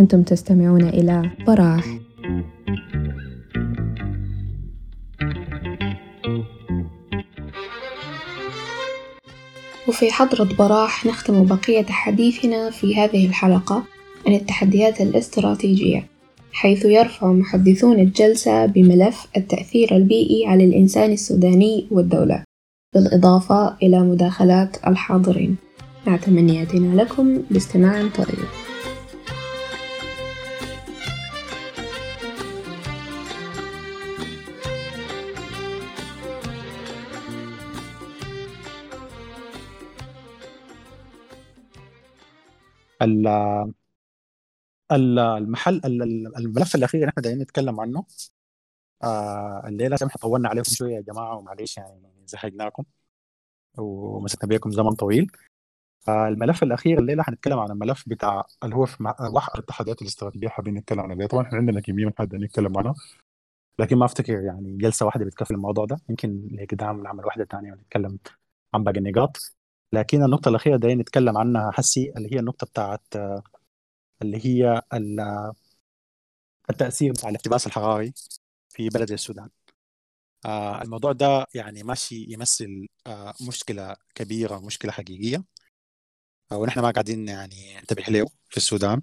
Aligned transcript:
أنتم 0.00 0.22
تستمعون 0.22 0.82
إلى 0.82 1.30
براح 1.46 1.84
وفي 9.88 10.12
حضرة 10.12 10.48
براح 10.58 11.06
نختم 11.06 11.44
بقية 11.44 11.86
حديثنا 11.86 12.70
في 12.70 12.96
هذه 12.96 13.26
الحلقة 13.26 13.82
عن 14.26 14.34
التحديات 14.34 15.00
الاستراتيجية. 15.00 16.09
حيث 16.52 16.84
يرفع 16.84 17.32
محدثون 17.32 18.00
الجلسة 18.00 18.66
بملف 18.66 19.26
التأثير 19.36 19.96
البيئي 19.96 20.46
على 20.46 20.64
الإنسان 20.64 21.12
السوداني 21.12 21.86
والدولة 21.90 22.44
بالإضافة 22.94 23.76
إلى 23.82 24.00
مداخلات 24.00 24.76
الحاضرين. 24.86 25.56
مع 26.06 26.16
تمنياتنا 26.16 27.02
لكم 27.02 27.42
باستماع 27.50 28.08
طيب. 28.08 28.38
المحل 44.92 45.80
الملف 46.38 46.74
الأخير 46.74 47.00
اللي 47.00 47.10
إحنا 47.10 47.22
دايرين 47.22 47.42
نتكلم 47.42 47.80
عنه 47.80 48.04
آه 49.02 49.62
الليلة 49.66 49.96
سامح 49.96 50.16
طولنا 50.16 50.48
عليكم 50.48 50.70
شوية 50.74 50.94
يا 50.96 51.00
جماعة 51.00 51.36
ومعليش 51.36 51.76
يعني 51.76 52.10
زهقناكم 52.26 52.84
ومسكنا 53.78 54.48
بيكم 54.48 54.70
زمن 54.70 54.92
طويل. 54.92 55.32
آه 56.08 56.28
الملف 56.28 56.62
الاخير 56.62 56.98
الليلة 56.98 57.22
حنتكلم 57.22 57.58
عن 57.58 57.70
الملف 57.70 58.04
بتاع 58.08 58.46
اللي 58.64 58.74
هو 58.76 58.86
في 58.86 58.96
بحر 59.34 59.58
التحديات 59.58 60.02
الاستراتيجيه 60.02 60.48
حابين 60.48 60.74
نتكلم 60.74 61.00
عنه 61.00 61.26
طبعا 61.26 61.42
إحنا 61.46 61.58
عندنا 61.58 61.80
كمية 61.80 62.04
من 62.06 62.12
حد 62.18 62.34
نتكلم 62.34 62.78
عنها 62.78 62.94
لكن 63.78 63.96
ما 63.96 64.04
أفتكر 64.04 64.32
يعني 64.44 64.76
جلسة 64.76 65.06
واحدة 65.06 65.24
بتكفي 65.24 65.50
الموضوع 65.50 65.84
ده. 65.84 65.96
يمكن 66.10 66.48
لقدام 66.52 67.02
نعمل 67.02 67.24
واحدة 67.26 67.44
ثانية 67.44 67.72
ونتكلم 67.72 68.18
عن 68.74 68.84
باقي 68.84 68.98
النقاط. 68.98 69.36
لكن 69.92 70.22
النقطة 70.24 70.48
الأخيرة 70.48 70.76
دي 70.76 70.94
نتكلم 70.94 71.38
عنها 71.38 71.70
حسي 71.70 72.12
اللي 72.16 72.34
هي 72.34 72.38
النقطة 72.40 72.66
بتاعت 72.66 73.02
اللي 74.22 74.38
هي 74.46 74.82
التأثير 76.70 77.12
بتاع 77.12 77.28
الاحتباس 77.30 77.66
الحراري 77.66 78.12
في 78.68 78.88
بلد 78.88 79.10
السودان. 79.12 79.50
آه 80.44 80.82
الموضوع 80.82 81.12
ده 81.12 81.46
يعني 81.54 81.82
ماشي 81.82 82.26
يمثل 82.28 82.88
آه 83.06 83.34
مشكلة 83.48 83.96
كبيرة 84.14 84.58
مشكله 84.60 84.92
حقيقية. 84.92 85.44
آه 86.52 86.56
ونحن 86.58 86.80
ما 86.80 86.90
قاعدين 86.90 87.28
يعني 87.28 87.76
ننتبه 87.76 88.02
له 88.02 88.26
في 88.50 88.56
السودان. 88.56 89.02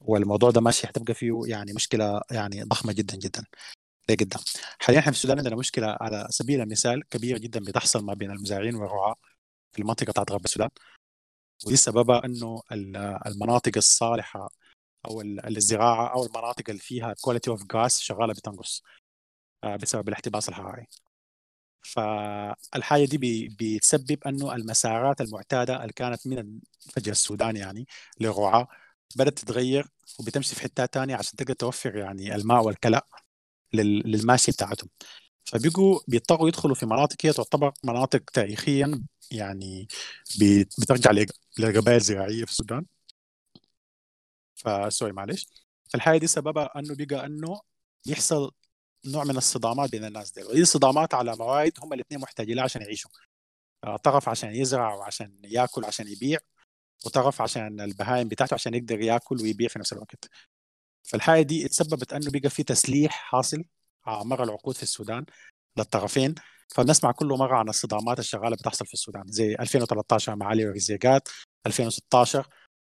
والموضوع 0.00 0.50
ده 0.50 0.60
ماشي 0.60 0.86
حتبقى 0.86 1.14
فيه 1.14 1.40
يعني 1.46 1.72
مشكلة 1.72 2.20
يعني 2.30 2.62
ضخمة 2.62 2.92
جدا 2.92 3.16
جدا. 3.16 3.44
لقدام 4.10 4.40
حاليا 4.80 5.00
إحنا 5.00 5.12
في 5.12 5.18
السودان 5.18 5.38
عندنا 5.38 5.56
مشكلة 5.56 5.98
على 6.00 6.26
سبيل 6.30 6.60
المثال 6.60 7.08
كبيرة 7.10 7.38
جدا 7.38 7.60
بتحصل 7.60 8.04
ما 8.04 8.14
بين 8.14 8.30
المزارعين 8.30 8.74
والرعاة 8.74 9.14
في 9.72 9.78
المنطقة 9.82 10.10
بتاعت 10.10 10.32
غرب 10.32 10.44
السودان. 10.44 10.70
ودي 11.66 11.76
سببها 11.76 12.24
إنه 12.24 12.62
المناطق 13.26 13.72
الصالحة 13.76 14.50
أو 15.06 15.20
الزراعة 15.22 16.14
أو 16.14 16.26
المناطق 16.26 16.64
اللي 16.70 16.80
فيها 16.82 17.14
quality 17.22 17.50
of 17.50 17.64
gas 17.72 18.00
شغالة 18.00 18.32
بتنقص 18.34 18.84
بسبب 19.82 20.08
الاحتباس 20.08 20.48
الحراري 20.48 20.86
فالحاجة 21.82 23.04
دي 23.04 23.48
بتسبب 23.60 24.18
إنه 24.26 24.54
المسارات 24.54 25.20
المعتادة 25.20 25.76
اللي 25.82 25.92
كانت 25.92 26.26
من 26.26 26.60
فجر 26.94 27.12
السودان 27.12 27.56
يعني 27.56 27.86
للرعاة 28.20 28.68
بدأت 29.16 29.38
تتغير 29.38 29.86
وبتمشي 30.20 30.54
في 30.54 30.62
حتات 30.62 30.94
ثانية 30.94 31.16
عشان 31.16 31.36
تقدر 31.36 31.54
توفر 31.54 31.96
يعني 31.96 32.34
الماء 32.34 32.64
والكلى 32.64 33.00
للماشي 33.74 34.52
بتاعتهم. 34.52 34.90
فبيجوا 35.52 36.00
بيضطروا 36.08 36.48
يدخلوا 36.48 36.74
في 36.74 36.86
مناطق 36.86 37.16
هي 37.26 37.32
تعتبر 37.32 37.72
مناطق 37.84 38.30
تاريخيا 38.30 39.04
يعني 39.30 39.88
بترجع 40.78 41.10
لقبائل 41.58 42.00
زراعية 42.00 42.44
في 42.44 42.50
السودان. 42.50 42.86
فسوري 44.54 45.12
معلش. 45.12 45.46
فالحاجه 45.90 46.18
دي 46.18 46.26
سببها 46.26 46.70
إنه 46.78 46.94
بقى 46.98 47.26
إنه 47.26 47.60
يحصل 48.06 48.50
نوع 49.06 49.24
من 49.24 49.36
الصدامات 49.36 49.90
بين 49.90 50.04
الناس 50.04 50.32
دي 50.32 50.42
ودي 50.44 50.62
الصدامات 50.62 51.14
على 51.14 51.36
موارد 51.36 51.72
هم 51.82 51.92
الاثنين 51.92 52.20
محتاجين 52.20 52.56
لها 52.56 52.64
عشان 52.64 52.82
يعيشوا. 52.82 53.10
طرف 54.04 54.28
عشان 54.28 54.54
يزرع 54.54 54.94
وعشان 54.94 55.40
ياكل 55.44 55.84
عشان 55.84 56.08
يبيع 56.08 56.38
وطرف 57.06 57.42
عشان 57.42 57.80
البهايم 57.80 58.28
بتاعته 58.28 58.54
عشان 58.54 58.74
يقدر 58.74 59.00
ياكل 59.00 59.36
ويبيع 59.42 59.68
في 59.68 59.78
نفس 59.78 59.92
الوقت. 59.92 60.30
فالحاجه 61.02 61.42
دي 61.42 61.68
تسببت 61.68 62.12
إنه 62.12 62.30
بقى 62.30 62.50
في 62.50 62.62
تسليح 62.62 63.12
حاصل 63.12 63.64
مر 64.06 64.44
العقود 64.44 64.74
في 64.76 64.82
السودان 64.82 65.24
للطرفين. 65.78 66.34
فبنسمع 66.74 67.12
كل 67.12 67.26
مرة 67.26 67.56
عن 67.56 67.68
الصدامات 67.68 68.18
الشغالة 68.18 68.56
بتحصل 68.56 68.86
في 68.86 68.94
السودان 68.94 69.24
زي 69.26 69.54
2013 69.54 70.36
مع 70.36 70.46
علي 70.46 70.66
ورزيقات 70.68 71.28
2016 71.66 72.46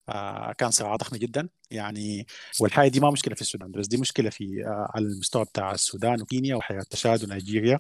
آه 0.09 0.52
كان 0.53 0.72
صراع 0.72 0.96
ضخم 0.96 1.18
جدا. 1.18 1.50
يعني 1.72 2.25
والحاجة 2.62 2.90
دي 2.90 3.00
ما 3.00 3.12
مشكلة 3.12 3.35
في 3.35 3.41
السودان 3.41 3.72
بس 3.72 3.88
دي 3.88 3.97
مشكلة 3.97 4.29
في 4.29 4.63
آه 4.68 4.91
على 4.96 5.06
المستوى 5.06 5.46
بتاع 5.46 5.72
السودان 5.72 6.22
وكينيا 6.22 6.56
وحياة 6.56 6.81
تشاد 6.90 7.23
ونيجيريا. 7.23 7.79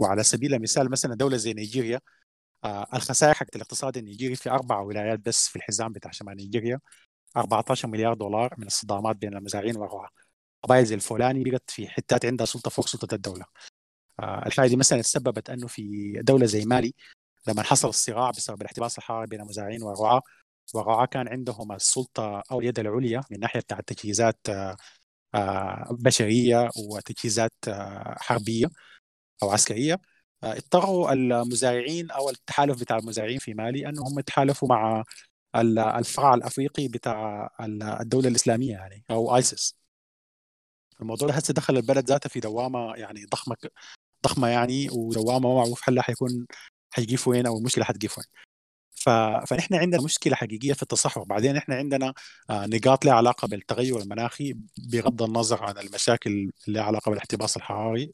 وعلى 0.00 0.22
سبيل 0.22 0.54
المثال 0.54 0.90
مثلا 0.90 1.14
دولة 1.14 1.36
زي 1.36 1.52
نيجيريا 1.52 2.00
آه 2.64 2.86
الخسائر 2.94 3.34
حقت 3.34 3.56
الاقتصاد 3.56 3.96
النيجيري 3.96 4.36
في 4.36 4.50
أربع 4.50 4.80
ولايات 4.80 5.20
بس 5.20 5.48
في 5.48 5.56
الحزام 5.56 5.92
بتاع 5.92 6.10
شمال 6.10 6.36
نيجيريا 6.36 6.80
14 7.36 7.88
مليار 7.88 8.14
دولار 8.14 8.54
من 8.58 8.66
الصدامات 8.66 9.16
بين 9.16 9.34
المزارعين 9.36 9.76
والرعاة 9.76 10.08
قبائل 10.64 10.86
زي 10.86 10.94
الفولاني 10.94 11.44
بقت 11.44 11.70
في 11.70 11.88
حتات 11.88 12.26
عندها 12.26 12.46
سلطة 12.46 12.70
فوق 12.70 12.88
سلطة 12.88 13.14
الدولة. 13.14 13.46
آه 14.20 14.46
الحاجة 14.46 14.68
دي 14.68 14.76
مثلا 14.76 15.02
تسببت 15.02 15.50
إنه 15.50 15.66
في 15.66 16.12
دولة 16.22 16.46
زي 16.46 16.64
مالي 16.64 16.94
لما 17.48 17.62
حصل 17.62 17.88
الصراع 17.88 18.30
بسبب 18.30 18.60
الاحتباس 18.62 18.98
الحراري 18.98 19.26
بين 19.28 19.40
المزارعين 19.40 19.82
والرعاة 19.82 20.22
والرعاة 20.74 21.06
كان 21.06 21.28
عندهم 21.28 21.72
السلطة 21.72 22.42
أو 22.52 22.60
اليد 22.60 22.78
العليا 22.78 23.22
من 23.30 23.40
ناحية 23.40 23.60
بتاع 23.60 23.80
تجهيزات 23.80 24.38
آه 24.50 24.76
آه 25.34 25.88
بشرية 25.92 26.70
وتجهيزات 26.90 27.52
حربية 28.18 28.66
أو 29.42 29.50
عسكرية. 29.50 30.00
اضطروا 30.44 31.12
المزارعين 31.12 32.10
أو 32.10 32.30
التحالف 32.30 32.80
بتاع 32.80 32.98
المزارعين 32.98 33.38
في 33.38 33.54
مالي 33.54 33.88
إنهم 33.88 34.18
يتحالفوا 34.18 34.68
مع 34.68 35.04
الفرع 35.98 36.34
الأفريقي 36.34 36.88
بتاع 36.88 37.50
الدولة 38.02 38.28
الإسلامية 38.28 38.72
يعني 38.72 39.04
أو 39.10 39.36
ايسس 39.36 39.76
الموضوع 41.00 41.28
ده 41.28 41.34
هسه 41.34 41.54
دخل 41.54 41.76
البلد 41.76 42.08
ذاتها 42.08 42.28
في 42.28 42.40
دوامة 42.40 42.94
يعني 42.94 43.24
ضخمة 43.24 43.56
ضخمة 44.24 44.48
يعني 44.48 44.88
ودوامة 44.92 45.48
ما 45.48 45.54
معروف 45.54 45.80
حلها 45.80 46.02
حيكون 46.02 46.46
حيجي 46.90 47.16
وين 47.26 47.46
أو 47.46 47.58
المشكلة 47.58 47.84
حتجي 47.84 48.08
وين 48.18 48.26
ف... 48.96 49.08
فنحن 49.48 49.74
عندنا 49.74 50.02
مشكلة 50.02 50.36
حقيقية 50.36 50.72
في 50.72 50.82
التصحر 50.82 51.24
بعدين 51.24 51.56
إحنا 51.56 51.74
عندنا 51.76 52.14
نقاط 52.50 53.04
لها 53.04 53.14
علاقة 53.14 53.48
بالتغير 53.48 53.98
المناخي 53.98 54.54
بغض 54.78 55.22
النظر 55.22 55.64
عن 55.64 55.78
المشاكل 55.78 56.50
اللي 56.68 56.80
علاقة 56.80 57.10
بالاحتباس 57.10 57.56
الحراري 57.56 58.10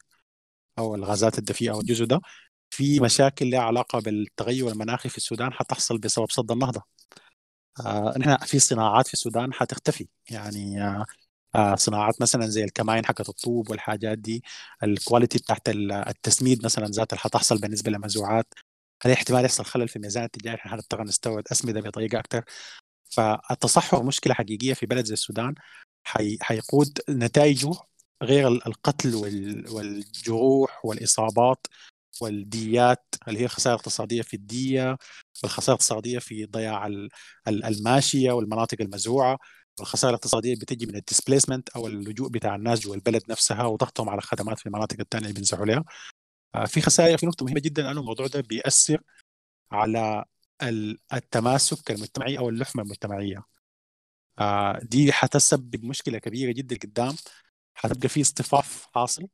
أو 0.79 0.95
الغازات 0.95 1.39
الدفيئة 1.39 1.71
أو 1.71 1.81
الجزء 1.81 2.05
ده. 2.05 2.21
في 2.69 2.99
مشاكل 2.99 3.49
لها 3.51 3.59
علاقة 3.61 3.99
بالتغير 3.99 4.67
المناخي 4.67 5.09
في 5.09 5.17
السودان 5.17 5.53
حتحصل 5.53 5.97
بسبب 5.97 6.29
صد 6.31 6.51
النهضة. 6.51 6.83
آه 7.85 8.13
نحن 8.17 8.37
في 8.37 8.59
صناعات 8.59 9.07
في 9.07 9.13
السودان 9.13 9.53
حتختفي. 9.53 10.07
يعني 10.29 10.79
آه 11.55 11.75
صناعات 11.75 12.21
مثلا 12.21 12.47
زي 12.47 12.63
الكماين 12.63 13.05
حقت 13.05 13.29
الطوب 13.29 13.69
والحاجات 13.69 14.17
دي 14.17 14.43
ال 14.83 14.90
quality 14.90 15.37
بتاعت 15.39 15.61
التسميد 15.69 16.65
مثلا 16.65 16.85
ذات 16.87 17.13
اللي 17.13 17.19
حتحصل 17.21 17.57
بالنسبة 17.61 17.91
للمزروعات 17.91 18.53
هل 19.03 19.11
احتمال 19.11 19.45
يحصل 19.45 19.65
خلل 19.65 19.87
في 19.87 19.95
الميزان 19.95 20.23
التجاري 20.23 20.57
إحنا 20.57 20.71
حنضطر 20.71 21.03
نستورد 21.03 21.43
اسمده 21.51 21.81
بطريقه 21.81 22.19
أكثر 22.19 22.43
فالتصحر 23.11 24.03
مشكلة 24.03 24.33
حقيقية 24.33 24.73
في 24.73 24.85
بلد 24.85 25.05
زي 25.05 25.13
السودان 25.13 25.55
حي... 26.03 26.37
حيقود 26.41 26.99
نتائجه 27.09 27.71
غير 28.23 28.47
القتل 28.47 29.15
وال... 29.15 29.69
والجروح 29.69 30.85
والإصابات 30.85 31.67
والديات 32.21 33.15
اللي 33.27 33.39
هي 33.39 33.45
الخسائر 33.45 33.75
الاقتصاديه 33.75 34.21
في 34.21 34.33
الدية 34.33 34.97
والخسائر 35.43 35.69
الاقتصادية 35.75 36.19
في 36.19 36.45
ضياع 36.45 36.87
الماشية 37.47 38.31
والمناطق 38.31 38.81
المزروعة. 38.81 39.39
والخسائر 39.79 40.09
الاقتصادية 40.13 40.55
بتجي 40.55 40.85
من 40.85 40.95
الديسبيسمنت 40.95 41.69
أو 41.69 41.87
اللجوء 41.87 42.29
بتاع 42.29 42.55
الناس 42.55 42.79
جوا 42.79 42.95
البلد 42.95 43.23
نفسها 43.29 43.63
وضغطهم 43.63 44.09
على 44.09 44.17
الخدمات 44.17 44.59
في 44.59 44.65
المناطق 44.65 44.99
الثانية 44.99 45.25
اللي 45.25 45.35
بينزعوا 45.35 45.65
لها. 45.65 45.83
في 46.67 46.81
خسائر 46.81 47.17
في 47.17 47.25
نقطة 47.25 47.45
مهمة 47.45 47.59
جدا 47.59 47.91
انه 47.91 47.99
الموضوع 47.99 48.27
ده 48.27 48.41
بيأثر 48.41 49.01
على 49.71 50.25
التماسك 51.13 51.91
المجتمعي 51.91 52.37
أو 52.37 52.49
اللحمة 52.49 52.83
المجتمعية. 52.83 53.43
دي 54.83 55.11
حتسبب 55.11 55.85
مشكلة 55.85 56.17
كبيرة 56.17 56.51
جدا 56.51 56.75
قدام. 56.77 57.15
حتبقى 57.73 58.09
في 58.09 58.21
اصطفاف 58.21 58.87
حاصل 58.95 59.27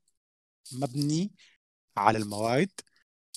مبني 0.74 1.32
على 1.98 2.18
المواد 2.18 2.72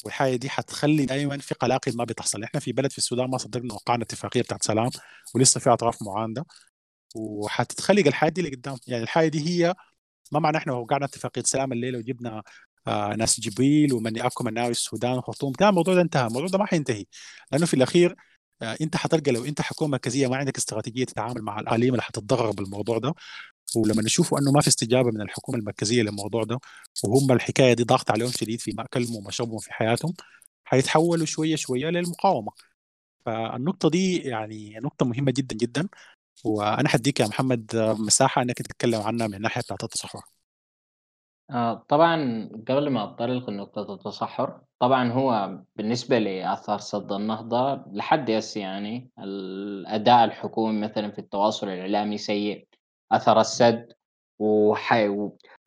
والحاجة 0.05 0.37
دي 0.37 0.51
حتخلي 0.51 1.07
دائما 1.07 1.39
في 1.39 1.55
قلاقل 1.55 1.97
ما 1.97 2.05
بتحصل. 2.05 2.43
إحنا 2.45 2.61
في 2.61 2.73
بلد 2.73 2.93
في 2.93 2.99
السودان 2.99 3.31
ما 3.31 3.39
صدقنا 3.39 3.75
وقعنا 3.75 4.03
اتفاقية 4.03 4.43
بتاعت 4.43 4.63
سلام 4.63 4.91
ولسه 5.35 5.61
في 5.61 5.71
أطراف 5.73 6.03
معانده 6.03 6.45
وحتتخلق 7.17 8.07
الحاجة 8.07 8.31
دي 8.33 8.43
لقدام. 8.43 8.77
يعني 8.87 9.03
الحاجة 9.03 9.29
دي 9.29 9.41
هي 9.49 9.75
ما 10.33 10.41
معنى 10.41 10.57
إحنا 10.59 10.73
وقعنا 10.73 11.05
اتفاقيه 11.05 11.43
سلام 11.43 11.73
الليلة 11.73 11.99
وجبنا 11.99 12.43
آه 12.87 13.15
ناس 13.17 13.41
جبريل 13.41 13.93
ومن 13.95 14.17
ياكم 14.17 14.45
مناوي 14.47 14.71
السودان 14.71 15.19
وخرطوم. 15.19 15.53
كان 15.53 15.69
الموضوع 15.69 15.95
ده 15.95 16.01
انتهى. 16.01 16.27
الموضوع 16.27 16.49
ده 16.49 16.59
ما 16.59 16.67
حينتهي. 16.67 17.05
لأنه 17.53 17.67
في 17.67 17.75
الأخير 17.75 18.17
آه 18.63 18.77
أنت 18.81 18.97
حتلقى 18.97 19.33
لو 19.33 19.45
أنت 19.45 19.61
حكومة 19.61 19.91
مركزيه 19.93 20.27
ما 20.27 20.37
عندك 20.37 20.57
استراتيجية 20.57 21.05
تتعامل 21.05 21.43
مع 21.43 21.61
الاقاليم 21.61 21.91
اللي 21.95 22.03
حتتضرر 22.03 22.51
بالموضوع 22.51 22.99
ده. 22.99 23.15
ولما 23.77 24.03
نشوفوا 24.03 24.39
أنه 24.39 24.53
ما 24.53 24.61
في 24.61 24.69
استجابة 24.69 25.11
من 25.11 25.21
الحكومة 25.23 25.59
المركزية 25.59 26.03
للموضوع 26.03 26.45
ده 26.45 26.59
وهم 27.05 27.33
الحكاية 27.33 27.73
دي 27.75 27.85
ضغط 27.85 28.11
عليهم 28.11 28.31
شديد 28.31 28.61
في 28.61 28.73
مأكلهم 28.73 29.17
ومشربهم 29.17 29.59
في 29.59 29.73
حياتهم 29.73 30.15
حيتحولوا 30.65 31.27
شوية 31.27 31.57
شوية 31.57 31.87
للمقاومة. 31.91 32.53
فالنقطة 33.27 33.91
دي 33.91 34.17
يعني 34.19 34.79
نقطة 34.85 35.07
مهمة 35.07 35.33
جدا 35.33 35.57
جدا. 35.57 35.89
وأنا 36.45 36.89
حديك 36.89 37.21
يا 37.21 37.27
محمد 37.27 37.71
مساحة 37.77 38.43
إنك 38.43 38.59
تتكلم 38.59 39.01
عنها 39.03 39.27
من 39.27 39.35
الناحيه 39.35 39.61
بتاعت 39.61 39.85
التصحر 39.85 40.21
آه، 41.51 41.85
طبعا 41.89 42.49
قبل 42.69 42.89
ما 42.91 43.05
أتطرق 43.05 43.51
لنقطة 43.51 43.95
التصحر 43.95 44.61
طبعا 44.79 45.13
هو 45.13 45.59
بالنسبة 45.77 46.19
لآثار 46.19 46.79
سد 46.79 47.13
النهضة 47.13 47.85
لحد 47.93 48.31
هسه 48.31 48.61
يعني 48.61 49.11
الأداء 49.19 50.25
الحكومي 50.25 50.81
مثلا 50.81 51.11
في 51.11 51.19
التواصل 51.19 51.69
الإعلامي 51.69 52.19
سيء 52.19 52.69
أثر 53.13 53.41
السد 53.41 53.93
وحي. 54.39 55.09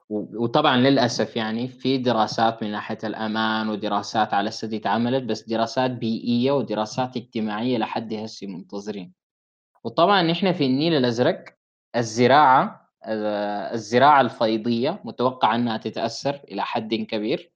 وطبعا 0.10 0.78
للأسف 0.78 1.36
يعني 1.36 1.68
في 1.68 1.98
دراسات 1.98 2.64
من 2.64 2.72
ناحية 2.72 2.98
الأمان 3.04 3.70
ودراسات 3.70 4.34
على 4.34 4.48
السد 4.48 4.74
اتعملت 4.74 5.24
بس 5.24 5.44
دراسات 5.50 5.92
بيئية 5.92 6.52
ودراسات 6.52 7.18
اجتماعية 7.18 7.78
لحد 7.78 8.14
هسه 8.14 8.48
منتظرين 8.48 9.23
وطبعا 9.84 10.22
نحن 10.22 10.52
في 10.54 10.66
النيل 10.66 10.94
الأزرق 10.94 11.46
الزراعة 11.96 12.90
الزراعة 13.74 14.22
الفيضية 14.22 15.02
متوقع 15.04 15.56
أنها 15.56 15.78
تتأثر 15.78 16.40
إلى 16.52 16.62
حد 16.62 16.94
كبير. 16.94 17.52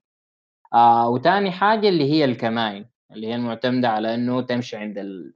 آه 0.73 1.09
وتاني 1.09 1.51
حاجة 1.51 1.89
اللي 1.89 2.11
هي 2.11 2.25
الكمائن 2.25 2.85
اللي 3.11 3.27
هي 3.27 3.35
المعتمدة 3.35 3.89
على 3.89 4.15
إنه 4.15 4.41
تمشي 4.41 4.77
عند 4.77 4.97
ال... 4.97 5.33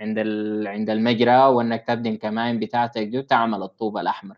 عند 0.00 0.18
ال... 0.18 0.66
عند 0.68 0.90
المجرى 0.90 1.36
وإنك 1.46 1.84
تبني 1.86 2.08
الكمائن 2.08 2.58
بتاعتك 2.58 3.02
دي 3.02 3.18
وتعمل 3.18 3.62
الطوب 3.62 3.98
الأحمر. 3.98 4.36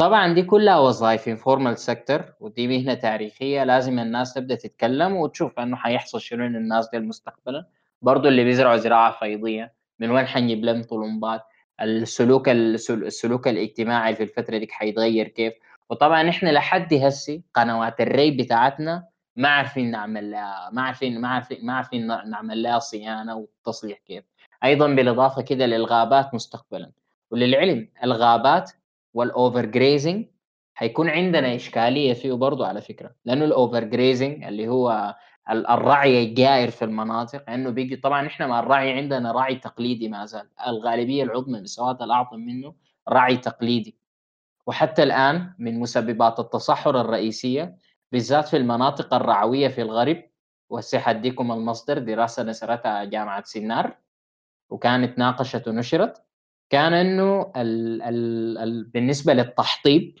طبعا 0.00 0.32
دي 0.34 0.42
كلها 0.42 0.78
وظائف 0.78 1.28
informal 1.28 1.78
sector 1.78 2.24
ودي 2.40 2.68
مهنة 2.68 2.94
تاريخية 2.94 3.64
لازم 3.64 3.98
الناس 3.98 4.34
تبدأ 4.34 4.54
تتكلم 4.54 5.16
وتشوف 5.16 5.58
إنه 5.58 5.76
حيحصل 5.76 6.20
شنو 6.20 6.46
للناس 6.46 6.90
دي 6.90 6.98
مستقبلا 6.98 7.66
برضو 8.02 8.28
اللي 8.28 8.44
بيزرعوا 8.44 8.76
زراعة 8.76 9.18
فيضية. 9.18 9.77
من 9.98 10.10
وين 10.10 10.26
حنجيب 10.26 10.64
لهم 10.64 10.82
طلمبات 10.82 11.42
السلوك 11.80 12.48
السلوك 12.48 13.48
الاجتماعي 13.48 14.14
في 14.14 14.22
الفترة 14.22 14.58
دي 14.58 14.68
حيتغير 14.70 15.28
كيف؟ 15.28 15.52
وطبعا 15.90 16.28
إحنا 16.28 16.50
لحد 16.50 16.94
هسي 16.94 17.42
قنوات 17.54 18.00
الري 18.00 18.30
بتاعتنا 18.30 19.08
ما 19.36 19.48
عارفين 19.48 19.90
نعمل 19.90 20.30
لها 20.30 20.70
ما 20.72 20.82
عارفين 20.82 21.20
ما 21.20 21.28
عارفين 21.28 21.66
ما 21.66 21.72
عارفين 21.72 22.06
نعمل 22.06 22.62
لها 22.62 22.78
صيانة 22.78 23.36
وتصليح 23.36 23.98
كيف. 23.98 24.24
أيضا 24.64 24.86
بالإضافة 24.88 25.42
كده 25.42 25.66
للغابات 25.66 26.34
مستقبلا. 26.34 26.90
وللعلم 27.30 27.88
الغابات 28.04 28.70
وال 29.14 29.31
over 29.31 29.66
grazing 29.66 30.26
حيكون 30.74 31.08
عندنا 31.08 31.54
إشكالية 31.54 32.12
فيه 32.12 32.32
برضه 32.32 32.66
على 32.66 32.80
فكرة. 32.80 33.14
لأنه 33.24 33.44
ال 33.44 33.52
over 33.52 33.84
grazing 33.84 34.44
اللي 34.44 34.68
هو 34.68 35.14
الرعي 35.50 36.24
الجائر 36.24 36.70
في 36.70 36.84
المناطق 36.84 37.50
إنه 37.50 37.70
بيجي 37.70 37.96
طبعا 37.96 38.26
إحنا 38.26 38.46
مع 38.46 38.60
الرعي 38.60 38.92
عندنا 38.92 39.32
رعي 39.32 39.54
تقليدي 39.54 40.08
ما 40.08 40.24
زال. 40.26 40.48
الغالبية 40.66 41.22
العظمى 41.22 41.60
السواد 41.60 42.02
الأعظم 42.02 42.38
منه 42.40 42.74
رعي 43.08 43.36
تقليدي. 43.36 43.98
وحتى 44.66 45.02
الآن 45.02 45.54
من 45.58 45.80
مسببات 45.80 46.40
التصحر 46.40 47.00
الرئيسية 47.00 47.76
بالذات 48.12 48.48
في 48.48 48.56
المناطق 48.56 49.14
الرعوية 49.14 49.68
في 49.68 49.82
الغرب 49.82 50.22
وهسه 50.70 50.98
حديكم 50.98 51.52
المصدر 51.52 51.98
دراسة 51.98 52.42
نشرتها 52.42 53.04
جامعة 53.04 53.44
سنار 53.44 53.96
وكانت 54.70 55.18
ناقشت 55.18 55.68
ونشرت 55.68 56.22
كان 56.70 56.92
إنه 56.94 57.52
ال 57.56 58.02
ال 58.02 58.58
ال 58.58 58.84
بالنسبة 58.84 59.32
للتحطيب 59.32 60.18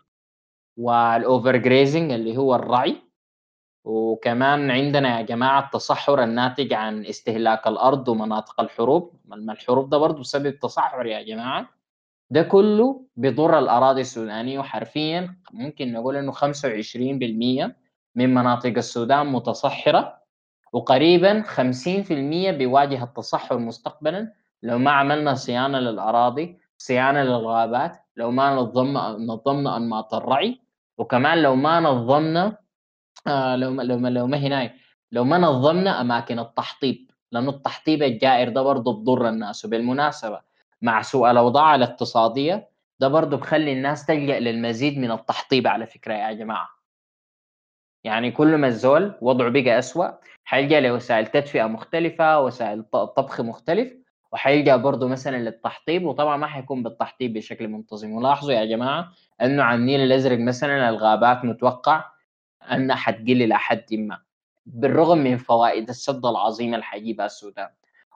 وال 0.76 1.03
over 1.03 1.56
grazing 1.56 2.12
اللي 2.12 2.36
هو 2.36 2.54
الرعي 2.54 3.02
وكمان 3.88 4.70
عندنا 4.70 5.18
يا 5.18 5.22
جماعة 5.22 5.64
التصحر 5.64 6.22
الناتج 6.24 6.72
عن 6.72 7.06
استهلاك 7.06 7.66
الأرض 7.66 8.08
ومناطق 8.08 8.60
الحروب. 8.60 9.12
الحروب 9.32 9.90
ده 9.90 9.98
برضه 9.98 10.20
بسبب 10.20 10.58
تصحر 10.58 11.06
يا 11.06 11.22
جماعة. 11.22 11.68
ده 12.30 12.42
كله 12.42 13.02
بيضر 13.16 13.58
الأراضي 13.58 14.00
السودانية 14.00 14.58
وحرفيا 14.58 15.34
ممكن 15.52 15.92
نقول 15.92 16.16
إنه 16.16 16.32
25% 16.32 17.74
من 18.14 18.34
مناطق 18.34 18.76
السودان 18.76 19.26
متصحرة 19.26 20.18
وقريبا 20.72 21.42
50% 21.42 22.12
بيواجه 22.50 23.04
التصحر 23.04 23.58
مستقبلا. 23.58 24.32
لو 24.62 24.78
ما 24.78 24.90
عملنا 24.90 25.34
صيانة 25.34 25.78
للأراضي 25.78 26.58
صيانة 26.78 27.22
للغابات 27.22 27.96
لو 28.16 28.30
ما 28.30 28.54
نظمنا 28.54 29.08
نظمنا 29.10 29.76
أنماط 29.76 30.14
الرعي 30.14 30.60
وكمان 30.98 31.42
لو 31.42 31.54
ما 31.56 31.80
نظمنا 31.80 32.56
لو 33.56 33.70
ما 33.70 33.82
لو 33.82 33.98
ما 33.98 34.08
لو 34.08 34.26
ما 34.26 34.36
هناي 34.36 34.72
لو 35.12 35.24
ما 35.24 35.38
نظمنا 35.38 36.00
أماكن 36.00 36.38
التحطيب 36.38 37.10
لأنه 37.32 37.50
التحطيب 37.50 38.02
الجائر 38.02 38.48
ده 38.48 38.62
برضه 38.62 38.92
بضر 38.92 39.28
الناس. 39.28 39.64
وبالمناسبة 39.64 40.40
مع 40.82 41.02
سوء 41.02 41.30
الأوضاع 41.30 41.74
الاقتصادية 41.74 42.68
ده 43.00 43.08
برضه 43.08 43.36
بخلي 43.36 43.72
الناس 43.72 44.06
تلجأ 44.06 44.40
للمزيد 44.40 44.98
من 44.98 45.10
التحطيب 45.10 45.66
على 45.66 45.86
فكرة 45.86 46.14
يا 46.14 46.32
جماعة. 46.32 46.68
يعني 48.04 48.30
كل 48.30 48.56
ما 48.56 48.66
الزول 48.66 49.14
وضعه 49.20 49.50
بقى 49.50 49.78
أسوأ 49.78 50.08
حيلجأ 50.44 50.80
لوسائل 50.80 51.26
تدفئة 51.26 51.64
مختلفة 51.64 52.40
وسائل 52.40 52.82
طبخ 53.16 53.40
مختلف 53.40 53.92
وحيلجأ 54.32 54.76
برضه 54.76 55.08
مثلا 55.08 55.36
للتحطيب. 55.36 56.04
وطبعا 56.04 56.36
ما 56.36 56.46
حيكون 56.46 56.82
بالتحطيب 56.82 57.32
بشكل 57.32 57.68
منتظم. 57.68 58.12
ولاحظوا 58.12 58.52
يا 58.52 58.64
جماعة 58.64 59.12
إنه 59.42 59.62
على 59.62 59.76
النيل 59.76 60.00
الأزرق 60.00 60.38
مثلا 60.38 60.88
الغابات 60.88 61.44
متوقع 61.44 62.04
انها 62.62 62.96
حتقل 62.96 63.42
إلى 63.42 63.58
حد 63.58 63.94
ما 63.94 64.18
بالرغم 64.66 65.18
من 65.18 65.36
فوائد 65.36 65.88
السد 65.88 66.26
العظيمه 66.26 66.74
اللي 66.76 66.84
السودان. 67.24 67.68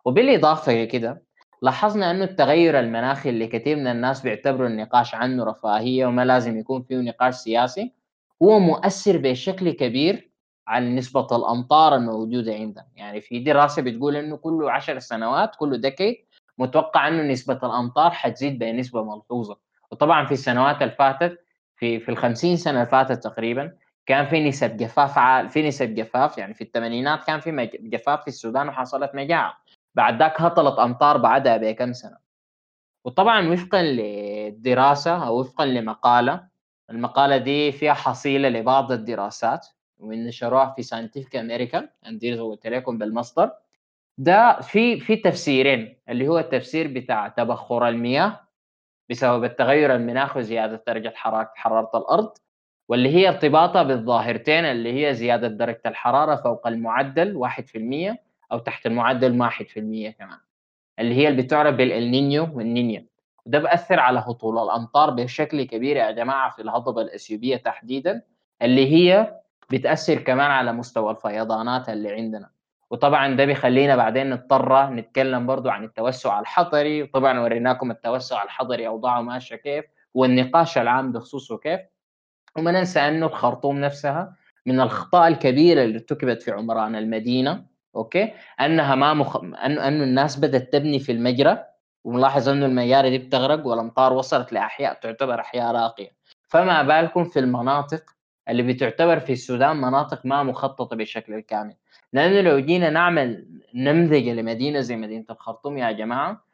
وبالإضافة 0.04 0.84
كده 0.84 1.22
لاحظنا 1.62 2.10
انه 2.10 2.24
التغير 2.24 2.78
المناخي 2.78 3.30
اللي 3.30 3.46
كثير 3.46 3.76
من 3.76 3.86
الناس 3.86 4.20
بيعتبروا 4.20 4.68
النقاش 4.68 5.14
عنه 5.14 5.44
رفاهية 5.44 6.06
وما 6.06 6.24
لازم 6.24 6.58
يكون 6.58 6.82
فيه 6.82 6.96
نقاش 6.96 7.34
سياسي 7.34 7.92
هو 8.42 8.58
مؤثر 8.58 9.18
بشكل 9.18 9.70
كبير 9.70 10.30
على 10.66 10.90
نسبة 10.90 11.26
الأمطار 11.36 11.94
الموجودة 11.94 12.54
عندنا. 12.54 12.86
يعني 12.96 13.20
في 13.20 13.38
دراسة 13.38 13.82
بتقول 13.82 14.16
إنه 14.16 14.36
كل 14.36 14.68
عشر 14.68 14.98
سنوات 14.98 15.56
كل 15.56 15.80
دكي 15.80 16.24
متوقع 16.58 17.08
إنه 17.08 17.22
نسبة 17.22 17.58
الأمطار 17.62 18.10
حتزيد 18.10 18.58
بنسبة 18.58 19.04
ملحوظة. 19.04 19.58
وطبعا 19.90 20.26
في 20.26 20.32
السنوات 20.32 20.82
اللي 20.82 20.94
فاتت 20.98 21.38
في 21.76 22.00
في 22.00 22.08
ال 22.10 22.16
50 22.16 22.56
سنة 22.56 22.74
اللي 22.74 22.90
فاتت 22.90 23.24
تقريبا 23.24 23.72
كان 24.06 24.26
في 24.26 24.48
نسب 24.48 24.76
جفاف 24.76 25.18
عال 25.18 25.48
في 25.48 25.68
نسب 25.68 25.94
جفاف 25.94 26.38
يعني 26.38 26.54
في 26.54 26.64
الثمانينات 26.64 27.24
كان 27.24 27.40
في 27.40 27.70
جفاف 27.80 28.20
في 28.22 28.28
السودان 28.28 28.68
وحصلت 28.68 29.10
مجاعة. 29.14 29.56
بعد 29.94 30.18
ذاك 30.18 30.40
هطلت 30.40 30.78
أمطار 30.78 31.16
بعدها 31.16 31.56
بكم 31.56 31.92
سنة. 31.92 32.16
وطبعا 33.04 33.48
وفقا 33.48 33.82
لدراسه 33.82 35.26
أو 35.26 35.40
وفقا 35.40 35.66
لمقالة 35.66 36.48
المقالة 36.90 37.36
دي 37.36 37.72
فيها 37.72 37.94
حصيلة 37.94 38.48
لبعض 38.48 38.92
الدراسات 38.92 39.66
ونشروها 39.98 40.72
في 40.76 40.82
ساينتفك 40.82 41.36
أمريكا 41.36 41.88
عندي 42.04 42.38
قلت 42.40 42.66
لكم 42.66 42.98
بالمصدر. 42.98 43.50
ده 44.18 44.60
في 44.60 45.00
في 45.00 45.16
تفسيرين 45.16 45.96
اللي 46.08 46.28
هو 46.28 46.38
التفسير 46.38 46.88
بتاع 46.88 47.28
تبخر 47.28 47.88
المياه 47.88 48.40
بسبب 49.10 49.44
التغير 49.44 49.94
المناخي 49.94 50.38
وزيادة 50.38 50.84
درجة 50.86 51.12
حرارة 51.54 51.90
الأرض 51.94 52.32
واللي 52.92 53.08
هي 53.08 53.28
ارتباطها 53.28 53.82
بالظاهرتين 53.82 54.64
اللي 54.64 55.06
هي 55.06 55.14
زيادة 55.14 55.48
درجة 55.48 55.80
الحرارة 55.86 56.36
فوق 56.36 56.66
المعدل 56.66 57.36
1% 57.36 58.16
أو 58.52 58.58
تحت 58.58 58.86
المعدل 58.86 59.38
1% 59.50 60.10
كمان. 60.18 60.38
اللي 60.98 61.14
هي 61.14 61.28
اللي 61.28 61.42
بتعرف 61.42 61.74
بالإلنينيو 61.74 62.48
والنينيا 62.54 63.06
وده 63.46 63.58
بأثر 63.58 64.00
على 64.00 64.18
هطول 64.18 64.58
الأمطار 64.64 65.10
بشكل 65.10 65.62
كبير 65.62 65.96
يا 65.96 66.10
جماعة 66.10 66.50
في 66.50 66.62
الهضبة 66.62 67.02
الأثيوبية 67.02 67.56
تحديدا 67.56 68.22
اللي 68.62 68.92
هي 68.92 69.34
بتأثر 69.70 70.18
كمان 70.18 70.50
على 70.50 70.72
مستوى 70.72 71.10
الفيضانات 71.10 71.88
اللي 71.88 72.12
عندنا. 72.12 72.50
وطبعا 72.90 73.36
ده 73.36 73.44
بيخلينا 73.44 73.96
بعدين 73.96 74.30
نضطر 74.30 74.90
نتكلم 74.90 75.46
برضو 75.46 75.68
عن 75.68 75.84
التوسع 75.84 76.40
الحضري 76.40 77.02
وطبعا 77.02 77.40
وريناكم 77.40 77.90
التوسع 77.90 78.42
الحضري 78.42 78.86
أوضاعه 78.86 79.20
ماشية 79.20 79.56
كيف 79.56 79.84
والنقاش 80.14 80.78
العام 80.78 81.12
بخصوصه 81.12 81.58
كيف. 81.58 81.80
وما 82.56 82.70
ننسى 82.70 83.00
أنه 83.00 83.26
الخرطوم 83.26 83.80
نفسها 83.80 84.36
من 84.66 84.80
الأخطاء 84.80 85.28
الكبيرة 85.28 85.82
اللي 85.84 85.94
ارتكبت 85.94 86.42
في 86.42 86.50
عمران 86.50 86.96
المدينة 86.96 87.64
أوكي؟ 87.96 88.32
أنها 88.60 88.94
ما 88.94 89.14
مخ... 89.14 89.36
أنه 89.36 89.88
أنه 89.88 90.04
الناس 90.04 90.38
بدأت 90.38 90.72
تبني 90.72 90.98
في 90.98 91.12
المجرى 91.12 91.64
وملاحظ 92.04 92.48
أنه 92.48 92.66
المياري 92.66 93.10
دي 93.10 93.18
بتغرق 93.18 93.66
والأمطار 93.66 94.12
وصلت 94.12 94.52
لأحياء 94.52 94.94
تعتبر 94.94 95.40
أحياء 95.40 95.74
راقية. 95.74 96.10
فما 96.48 96.82
بالكم 96.82 97.24
في 97.24 97.38
المناطق 97.38 98.02
اللي 98.48 98.62
بتعتبر 98.62 99.20
في 99.20 99.32
السودان 99.32 99.76
مناطق 99.76 100.26
ما 100.26 100.42
مخططة 100.42 100.96
بشكل 100.96 101.40
كامل. 101.40 101.74
لأنه 102.12 102.40
لو 102.40 102.58
جينا 102.58 102.90
نعمل 102.90 103.46
نمذجة 103.74 104.32
لمدينة 104.32 104.80
زي 104.80 104.96
مدينة 104.96 105.24
الخرطوم 105.30 105.78
يا 105.78 105.92
جماعة 105.92 106.44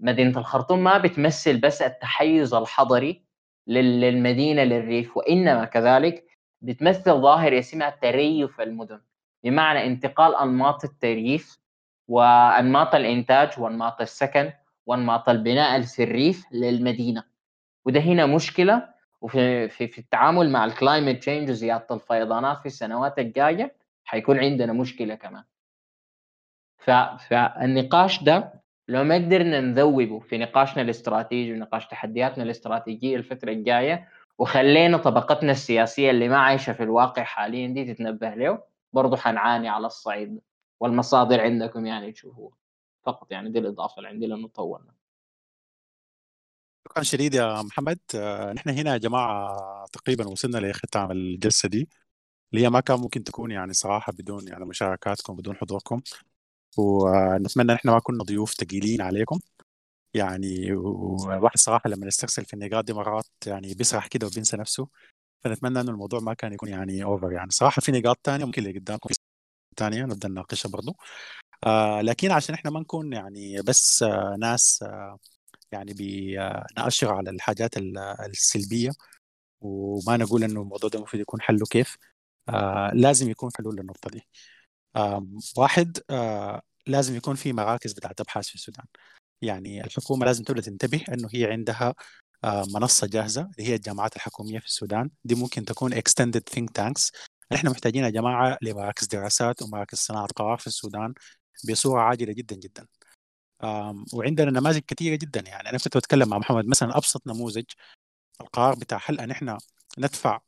مدينة 0.00 0.38
الخرطوم 0.38 0.84
ما 0.84 0.98
بتمثل 0.98 1.60
بس 1.60 1.82
التحيز 1.82 2.54
الحضري 2.54 3.27
للمدينة 3.68 4.62
للريف 4.62 5.16
وإنما 5.16 5.64
كذلك 5.64 6.24
بتمثل 6.62 7.12
ظاهرة 7.20 7.58
اسمها 7.58 7.90
تريف 7.90 8.60
المدن 8.60 9.00
بمعنى 9.44 9.86
انتقال 9.86 10.36
أنماط 10.36 10.84
الترييف 10.84 11.58
وأنماط 12.08 12.94
الإنتاج 12.94 13.50
وأنماط 13.58 14.00
السكن 14.00 14.52
وأنماط 14.86 15.28
البناء 15.28 15.80
في 15.82 16.02
الريف 16.02 16.44
للمدينة. 16.52 17.24
وده 17.84 18.00
هنا 18.00 18.26
مشكلة 18.26 18.88
وفي 19.20 19.68
في, 19.68 19.88
في 19.88 19.98
التعامل 19.98 20.50
مع 20.50 20.64
ال 20.64 20.71
climate 20.71 21.18
change 21.18 21.50
وزيادة 21.50 21.86
الفيضانات 21.90 22.58
في 22.58 22.66
السنوات 22.66 23.18
الجاية 23.18 23.74
حيكون 24.04 24.38
عندنا 24.38 24.72
مشكلة 24.72 25.14
كمان. 25.14 25.44
فالنقاش 26.78 28.22
ده 28.22 28.57
لو 28.88 29.04
ما 29.04 29.14
قدرنا 29.14 29.60
نذوبه 29.60 30.20
في 30.20 30.38
نقاشنا 30.38 30.82
الاستراتيجي 30.82 31.52
ونقاش 31.52 31.86
تحدياتنا 31.86 32.44
الاستراتيجية 32.44 33.16
الفترة 33.16 33.52
الجاية 33.52 34.08
وخلينا 34.38 34.96
طبقتنا 34.96 35.52
السياسية 35.52 36.10
اللي 36.10 36.28
ما 36.28 36.38
عايشة 36.38 36.72
في 36.72 36.82
الواقع 36.82 37.22
حاليا 37.22 37.68
دي 37.68 37.94
تتنبه 37.94 38.34
له 38.34 38.62
برضه 38.92 39.16
حنعاني 39.16 39.68
على 39.68 39.86
الصعيد 39.86 40.40
والمصادر 40.80 41.40
عندكم 41.40 41.86
يعني 41.86 42.12
تشوفوها 42.12 42.56
فقط 43.02 43.32
يعني 43.32 43.50
دي 43.50 43.58
الإضافة 43.58 43.98
اللي 43.98 44.08
عندي 44.08 44.26
لأنه 44.26 44.48
طولنا. 44.48 44.92
شكرا 46.88 47.02
شديد 47.02 47.34
يا 47.34 47.62
محمد. 47.62 47.98
آه، 48.14 48.52
نحن 48.52 48.70
هنا 48.70 48.92
يا 48.92 48.98
جماعة 48.98 49.86
تقريبا 49.92 50.26
وصلنا 50.28 50.58
لختام 50.58 51.10
الجلسة 51.10 51.68
دي. 51.68 51.88
اللي 52.52 52.64
هي 52.64 52.70
ما 52.70 52.80
كان 52.80 53.00
ممكن 53.00 53.24
تكون 53.24 53.50
يعني 53.50 53.72
صراحة 53.72 54.12
بدون 54.12 54.48
يعني 54.48 54.64
مشاركاتكم 54.64 55.36
بدون 55.36 55.56
حضوركم. 55.56 56.00
ونتمنى 56.76 57.72
نحن 57.74 57.88
ما 57.90 57.98
كنا 58.00 58.24
ضيوف 58.24 58.52
ثقيلين 58.54 59.00
عليكم. 59.02 59.38
يعني 60.14 60.72
والواحد 60.72 61.58
صراحة 61.58 61.90
لما 61.90 62.06
يسترسل 62.06 62.44
في 62.44 62.54
النقاط 62.54 62.84
دي 62.84 62.92
مرات 62.92 63.26
يعني 63.46 63.74
بيسرح 63.74 64.06
كده 64.06 64.26
وبينسى 64.26 64.56
نفسه. 64.56 64.88
فنتمنى 65.44 65.80
انه 65.80 65.90
الموضوع 65.90 66.20
ما 66.20 66.34
كان 66.34 66.52
يكون 66.52 66.68
يعني 66.68 67.04
اوفر 67.04 67.32
يعني. 67.32 67.50
صراحة 67.50 67.80
في 67.80 67.92
نقاط 67.92 68.18
تانية 68.24 68.44
ممكن 68.44 68.66
اللي 68.66 68.78
قدامكم 68.78 69.10
ثانية 69.78 70.04
نبدأ 70.04 70.28
نناقشها 70.28 70.68
برضو. 70.70 70.96
آه 71.66 72.00
لكن 72.02 72.30
عشان 72.32 72.54
إحنا 72.54 72.70
ما 72.70 72.80
نكون 72.80 73.12
يعني 73.12 73.62
بس 73.62 74.02
آه 74.02 74.36
ناس 74.40 74.82
آه 74.82 75.18
يعني 75.72 75.94
بنأشر 75.94 77.14
على 77.14 77.30
الحاجات 77.30 77.70
السلبية 78.30 78.90
وما 79.60 80.16
نقول 80.16 80.44
إنه 80.44 80.62
الموضوع 80.62 80.90
ده 80.90 80.98
المفروض 80.98 81.22
يكون 81.22 81.40
حله 81.40 81.66
كيف 81.70 81.96
آه 82.48 82.90
لازم 82.94 83.30
يكون 83.30 83.50
حلول 83.58 83.76
للنقطة 83.76 84.10
دي. 84.10 84.18
آه 84.18 84.57
واحد 85.56 85.98
لازم 86.86 87.16
يكون 87.16 87.34
في 87.34 87.52
مراكز 87.52 87.92
بتاعت 87.92 88.20
أبحاث 88.20 88.48
في 88.48 88.54
السودان. 88.54 88.86
يعني 89.42 89.84
الحكومة 89.84 90.26
لازم 90.26 90.44
تبدأ 90.44 90.60
تنتبه 90.60 91.04
إنه 91.12 91.28
هي 91.34 91.52
عندها 91.52 91.94
منصة 92.44 93.06
جاهزة 93.06 93.40
اللي 93.42 93.70
هي 93.70 93.74
الجامعات 93.74 94.16
الحكومية 94.16 94.58
في 94.58 94.66
السودان. 94.66 95.10
دي 95.24 95.34
ممكن 95.34 95.64
تكون 95.64 95.94
extended 95.94 96.42
think 96.54 96.66
tanks. 96.78 97.10
إحنا 97.54 97.70
محتاجين 97.70 98.04
يا 98.04 98.10
جماعة 98.10 98.58
لمراكز 98.62 99.06
دراسات 99.06 99.62
ومراكز 99.62 99.98
صناعة 99.98 100.26
قرار 100.36 100.58
في 100.58 100.66
السودان 100.66 101.14
بصورة 101.70 102.00
عاجلة 102.00 102.32
جدا 102.32 102.56
جدا. 102.56 102.86
وعندنا 104.14 104.50
نماذج 104.50 104.82
كثيرة 104.86 105.16
جدا. 105.16 105.40
يعني 105.40 105.70
أنا 105.70 105.78
كنت 105.78 105.96
بتكلم 105.96 106.28
مع 106.28 106.38
محمد 106.38 106.66
مثلا 106.66 106.96
أبسط 106.96 107.26
نموذج 107.26 107.64
القرار 108.40 108.74
بتاع 108.74 109.00
هل 109.04 109.20
إن 109.20 109.30
إحنا 109.30 109.58
ندفع 109.98 110.40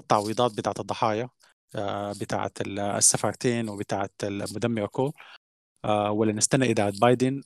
التعويضات 0.00 0.54
بتاعت 0.54 0.80
الضحايا 0.80 1.28
آه، 1.74 2.12
بتاعت 2.12 2.60
السفارتين 2.66 3.68
وبتاعت 3.68 4.12
المدمره 4.24 4.86
كول 4.86 5.12
آه، 5.84 6.10
ولا 6.10 6.32
نستنى 6.32 6.70
إدارة 6.70 6.94
بايدن 7.00 7.42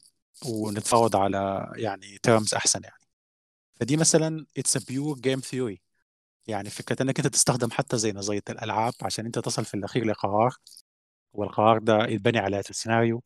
ونتفاوض 0.47 1.17
على 1.17 1.73
يعني 1.77 2.19
terms 2.23 2.55
أحسن 2.55 2.81
يعني. 2.85 2.97
فدي 3.81 3.97
مثلا 3.97 4.47
it's 4.59 4.79
pure 4.79 5.19
game 5.21 5.41
theory 5.41 5.83
يعني 6.47 6.71
فكرة 6.71 7.03
إنك 7.03 7.19
أنت 7.19 7.29
تستخدم 7.29 7.71
حتى 7.71 7.99
زي 7.99 8.13
نظرية 8.13 8.43
الألعاب 8.51 8.93
عشان 9.03 9.27
أنت 9.27 9.39
تصل 9.39 9.65
في 9.65 9.75
الأخير 9.75 10.05
لقرار 10.07 10.51
والقرار 11.33 11.79
ده 11.79 12.07
يتبني 12.07 12.39
على 12.39 12.61
السيناريو. 12.61 13.23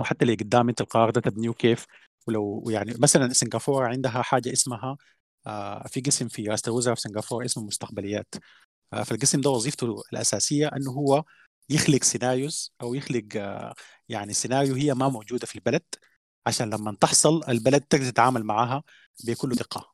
وحتى 0.00 0.24
اللي 0.24 0.34
قدام 0.34 0.68
أنت 0.68 0.80
القرار 0.80 1.10
ده 1.10 1.20
تبنيه 1.20 1.52
كيف؟ 1.52 1.86
ولو 2.26 2.64
يعني 2.70 2.94
مثلا 2.98 3.32
سنغافورة 3.32 3.86
عندها 3.88 4.22
حاجة 4.22 4.52
اسمها 4.52 4.96
آه 5.46 5.86
في 5.88 6.00
قسم 6.00 6.28
في 6.28 6.44
رئاسه 6.46 6.70
الوزراء 6.70 6.94
في 6.94 7.00
سنغافورة 7.00 7.44
اسمه 7.44 7.64
مستقبليات. 7.64 8.34
فالقسم 9.04 9.40
ده 9.40 9.50
وظيفته 9.50 10.02
الأساسية 10.12 10.68
انه 10.68 10.90
هو 10.92 11.24
يخلق 11.70 12.04
scenarios 12.04 12.72
أو 12.82 12.94
يخلق 12.94 13.24
آه 13.36 13.74
يعني 14.08 14.32
سيناريو 14.32 14.74
هي 14.74 14.94
ما 14.94 15.08
موجودة 15.08 15.46
في 15.46 15.54
البلد 15.56 15.82
عشان 16.46 16.70
لما 16.74 16.96
تحصل 17.00 17.42
البلد 17.48 17.80
تقدر 17.82 18.10
تتعامل 18.10 18.44
معها 18.44 18.82
بكل 19.26 19.50
دقة. 19.54 19.92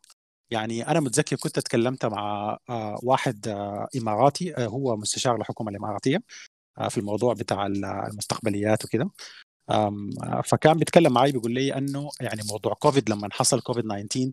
يعني 0.50 0.88
أنا 0.88 1.00
متذكر 1.00 1.36
كنت 1.36 1.58
أتكلمت 1.58 2.06
مع 2.06 2.58
آه، 2.70 2.98
واحد 3.02 3.48
آه، 3.48 3.88
إماراتي 3.96 4.54
هو 4.58 4.96
مستشار 4.96 5.36
الحكومة 5.36 5.70
الإماراتية 5.70 6.18
في 6.90 6.98
الموضوع 6.98 7.34
بتاع 7.34 7.66
المستقبليات 7.66 8.84
وكده. 8.84 9.10
فكان 10.44 10.78
بيتكلم 10.78 11.12
معي 11.12 11.32
بيقول 11.32 11.52
لي 11.52 11.74
إنه 11.78 12.10
يعني 12.20 12.40
موضوع 12.50 12.74
كوفيد 12.74 13.10
لما 13.10 13.28
حصل 13.32 13.60
كوفيد 13.60 13.84
19 13.84 14.30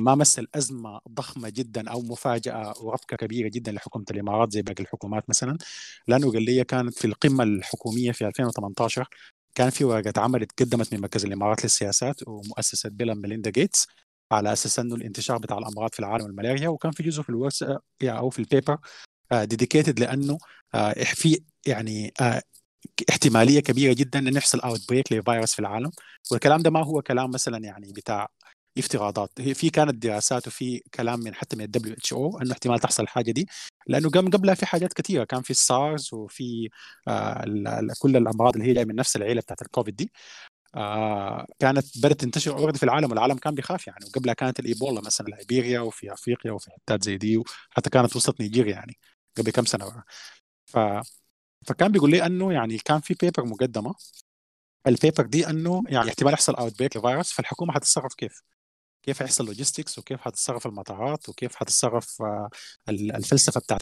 ما 0.00 0.14
مثل 0.14 0.46
ازمه 0.54 1.00
ضخمة 1.08 1.48
جدا 1.48 1.90
أو 1.90 2.02
مفاجأة 2.02 2.74
وربكه 2.82 3.16
كبيرة 3.16 3.48
جدا 3.48 3.72
لحكومة 3.72 4.04
الإمارات 4.10 4.52
زي 4.52 4.62
باقي 4.62 4.82
الحكومات 4.82 5.30
مثلا. 5.30 5.58
لأنه 6.08 6.32
قال 6.32 6.42
لي 6.42 6.64
كانت 6.64 6.94
في 6.98 7.04
القمة 7.06 7.44
الحكومية 7.44 8.12
في 8.12 8.26
2018 8.26 9.08
كان 9.54 9.70
في 9.70 9.84
ورقة 9.84 10.12
عمل 10.20 10.46
قدمت 10.58 10.94
من 10.94 11.00
مركز 11.00 11.24
الإمارات 11.24 11.64
للسياسات 11.64 12.28
ومؤسسة 12.28 12.88
بيل 12.90 13.14
ميليندا 13.14 13.50
جيتس 13.50 13.86
على 14.32 14.52
أساس 14.52 14.78
إنه 14.78 14.94
الانتشار 14.94 15.38
بتاع 15.38 15.58
الأمراض 15.58 15.92
في 15.92 16.00
العالم 16.00 16.26
الملاريا 16.26 16.68
وكان 16.68 16.92
في 16.92 17.02
جزء 17.02 17.22
في 17.22 17.28
الورقه 17.28 17.82
أو 18.04 18.30
في 18.30 18.38
ال 18.38 18.45
paper 18.45 18.78
dedicated 19.32 20.00
لأنه 20.00 20.38
آه، 20.74 20.92
في 20.92 21.40
يعني 21.66 22.12
آه، 22.20 22.42
احتمالية 23.10 23.60
كبيرة 23.60 23.92
جدا 23.92 24.18
إن 24.18 24.36
يحصل 24.36 24.60
outbreak 24.60 25.12
لفيروس 25.12 25.52
في 25.54 25.58
العالم. 25.58 25.90
والكلام 26.32 26.62
ده 26.62 26.70
ما 26.70 26.84
هو 26.84 27.02
كلام 27.02 27.30
مثلا 27.30 27.58
يعني 27.58 27.92
بتاع 27.92 28.28
افتراضات. 28.78 29.30
هي 29.38 29.54
في 29.54 29.70
كانت 29.70 29.94
دراسات 29.94 30.46
وفي 30.46 30.82
كلام 30.94 31.20
من 31.20 31.34
حتى 31.34 31.56
من 31.56 31.64
ال 31.64 31.94
WHO 31.94 32.38
إنه 32.42 32.52
احتمال 32.52 32.78
تحصل 32.80 33.02
الحاجة 33.02 33.30
دي. 33.32 33.48
لأنه 33.86 34.10
قبل 34.10 34.30
قبلها 34.30 34.54
في 34.54 34.66
حاجات 34.66 34.92
كثيره 34.92 35.24
كان 35.24 35.42
في 35.42 35.50
السارز 35.50 36.14
وفي 36.14 36.68
آه 37.08 37.44
كل 37.98 38.16
الأمراض 38.16 38.56
اللي 38.56 38.68
هي 38.68 38.74
جاية 38.74 38.84
من 38.84 38.94
نفس 38.94 39.16
العيلة 39.16 39.40
بتاعت 39.40 39.62
الكوفيد 39.62 39.96
دي. 39.96 40.12
آه 40.74 41.46
كانت 41.58 41.86
بدأت 41.98 42.20
تنتشر 42.20 42.58
already 42.58 42.78
في 42.78 42.84
العالم 42.84 43.10
والعالم 43.10 43.36
كان 43.38 43.54
بيخاف 43.54 43.86
يعني. 43.86 44.04
وقبلها 44.06 44.34
كانت 44.34 44.60
الإيبولا 44.60 45.00
مثلا 45.00 45.26
ليبيريا 45.26 45.80
وفي 45.80 46.12
أفريقيا 46.12 46.52
وفي 46.52 46.70
حتات 46.70 47.04
زي 47.04 47.16
دي. 47.18 47.36
وحتى 47.36 47.90
كانت 47.90 48.16
وسط 48.16 48.40
نيجيريا 48.40 48.72
يعني 48.72 48.98
قبل 49.38 49.50
كم 49.50 49.64
سنة. 49.64 50.02
ف 50.66 50.78
فكان 51.66 51.92
بيقول 51.92 52.10
لي 52.10 52.26
إنه 52.26 52.52
يعني 52.52 52.78
كان 52.78 53.00
في 53.00 53.14
paper 53.14 53.44
مقدمة 53.44 53.94
ال 54.86 54.93
paper 54.93 55.26
دي 55.26 55.50
إنه 55.50 55.82
يعني 55.88 56.08
احتمال 56.08 56.32
يحصل 56.32 56.54
outbreak 56.54 56.96
لفيروس 56.96 57.32
فالحكومة 57.32 57.72
حتتصرف 57.72 58.14
كيف؟ 58.14 58.42
كيف 59.02 59.18
حيحصل 59.18 59.46
logistics 59.46 59.98
وكيف 59.98 60.20
حتتصرف 60.20 60.66
المطارات 60.66 61.28
وكيف 61.28 61.56
حتتصرف 61.56 62.22
آه، 62.22 62.50
الفلسفة 62.88 63.60
بتاعت 63.60 63.80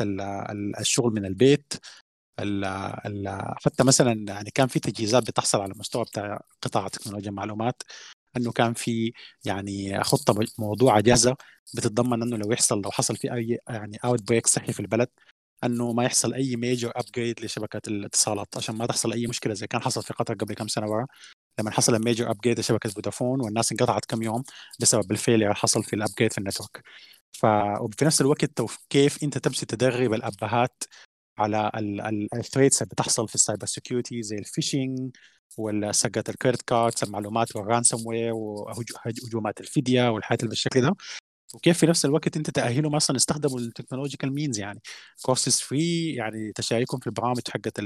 الشغل 0.80 1.12
من 1.12 1.26
البيت 1.26 1.72
ال 2.40 2.64
ال 3.06 3.54
حتى 3.64 3.84
مثلا 3.84 4.24
يعني 4.28 4.50
كان 4.50 4.68
في 4.68 4.80
تجهيزات 4.80 5.22
بتحصل 5.22 5.60
على 5.60 5.72
مستوى 5.76 6.04
بتاع 6.04 6.40
قطاع 6.62 6.88
تكنولوجيا 6.88 7.30
المعلومات 7.30 7.82
إنه 8.36 8.52
كان 8.52 8.74
في 8.74 9.12
يعني 9.44 10.04
خطة 10.04 10.34
موضوع 10.58 11.00
جاهزه 11.00 11.36
بتتضمن 11.74 12.22
إنه 12.22 12.36
لو 12.36 12.52
يحصل 12.52 12.80
لو 12.80 12.90
حصل 12.90 13.16
في 13.16 13.32
أي 13.34 13.58
يعني 13.68 13.98
outbreak 14.04 14.46
صحي 14.46 14.72
في 14.72 14.80
البلد 14.80 15.08
إنه 15.64 15.92
ما 15.92 16.04
يحصل 16.04 16.34
أي 16.34 16.56
major 16.56 16.92
upgrade 16.96 17.40
لشبكة 17.44 17.80
الاتصالات 17.88 18.48
عشان 18.56 18.74
ما 18.76 18.86
تحصل 18.86 19.12
أي 19.12 19.26
مشكلة 19.26 19.54
زي 19.54 19.66
كان 19.66 19.82
حصل 19.82 20.02
في 20.02 20.12
قطر 20.14 20.34
قبل 20.34 20.54
كم 20.54 20.68
سنة 20.68 20.86
ورا. 20.90 21.06
لما 21.60 21.70
حصل 21.70 21.94
ال 21.94 22.00
major 22.00 22.30
upgrade 22.30 22.58
لشبكة 22.60 22.90
فودافون 22.90 23.40
والناس 23.40 23.72
انقطعت 23.72 24.04
كم 24.04 24.22
يوم 24.22 24.42
بسبب 24.80 25.12
ال 25.12 25.17
failure 25.17 25.54
حصل 25.54 25.84
في 25.84 25.96
ال 25.96 26.01
upgrade 26.01 26.32
في 26.32 26.38
ال 26.38 26.43
network. 26.43 26.82
ف 27.32 27.46
وفي 27.80 28.04
نفس 28.04 28.20
الوقت 28.20 28.44
كيف 28.90 29.22
أنت 29.24 29.38
تمشي 29.38 29.66
تدرب 29.66 30.14
الأبهات 30.14 30.84
على 31.38 31.70
ال 32.34 32.40
threats 32.40 32.82
اللي 32.82 32.90
بتحصل 32.92 33.28
في 33.28 33.34
ال 33.34 33.39
cyber 33.39 33.66
security 33.66 34.22
زي 34.22 34.38
ال 34.38 34.47
phishing 34.47 35.16
ولا 35.58 35.92
سرقة 35.92 36.24
ال 36.28 36.33
credit 36.33 36.62
cards 36.62 37.04
المعلومات 37.04 37.56
وال 37.56 38.06
ransomware 38.06 38.32
وهجومات 38.34 39.60
الفديه 39.60 40.10
والحاجات 40.10 40.40
اللي 40.40 40.48
بالشكل 40.50 40.80
ده. 40.82 40.94
وكيف 41.54 41.78
في 41.78 41.86
نفس 41.86 42.04
الوقت 42.04 42.36
انت 42.36 42.50
تأهلهم 42.50 42.94
أصلا 42.96 43.16
يستخدموا 43.16 43.58
ال 43.58 43.64
technological 43.64 44.34
means 44.34 44.58
يعني. 44.58 44.80
courses 45.22 45.60
free 45.60 46.14
يعني 46.14 46.52
تشاركهم 46.52 47.00
في 47.00 47.06
البرامج 47.06 47.40
حقت 47.50 47.80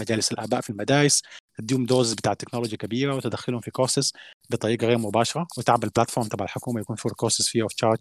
مجالس 0.00 0.32
الآباء 0.32 0.60
في 0.60 0.70
المدارس. 0.70 1.22
تديهم 1.58 1.86
dose 1.86 2.12
بتاع 2.14 2.32
التكنولوجيا 2.32 2.76
كبيرة 2.76 3.14
وتدخلهم 3.14 3.60
في 3.60 3.70
كورسز 3.70 4.12
بطريقة 4.50 4.86
غير 4.86 4.98
مباشرة. 4.98 5.46
وتعمل 5.58 5.84
ال 5.84 5.89
platform 5.89 6.26
تبع 6.28 6.44
الحكومة 6.44 6.80
يكون 6.80 6.96
فيه 6.96 7.10
courses 7.10 7.46
free 7.48 7.62
of 7.62 7.72
charge 7.72 7.98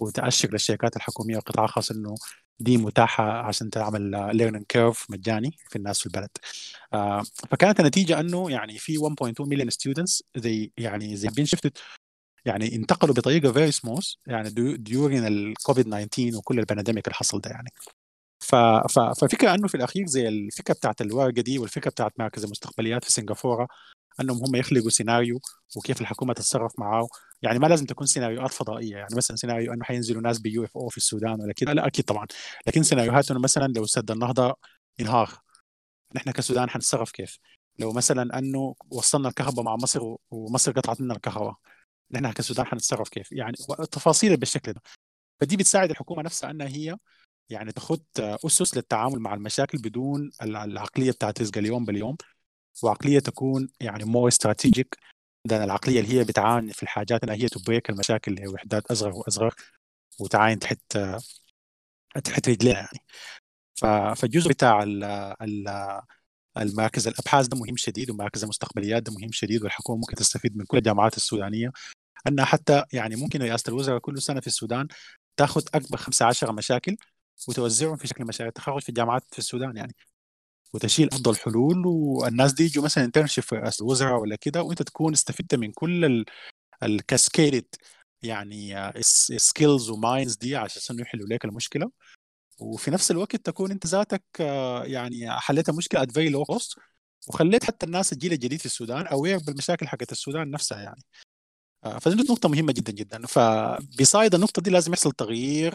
وتأشر 0.00 0.48
للشركات 0.52 0.96
الحكومية 0.96 1.36
والقطاع 1.36 1.64
الخاص 1.64 1.90
إنه 1.90 2.14
دي 2.60 2.76
متاحة 2.76 3.24
عشان 3.24 3.70
تعمل 3.70 4.36
learning 4.36 4.64
curve 4.68 5.06
مجاني 5.10 5.50
في 5.68 5.76
الناس 5.76 5.98
في 6.00 6.06
البلد. 6.06 6.30
آه 6.92 7.22
فكانت 7.50 7.80
النتيجة 7.80 8.20
إنه 8.20 8.50
يعني 8.50 8.78
في 8.78 8.98
1.2 8.98 9.48
مليون 9.48 9.70
students 9.70 10.22
زي 10.36 10.72
يعني 10.78 11.16
زي 11.16 11.28
بين 11.28 11.46
shifted 11.46 11.78
يعني 12.44 12.76
انتقلوا 12.76 13.14
بطريقة 13.14 13.52
very 13.52 13.70
smooth 13.70 14.12
يعني 14.26 14.50
during 14.76 15.26
ال 15.26 15.36
COVID 15.36 15.84
19 15.84 16.36
وكل 16.36 16.58
ال 16.58 16.63
pandemic 16.63 17.06
اللي 17.06 17.14
حصل 17.14 17.40
ده 17.40 17.50
يعني. 17.50 17.70
ف... 18.40 18.54
ف... 18.94 18.98
ففكرة 19.00 19.54
إنه 19.54 19.68
في 19.68 19.74
الأخير 19.74 20.06
زي 20.06 20.28
الفكرة 20.28 20.74
بتاعت 20.74 21.00
الورقه 21.00 21.42
دي 21.42 21.58
والفكرة 21.58 21.90
بتاعت 21.90 22.12
مركز 22.18 22.44
المستقبليات 22.44 23.04
في 23.04 23.12
سنغافورة 23.12 23.68
إنهم 24.20 24.36
هم 24.46 24.56
يخلقوا 24.56 24.90
سيناريو 24.90 25.40
وكيف 25.76 26.00
الحكومة 26.00 26.32
تتصرف 26.34 26.78
معاه 26.78 27.08
يعني 27.42 27.58
ما 27.58 27.66
لازم 27.66 27.86
تكون 27.86 28.06
سيناريوهات 28.06 28.52
فضائية 28.52 28.96
يعني 28.96 29.16
مثلا 29.16 29.36
سيناريو 29.36 29.72
إنه 29.72 29.84
حينزلوا 29.84 30.22
ناس 30.22 30.38
ب 30.38 30.64
UFO 30.64 30.88
في 30.88 30.96
السودان 30.96 31.40
ولا 31.40 31.52
كده. 31.52 31.72
لا 31.72 31.86
أكيد 31.86 32.04
طبعا. 32.04 32.26
لكن 32.66 32.82
سيناريوهات 32.82 33.30
إنه 33.30 33.40
مثلا 33.40 33.66
لو 33.76 33.86
سد 33.86 34.10
النهضة 34.10 34.56
إنهار. 35.00 35.30
نحن 36.14 36.30
كسودان 36.30 36.70
حنتصرف 36.70 37.10
كيف؟ 37.10 37.38
لو 37.78 37.92
مثلا 37.92 38.38
إنه 38.38 38.74
وصلنا 38.90 39.28
الكهرباء 39.28 39.64
مع 39.64 39.76
مصر 39.76 40.16
ومصر 40.30 40.72
قطعت 40.72 41.00
لنا 41.00 41.14
الكهرباء. 41.14 41.54
نحن 42.12 42.32
كسودان 42.32 42.66
حنتصرف 42.66 43.08
كيف؟ 43.08 43.32
يعني 43.32 43.56
تفاصيل 43.92 44.36
بالشكل 44.36 44.72
ده. 44.72 44.80
فدي 45.40 45.56
بتساعد 45.56 45.90
الحكومة 45.90 46.22
نفسها 46.22 46.50
انها 46.50 46.66
هي 46.68 46.96
يعني 47.50 47.72
تخط 47.72 48.20
أسس 48.20 48.76
للتعامل 48.76 49.18
مع 49.18 49.34
المشاكل 49.34 49.78
بدون 49.78 50.30
العقلية 50.42 51.10
بتاعت 51.10 51.40
رزق 51.40 51.58
اليوم 51.58 51.84
باليوم. 51.84 52.16
وعقلية 52.82 53.18
تكون 53.18 53.68
يعني 53.80 54.04
مور 54.04 54.28
استراتيجيك 54.28 54.96
ده 55.46 55.64
العقلية 55.64 56.00
اللي 56.00 56.18
هي 56.18 56.24
بتعاني 56.24 56.72
في 56.72 56.82
الحاجات 56.82 57.24
انها 57.24 57.34
هي 57.34 57.48
تبريك 57.48 57.90
المشاكل 57.90 58.34
لوحدات 58.34 58.90
أصغر 58.90 59.12
وأصغر 59.12 59.54
وتعاين 60.20 60.58
تحت 60.58 60.98
تحت 62.24 62.48
رجليها 62.48 62.76
يعني. 62.76 62.98
فالجزء 64.16 64.48
بتاع 64.48 64.82
المراكز 66.58 67.08
الأبحاث 67.08 67.46
ده 67.46 67.56
مهم 67.56 67.76
شديد 67.76 68.10
ومراكز 68.10 68.42
المستقبليات 68.42 69.02
ده 69.02 69.12
مهم 69.12 69.32
شديد 69.32 69.62
والحكومة 69.62 69.98
ممكن 69.98 70.14
تستفيد 70.14 70.56
من 70.56 70.64
كل 70.64 70.78
الجامعات 70.78 71.16
السودانية. 71.16 71.72
انها 72.28 72.44
حتى 72.44 72.84
يعني 72.92 73.16
ممكن 73.16 73.42
رئاسة 73.42 73.68
الوزراء 73.68 73.98
كل 73.98 74.22
سنة 74.22 74.40
في 74.40 74.46
السودان 74.46 74.88
تاخذ 75.36 75.62
أكبر 75.74 75.96
15 75.96 76.52
مشاكل 76.52 76.96
وتوزعهم 77.48 77.96
في 77.96 78.06
شكل 78.08 78.24
مشاريع 78.24 78.50
تخرج 78.52 78.82
في 78.82 78.88
الجامعات 78.88 79.24
في 79.32 79.38
السودان 79.38 79.76
يعني 79.76 79.94
وتشيل 80.74 81.08
أفضل 81.12 81.36
حلول 81.36 81.86
والناس 81.86 82.52
دي 82.52 82.64
يجوا 82.64 82.84
مثلا 82.84 83.04
internship 83.04 83.44
في 83.44 83.54
رئاسة 83.54 83.82
الوزراء 83.84 84.20
ولا 84.20 84.36
كده 84.36 84.62
وأنت 84.62 84.82
تكون 84.82 85.12
استفدت 85.12 85.54
من 85.54 85.72
كل 85.72 86.24
ال 86.82 86.91
cascaded 86.91 87.64
يعني 88.22 88.92
skills 89.36 89.90
و 89.90 89.98
minds 89.98 90.36
دي 90.36 90.56
عشان 90.56 90.98
يحلوا 90.98 91.26
لك 91.28 91.44
المشكلة. 91.44 91.90
وفي 92.60 92.90
نفس 92.90 93.10
الوقت 93.10 93.36
تكون 93.36 93.70
أنت 93.70 93.86
ذاتك 93.86 94.22
يعني 94.84 95.40
حليت 95.40 95.68
المشكلة 95.68 96.02
at 96.02 96.12
very 96.12 96.28
low 96.28 96.44
cost 96.44 96.78
وخليت 97.28 97.64
حتى 97.64 97.86
الناس 97.86 98.12
الجيل 98.12 98.32
الجديد 98.32 98.58
في 98.60 98.66
السودان 98.66 99.06
aware 99.06 99.38
بالمشاكل 99.38 99.88
حقت 99.88 100.12
السودان 100.12 100.50
نفسها 100.50 100.80
يعني. 100.82 101.02
فدي 102.00 102.22
نقطة 102.22 102.48
مهمة 102.48 102.72
جدا 102.72 102.92
جدا. 102.92 103.26
ف 103.26 103.41
beside 103.41 104.34
النقطة 104.34 104.62
دي 104.62 104.70
لازم 104.70 104.92
يحصل 104.92 105.12
تغيير 105.12 105.74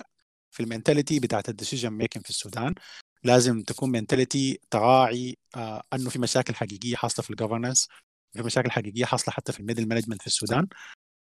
في 0.51 0.63
ال 0.63 0.69
mentality 0.69 1.19
بتاعت 1.19 1.49
ال 1.49 1.54
decision 1.54 1.89
making 1.89 2.23
في 2.23 2.29
السودان. 2.29 2.75
لازم 3.23 3.61
تكون 3.63 3.91
mentality 3.91 4.59
تراعي 4.71 5.37
آه 5.55 5.83
أنه 5.93 6.09
في 6.09 6.19
مشاكل 6.19 6.55
حقيقية 6.55 6.95
حاصلة 6.95 7.23
في 7.23 7.29
ال 7.29 7.35
governance 7.35 7.87
في 8.33 8.43
مشاكل 8.43 8.71
حقيقية 8.71 9.05
حاصلة 9.05 9.33
حتى 9.33 9.51
في 9.51 9.59
ال 9.59 9.63
middle 9.63 9.87
management 9.87 10.21
في 10.21 10.27
السودان. 10.27 10.67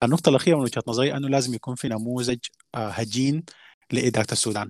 النقطة 0.03 0.29
الأخيرة 0.29 0.55
من 0.55 0.63
وجهة 0.63 0.83
نظري 0.87 1.17
أنه 1.17 1.29
لازم 1.29 1.53
يكون 1.53 1.75
في 1.75 1.87
نموذج 1.87 2.39
آه 2.75 2.89
هجين 2.89 3.43
لإدارة 3.91 4.31
السودان. 4.31 4.69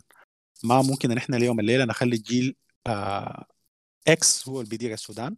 ما 0.64 0.82
ممكن 0.82 1.12
إن 1.12 1.18
إحنا 1.18 1.38
اليوم 1.38 1.60
الليلة 1.60 1.86
نخلي 1.86 2.16
الجيل 2.16 2.56
آه 2.88 3.46
X 4.08 4.50
هو 4.50 4.60
اللي 4.60 4.70
بيدير 4.70 4.94
السودان 4.94 5.36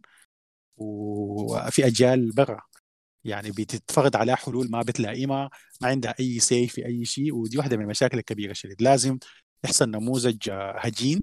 وفي 0.76 1.86
أجيال 1.86 2.32
برا. 2.32 2.60
يعني 3.24 3.50
بتتفرض 3.50 4.16
عليها 4.16 4.34
حلول 4.36 4.70
ما 4.70 4.82
بتلائمها 4.82 5.50
ما 5.80 5.88
عندها 5.88 6.14
أي 6.20 6.40
say 6.40 6.68
في 6.68 6.86
أي 6.86 7.04
شيء 7.04 7.34
ودي 7.34 7.58
واحدة 7.58 7.76
من 7.76 7.82
المشاكل 7.82 8.18
الكبيرة 8.18 8.52
شديد. 8.52 8.82
لازم 8.82 9.18
يحصل 9.64 9.90
نموذج 9.90 10.50
هجين 10.52 11.22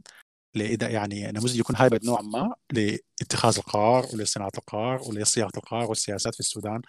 لإذا 0.55 0.89
يعني 0.89 1.31
نموذج 1.31 1.59
يكون 1.59 1.75
hybrid 1.75 2.05
نوعا 2.05 2.21
ما 2.21 2.55
لاتخاذ 2.73 3.57
القرار 3.57 4.05
ولصناعة 4.13 4.51
القرار 4.57 5.01
ولصياغة 5.01 5.51
القرار 5.57 5.89
والسياسات 5.89 6.33
في 6.33 6.39
السودان 6.39 6.81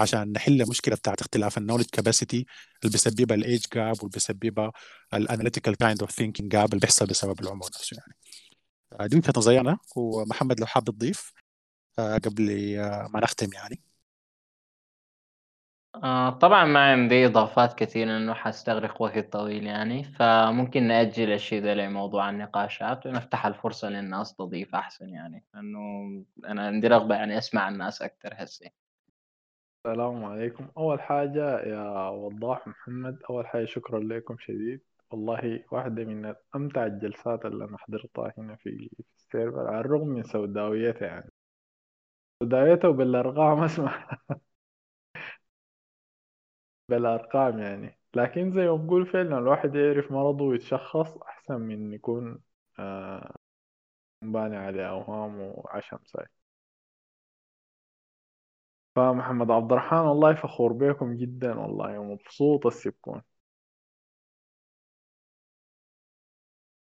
عشان 0.00 0.32
نحل 0.32 0.68
مشكلة 0.68 0.94
بتاعت 0.96 1.20
اختلاف 1.20 1.58
ال 1.58 1.61
knowledge 1.61 1.84
capacity 1.92 2.46
اللي 2.82 2.92
بيسببها 2.92 3.36
ال 3.36 3.64
age 3.74 3.85
gap 3.85 3.96
واللي 3.96 4.10
بيسببها 4.14 4.72
ال 5.14 5.20
analytical 5.20 5.76
kind 5.76 6.00
of 6.00 6.10
thinking 6.10 6.52
gap 6.52 6.68
اللي 6.68 6.80
بيحصل 6.80 7.06
بسبب 7.06 7.40
العمر 7.40 7.66
نفسه 7.66 7.96
يعني. 7.96 8.14
آه، 9.00 9.06
دي 9.06 9.16
وجهة 9.16 9.32
نظري 9.36 9.60
أنا 9.60 9.78
ومحمد 9.96 10.60
لو 10.60 10.66
حاب 10.66 10.84
تضيف 10.84 11.32
آه، 11.98 12.18
قبل 12.18 12.76
آه، 12.78 13.08
ما 13.14 13.20
نختم 13.20 13.52
يعني. 13.52 13.80
آه 15.94 16.30
طبعا 16.30 16.64
ما 16.64 16.92
عندي 16.92 17.26
إضافات 17.26 17.74
كثيرة 17.78 18.06
لأنه 18.08 18.34
حأستغرق 18.34 19.02
وقت 19.02 19.32
طويل 19.32 19.66
يعني 19.66 20.04
فممكن 20.04 20.82
نأجل 20.82 21.32
الشيء 21.32 21.62
ده 21.62 21.74
لموضوع 21.74 22.30
النقاشات 22.30 23.06
ونفتح 23.06 23.46
الفرصة 23.46 23.88
للناس 23.88 24.34
تضيف 24.36 24.74
أحسن 24.74 25.08
يعني 25.08 25.44
لأنه 25.54 25.78
أنا 26.44 26.66
عندي 26.66 26.88
رغبة 26.88 27.14
يعني 27.14 27.38
أسمع 27.38 27.68
الناس 27.68 28.02
أكثر 28.02 28.30
هسه 28.36 28.70
السلام 29.86 30.24
عليكم. 30.24 30.68
أول 30.78 31.00
حاجة 31.00 31.60
يا 31.60 32.08
وضاح 32.08 32.66
محمد 32.68 33.18
أول 33.30 33.46
حاجة 33.46 33.64
شكرا 33.64 33.98
لكم 34.00 34.36
شديد. 34.38 34.80
والله 35.10 35.64
واحدة 35.72 36.04
من 36.04 36.34
أمتع 36.56 36.86
الجلسات 36.86 37.44
اللي 37.44 37.64
أنا 37.64 37.78
حضرتها 37.78 38.32
هنا 38.38 38.56
في 38.56 38.88
في 38.96 39.02
السيرفر 39.16 39.66
على 39.68 39.80
الرغم 39.80 40.08
من 40.08 40.22
سوداويتها 40.22 41.06
يعني. 41.06 41.30
سوداويتها 42.42 42.88
وبالأرقام 42.88 43.62
أسمع. 43.64 44.18
بالأرقام 46.88 47.58
يعني. 47.58 47.98
لكن 48.14 48.52
زي 48.52 48.66
ما 48.66 48.76
بقول 48.76 49.06
فعلا 49.06 49.38
الواحد 49.38 49.74
يعرف 49.74 50.12
مرضه 50.12 50.44
ويتشخص 50.44 51.16
أحسن 51.18 51.60
من 51.60 51.92
يكون 51.94 52.40
آه 52.78 53.34
باني 54.22 54.56
عليه 54.56 54.90
أوهام 54.90 55.40
وعشم 55.40 55.98
ساي. 56.06 56.26
فمحمد 58.96 59.50
عبد 59.50 59.72
الرحمن 59.72 59.98
والله 60.00 60.34
فخور 60.34 60.72
بكم 60.72 61.16
جدا 61.16 61.58
والله 61.58 61.98
ومبسوط 61.98 62.66
السبكون 62.66 63.22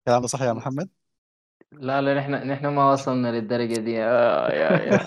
كلام 0.05 0.27
صح 0.27 0.43
يا 0.43 0.53
محمد؟ 0.53 0.91
لا 1.73 2.03
لا 2.03 2.15
نحن 2.15 2.35
نحن 2.35 2.67
ما 2.67 2.93
وصلنا 2.93 3.29
للدرجة 3.33 3.81
دي. 3.81 3.93
يا 3.93 4.49
يا 4.49 4.71
يا. 4.83 4.99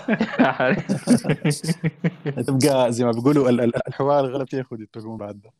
تبقى 2.46 2.92
زي 2.92 3.04
ما 3.04 3.10
بيقولوا 3.10 3.50
الحوار 3.88 4.24
الغلب 4.24 4.54
ياخذ 4.54 4.80
يتفقون 4.80 5.16
بعد 5.16 5.40
ده. 5.40 5.50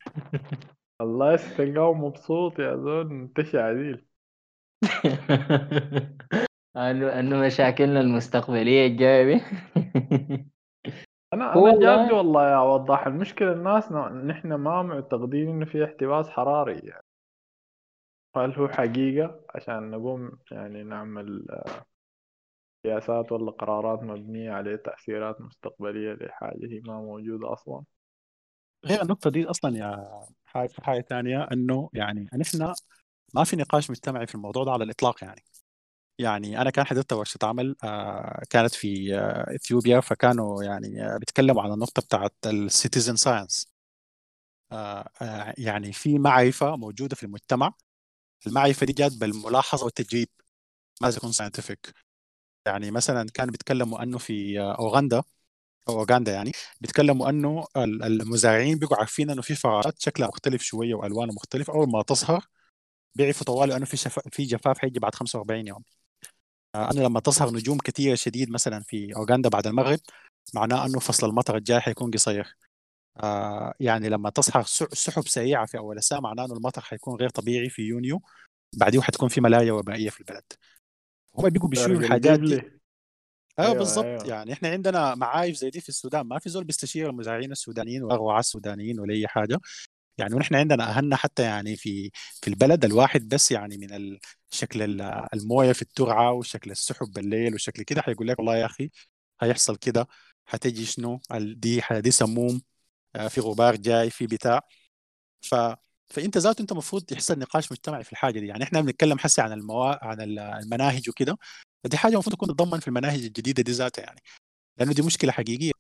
الله 1.00 1.32
يستلقاه 1.32 1.92
مبسوط 1.94 2.58
يا 2.58 2.76
زول 2.76 3.10
انتشى 3.10 3.58
عديل. 3.58 4.04
انه 6.76 7.18
إنه 7.20 7.36
مشاكلنا 7.46 8.00
المستقبلية 8.00 8.86
الجاية 8.86 9.36
أنا 11.34 11.54
أنا 11.54 11.78
جادي 11.80 12.12
والله 12.12 12.50
يا 12.50 12.58
وضاح. 12.58 13.06
المشكلة 13.06 13.52
الناس 13.52 13.92
نحن 13.92 14.54
ما 14.54 14.82
معتقدين 14.82 15.48
إنه 15.48 15.64
في 15.64 15.84
احتباس 15.84 16.28
حراري 16.28 16.78
يعني. 16.78 17.09
هل 18.36 18.54
هو 18.54 18.68
حقيقة؟ 18.68 19.40
عشان 19.54 19.90
نقوم 19.90 20.30
يعني 20.50 20.82
نعمل 20.82 21.46
آه، 21.50 21.84
سياسات 22.86 23.32
ولا 23.32 23.50
قرارات 23.50 24.02
مبنية 24.02 24.50
على 24.50 24.76
تأثيرات 24.76 25.40
مستقبلية 25.40 26.12
لحاجة 26.12 26.66
هي 26.70 26.80
ما 26.80 27.00
موجودة 27.00 27.52
أصلا. 27.52 27.84
غير 28.86 29.02
النقطة 29.02 29.30
دي 29.30 29.44
أصلا 29.46 29.76
يا 29.76 30.20
حاجة 30.44 30.70
حاجة 30.82 31.00
ثانية 31.00 31.48
إنه 31.52 31.90
يعني 31.92 32.28
نحن 32.38 32.74
ما 33.34 33.44
في 33.44 33.56
نقاش 33.56 33.90
مجتمعي 33.90 34.26
في 34.26 34.34
الموضوع 34.34 34.64
ده 34.64 34.72
على 34.72 34.84
الإطلاق 34.84 35.24
يعني. 35.24 35.44
يعني 36.18 36.60
أنا 36.60 36.70
كان 36.70 36.84
حضرت 36.84 37.12
ورشة 37.12 37.38
عمل 37.42 37.76
آه، 37.84 38.42
كانت 38.50 38.74
في 38.74 39.18
آه، 39.18 39.54
إثيوبيا 39.54 40.00
فكانوا 40.00 40.62
يعني 40.62 41.18
بيتكلموا 41.18 41.62
عن 41.62 41.72
النقطة 41.72 42.02
بتاعت 42.02 42.34
ال 42.46 42.55
citizen 42.55 43.16
science 43.16 43.70
يعني 45.58 45.92
في 45.92 46.18
معرفة 46.18 46.76
موجودة 46.76 47.16
في 47.16 47.22
المجتمع 47.22 47.72
المعرفه 48.46 48.86
دي 48.86 48.92
جات 48.92 49.12
بالملاحظة 49.16 49.84
والتجريب 49.84 50.28
ما 51.02 51.10
تكون 51.10 51.32
ساينتفك 51.32 51.94
يعني 52.66 52.90
مثلا 52.90 53.26
كانوا 53.34 53.52
بيتكلموا 53.52 54.02
أنه 54.02 54.18
في 54.18 54.60
أوغندا 54.60 55.22
أو 55.88 55.94
أوغندا 56.00 56.32
يعني 56.32 56.52
بيتكلموا 56.80 57.30
أنه 57.30 57.66
المزارعين 57.78 58.78
بيقوا 58.78 58.96
عارفين 58.98 59.30
أنه 59.30 59.42
في 59.42 59.54
فراغات 59.54 60.00
شكلها 60.02 60.28
مختلف 60.28 60.62
شوية 60.62 60.94
والوانها 60.94 61.34
مختلف 61.34 61.70
أول 61.70 61.88
ما 61.90 62.02
تظهر 62.02 62.46
بيعرفوا 63.14 63.46
طوال 63.46 63.72
أنه 63.72 63.84
في 63.86 63.96
شف... 63.96 64.20
في 64.32 64.44
جفاف 64.44 64.78
حيجي 64.78 65.00
بعد 65.00 65.14
45 65.14 65.68
يوم. 65.68 65.84
آه، 66.74 66.90
أنه 66.92 67.02
لما 67.02 67.20
تظهر 67.20 67.50
نجوم 67.54 67.78
كثيره 67.78 68.14
شديد 68.14 68.50
مثلا 68.50 68.80
في 68.82 69.16
أوغندا 69.16 69.48
بعد 69.48 69.66
المغرب 69.66 70.00
معناه 70.54 70.86
أنه 70.86 71.00
فصل 71.00 71.28
المطر 71.28 71.56
الجاي 71.56 71.80
حيكون 71.80 72.10
قصير. 72.10 72.56
آه 73.22 73.74
يعني 73.80 74.08
لما 74.08 74.30
تظهر 74.30 74.62
سحب 74.92 75.28
سريعة 75.28 75.66
في 75.66 75.78
أول 75.78 75.98
السنة 75.98 76.20
معناه 76.20 76.44
إنه 76.44 76.54
المطر 76.54 76.80
حيكون 76.80 77.14
غير 77.14 77.28
طبيعي 77.28 77.68
في 77.68 77.82
يونيو 77.82 78.22
بعديه 78.76 79.00
حتكون 79.00 79.28
في 79.28 79.40
ملايا 79.40 79.72
وبائية 79.72 80.10
في 80.10 80.20
البلد. 80.20 80.44
هم 81.34 81.48
بيجوا 81.48 81.68
بيشيلوا 81.68 82.00
الحاجات 82.00 82.40
دي. 82.40 82.54
أيوه 82.54 82.80
أيوة 83.58 83.74
بالضبط. 83.74 84.04
أيوة. 84.04 84.26
يعني 84.26 84.52
إحنا 84.52 84.68
عندنا 84.68 85.14
معايف 85.14 85.56
زي 85.56 85.70
دي 85.70 85.80
في 85.80 85.88
السودان 85.88 86.26
ما 86.26 86.38
في 86.38 86.50
زول 86.50 86.64
بيستشير 86.64 87.10
المزارعين 87.10 87.52
السودانيين 87.52 88.02
ولا 88.02 88.38
السودانيين 88.38 89.00
ولا 89.00 89.14
أي 89.14 89.28
حاجة. 89.28 89.60
يعني 90.18 90.34
ونحن 90.34 90.54
عندنا 90.54 90.84
أهلنا 90.84 91.16
حتى 91.16 91.42
يعني 91.42 91.76
في 91.76 92.10
في 92.42 92.48
البلد 92.48 92.84
الواحد 92.84 93.28
بس 93.28 93.50
يعني 93.50 93.78
من 93.78 94.18
شكل 94.50 95.00
الموية 95.34 95.72
في 95.72 95.82
الترعة 95.82 96.32
وشكل 96.32 96.70
السحب 96.70 97.06
بالليل 97.12 97.54
وشكل 97.54 97.82
كده 97.82 98.02
حيقول 98.02 98.28
لك 98.28 98.38
والله 98.38 98.56
يا 98.56 98.66
أخي 98.66 98.90
هيحصل 99.40 99.76
كده 99.76 100.08
حتجي 100.46 100.84
شنو؟ 100.84 101.20
دي 101.38 101.82
دي 101.90 102.10
سموم. 102.10 102.54
آه، 102.56 102.69
في 103.28 103.40
غبار 103.40 103.76
جاي 103.76 104.10
في 104.10 104.26
بتاع. 104.26 104.60
ف 105.42 105.54
فإنت 106.10 106.38
ذاته 106.38 106.62
أنت 106.62 106.72
المفروض 106.72 107.12
يحصل 107.12 107.38
نقاش 107.38 107.72
مجتمعي 107.72 108.04
في 108.04 108.12
الحاجة 108.12 108.40
دي. 108.40 108.46
يعني 108.46 108.64
إحنا 108.64 108.80
بنتكلم 108.80 109.18
حسي 109.18 109.42
عن 109.42 109.52
الموا... 109.52 110.04
عن 110.04 110.20
المناهج 110.20 111.08
وكده. 111.10 111.38
فدي 111.84 111.96
حاجة 111.96 112.12
المفروض 112.12 112.36
تكون 112.36 112.48
تضمن 112.48 112.80
في 112.80 112.88
المناهج 112.88 113.24
الجديدة 113.24 113.62
دي 113.62 113.72
ذاتها 113.72 114.02
يعني. 114.02 114.20
لأنه 114.78 114.92
دي 114.94 115.02
مشكلة 115.02 115.32
حقيقية. 115.32 115.72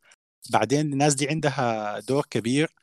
بعدين 0.50 0.92
الناس 0.92 1.14
دي 1.14 1.28
عندها 1.28 2.00
دور 2.00 2.26
كبير 2.30 2.74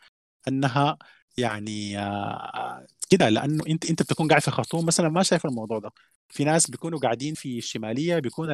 إنها 0.47 0.97
يعني 1.37 1.99
آه، 1.99 2.87
كده. 3.09 3.29
لأنه 3.29 3.63
أنت 3.69 3.89
أنت 3.89 4.03
بتكون 4.03 4.27
قاعد 4.27 4.41
في 4.41 4.51
خرطوم 4.51 4.85
مثلا 4.85 5.09
ما 5.09 5.23
شايف 5.23 5.45
الموضوع 5.45 5.79
ده. 5.79 5.91
في 6.29 6.43
ناس 6.43 6.69
بيكونوا 6.71 6.99
قاعدين 6.99 7.33
في 7.33 7.57
الشمالية 7.57 8.19
بيكون 8.19 8.49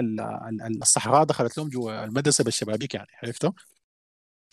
الصحراء 0.81 1.23
دخلت 1.23 1.57
لهم 1.57 1.69
جوا 1.69 2.05
المدرسة 2.05 2.43
بالشبابيك 2.43 2.93
يعني 2.95 3.07
عرفتوا؟ 3.23 3.51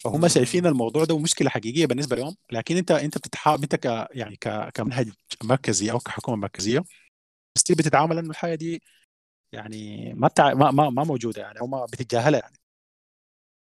فهم 0.00 0.28
شايفين 0.28 0.66
الموضوع 0.66 1.04
ده 1.04 1.14
ومشكله 1.14 1.50
حقيقية 1.50 1.86
بالنسبة 1.86 2.16
لهم 2.16 2.36
لكن 2.52 2.76
انت 2.76 2.90
انت 2.90 3.18
بتتحاول 3.18 3.62
انت 3.62 3.74
ك 3.76 3.84
يعني 4.10 4.36
ك 4.36 4.70
كمنهج 4.74 5.10
مركزي 5.44 5.90
أو 5.90 5.98
كحكومة 5.98 6.36
مركزية 6.36 6.84
ستيل 7.58 7.76
بتتعامل 7.76 8.18
إنه 8.18 8.30
الحاجة 8.30 8.54
دي 8.54 8.82
يعني 9.52 10.14
ما 10.14 10.28
بتع... 10.28 10.54
ما 10.54 10.70
ما, 10.70 10.90
ما 10.90 11.04
موجودة 11.04 11.42
يعني 11.42 11.60
أو 11.60 11.68
ما 11.68 11.84
بتتجاهلها 11.86 12.40
يعني. 12.40 12.56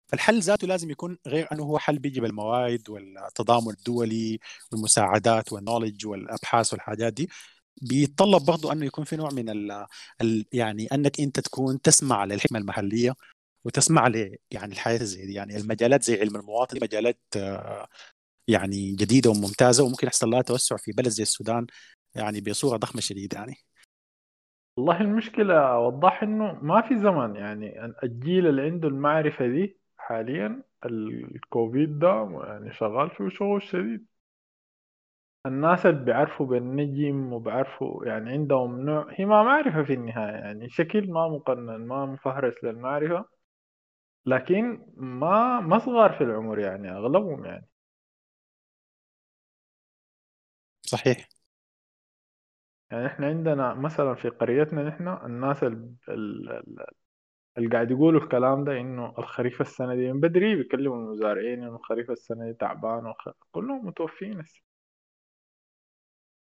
فالحل 0.07 0.39
ذاته 0.41 0.67
لازم 0.67 0.89
يكون 0.91 1.17
غير 1.27 1.47
إنه 1.51 1.63
هو 1.63 1.79
حل 1.79 1.99
بيجي 1.99 2.21
بالموارد 2.21 2.89
والتضامن 2.89 3.69
الدولي 3.69 4.39
والمساعدات 4.71 5.53
والنولج 5.53 6.05
والأبحاث 6.07 6.73
والحاجات 6.73 7.13
دي. 7.13 7.29
بيتطلب 7.83 8.45
برضه 8.45 8.73
إنه 8.73 8.85
يكون 8.85 9.05
في 9.05 9.15
نوع 9.17 9.31
من 9.31 9.49
ال 9.49 9.85
ال 10.21 10.45
يعني 10.53 10.87
إنك 10.93 11.21
أنت 11.21 11.41
تكون 11.41 11.81
تسمع 11.81 12.25
للحكمة 12.25 12.59
المحلية 12.59 13.15
وتسمع 13.65 14.07
ل 14.07 14.35
يعني 14.51 14.73
الحياة 14.73 14.97
زي 14.97 15.25
دي. 15.25 15.33
يعني 15.33 15.57
المجالات 15.57 16.03
زي 16.03 16.19
علم 16.19 16.35
المواطن 16.35 16.77
مجالات 16.81 17.19
يعني 18.47 18.91
جديدة 18.91 19.29
وممتازة 19.29 19.83
وممكن 19.83 20.07
يحصل 20.07 20.29
لها 20.29 20.41
توسع 20.41 20.77
في 20.77 20.91
بلد 20.91 21.07
زي 21.07 21.23
السودان 21.23 21.67
يعني 22.15 22.41
بصورة 22.41 22.77
ضخمة 22.77 23.01
شديدة 23.01 23.37
يعني. 23.37 23.55
والله 24.77 25.01
المشكلة 25.01 25.79
وضح 25.79 26.23
إنه 26.23 26.59
ما 26.61 26.81
في 26.81 26.99
زمن. 26.99 27.35
يعني 27.35 27.93
الجيل 28.03 28.47
اللي 28.47 28.61
عنده 28.61 28.87
المعرفة 28.87 29.47
دي 29.47 29.79
حاليا 29.97 30.63
الكوفيد 30.85 31.99
ده 31.99 32.41
يعني 32.47 32.73
شغال 32.73 33.09
فيه 33.09 33.29
شغل 33.29 33.61
شديد. 33.61 34.05
الناس 35.45 35.85
اللي 35.85 36.05
بيعرفوا 36.05 36.45
بالنجم 36.45 37.33
وبيعرفوا 37.33 38.05
يعني 38.05 38.31
عندهم 38.31 38.79
نوع 38.81 39.07
هي 39.09 39.25
ما 39.25 39.43
معرفة 39.43 39.83
في 39.83 39.93
النهاية 39.93 40.35
يعني 40.35 40.69
شكل 40.69 41.11
ما 41.11 41.27
مقنن 41.27 41.87
ما 41.87 42.05
مفهرس 42.05 42.53
للمعرفة. 42.63 43.40
لكن 44.25 44.85
ما 44.97 45.59
ما 45.59 45.79
صغار 45.79 46.13
في 46.13 46.23
العمر 46.23 46.59
يعني 46.59 46.91
أغلبهم 46.91 47.45
يعني. 47.45 47.67
صحيح. 50.85 51.27
يعني 52.91 53.07
إحنا 53.07 53.27
عندنا 53.27 53.73
مثلا 53.73 54.15
في 54.15 54.29
قريتنا 54.29 54.83
نحن 54.83 55.07
الناس 55.07 55.63
اللي 57.57 57.69
قاعد 57.71 57.91
يقولوا 57.91 58.21
الكلام 58.21 58.63
ده 58.63 58.71
إنه 58.81 59.13
الخريف 59.19 59.61
السنة 59.61 59.95
دي 59.95 60.11
من 60.13 60.19
بدري 60.19 60.55
بيكلموا 60.55 60.95
المزارعين 60.97 61.63
إنه 61.63 61.75
الخريف 61.75 62.11
السنة 62.11 62.45
دي 62.45 62.53
تعبان 62.53 63.05
وخ... 63.05 63.29
كلهم 63.51 63.85
متوفين 63.87 64.39
هسه. 64.41 64.61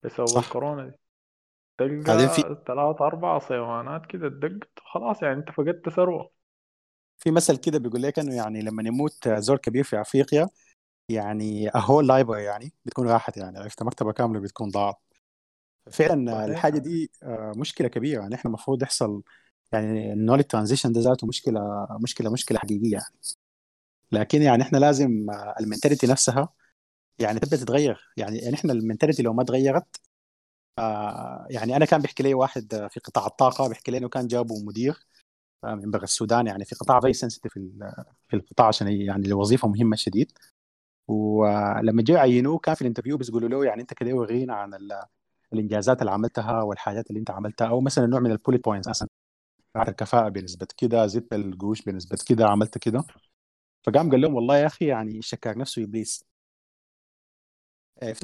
بسبب 0.02 0.36
صح. 0.36 0.38
الكورونا 0.38 0.86
دي. 0.88 0.96
تلقى 1.78 2.30
في... 2.30 2.42
ثلاث 2.66 3.02
أربع 3.02 3.38
صيوانات 3.38 4.06
كده 4.06 4.26
اتدقت 4.28 4.70
خلاص 4.78 5.22
يعني 5.24 5.34
أنت 5.40 5.50
فقدت 5.52 5.88
ثروة. 5.88 6.32
في 7.18 7.30
مثل 7.30 7.56
كده 7.56 7.78
بيقول 7.78 8.02
لك 8.02 8.18
إنه 8.18 8.34
يعني 8.34 8.62
لما 8.62 8.82
يموت 8.88 9.28
زول 9.28 9.56
كبير 9.56 9.84
في 9.84 10.00
أفريقيا 10.00 10.48
يعني 11.08 11.68
a 11.68 11.75
whole 11.75 12.08
library 12.08 12.38
يعني 12.38 12.72
بتكون 12.84 13.08
راحت 13.08 13.36
يعني 13.36 13.58
عرفت؟ 13.58 13.82
مكتبة 13.82 14.12
كاملة 14.12 14.40
بتكون 14.40 14.70
ضاعت. 14.70 14.96
فعلا 15.90 16.44
الحاجة 16.44 16.78
دي 16.78 17.10
آه، 17.22 17.52
مشكلة 17.56 17.88
كبيرة 17.88 18.22
يعني. 18.22 18.34
إحنا 18.34 18.48
المفروض 18.48 18.82
يحصل 18.82 19.22
يعني 19.72 20.12
ال 20.12 20.15
knowledge 20.15 20.44
transition 20.44 20.92
ده 20.92 21.00
ذاته 21.00 21.26
مشكلة 21.26 21.86
مشكلة 22.00 22.30
مشكلة 22.30 22.58
حقيقية 22.58 22.92
يعني. 22.92 23.14
لكن 24.12 24.42
يعني 24.42 24.62
إحنا 24.62 24.78
لازم 24.78 25.26
ال 25.60 25.65
mentality 25.65 26.06
نفسها 26.06 26.48
يعني 27.18 27.40
تبدأ 27.40 27.56
تتغير. 27.56 28.12
يعني, 28.16 28.38
يعني 28.38 28.54
إحنا 28.54 28.72
ال 28.72 28.77
mentality 28.77 29.22
لو 29.22 29.32
ما 29.32 29.44
تغيرت 29.44 30.00
آه 30.78 31.46
يعني 31.50 31.76
أنا 31.76 31.84
كان 31.84 32.00
بيحكي 32.00 32.22
لي 32.22 32.34
واحد 32.34 32.88
في 32.90 33.00
قطاع 33.00 33.26
الطاقة 33.26 33.68
بيحكي 33.68 33.90
لي 33.90 33.98
إنه 33.98 34.08
كان 34.08 34.26
جابوا 34.26 34.62
مدير 34.64 35.06
من 35.64 35.90
برا 35.90 36.04
السودان 36.04 36.46
يعني 36.46 36.64
في 36.64 36.74
قطاع 36.74 37.00
very 37.00 37.12
sensitive 37.12 37.52
في 38.28 38.36
القطاع 38.36 38.66
عشان 38.68 38.88
يعني 38.88 39.26
الوظيفه 39.26 39.68
مهمة 39.68 39.96
شديد. 39.96 40.32
ولما 41.08 42.02
جاوا 42.02 42.18
يعينوه 42.18 42.58
كان 42.58 42.74
في 42.74 42.82
ال 42.82 42.85
interview 42.85 43.16
بيقولوا 43.18 43.48
له 43.48 43.64
يعني 43.64 43.82
أنت 43.82 43.94
كده 43.94 44.14
ورينا 44.14 44.54
عن 44.54 44.78
الإنجازات 45.52 46.00
اللي 46.00 46.10
عملتها 46.12 46.62
والحاجات 46.62 47.10
اللي 47.10 47.20
أنت 47.20 47.30
عملتها 47.30 47.68
أو 47.68 47.80
مثلا 47.80 48.06
نوع 48.06 48.20
من 48.20 48.30
ال 48.30 48.35
bullet 48.35 48.64
points 48.64 48.88
مثلا 48.88 49.08
الكفاءة 49.88 50.28
بنسبة 50.28 50.66
كده 50.76 51.06
زدت 51.06 51.32
القوش 51.32 51.82
بنسبة 51.82 52.18
كده 52.26 52.46
عملت 52.46 52.78
كده. 52.78 53.04
فقام 53.86 54.10
قال 54.10 54.20
لهم 54.20 54.34
والله 54.34 54.56
يا 54.58 54.66
أخي 54.66 54.86
يعني 54.86 55.22
شكاك 55.22 55.56
نفسه 55.56 55.84
إبليس. 55.84 56.24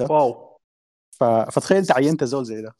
واو. 0.09 0.57
فتخيل 1.51 1.77
انت 1.77 1.91
عينت 1.91 2.23
زول 2.23 2.45
زي 2.45 2.61
ده. 2.61 2.75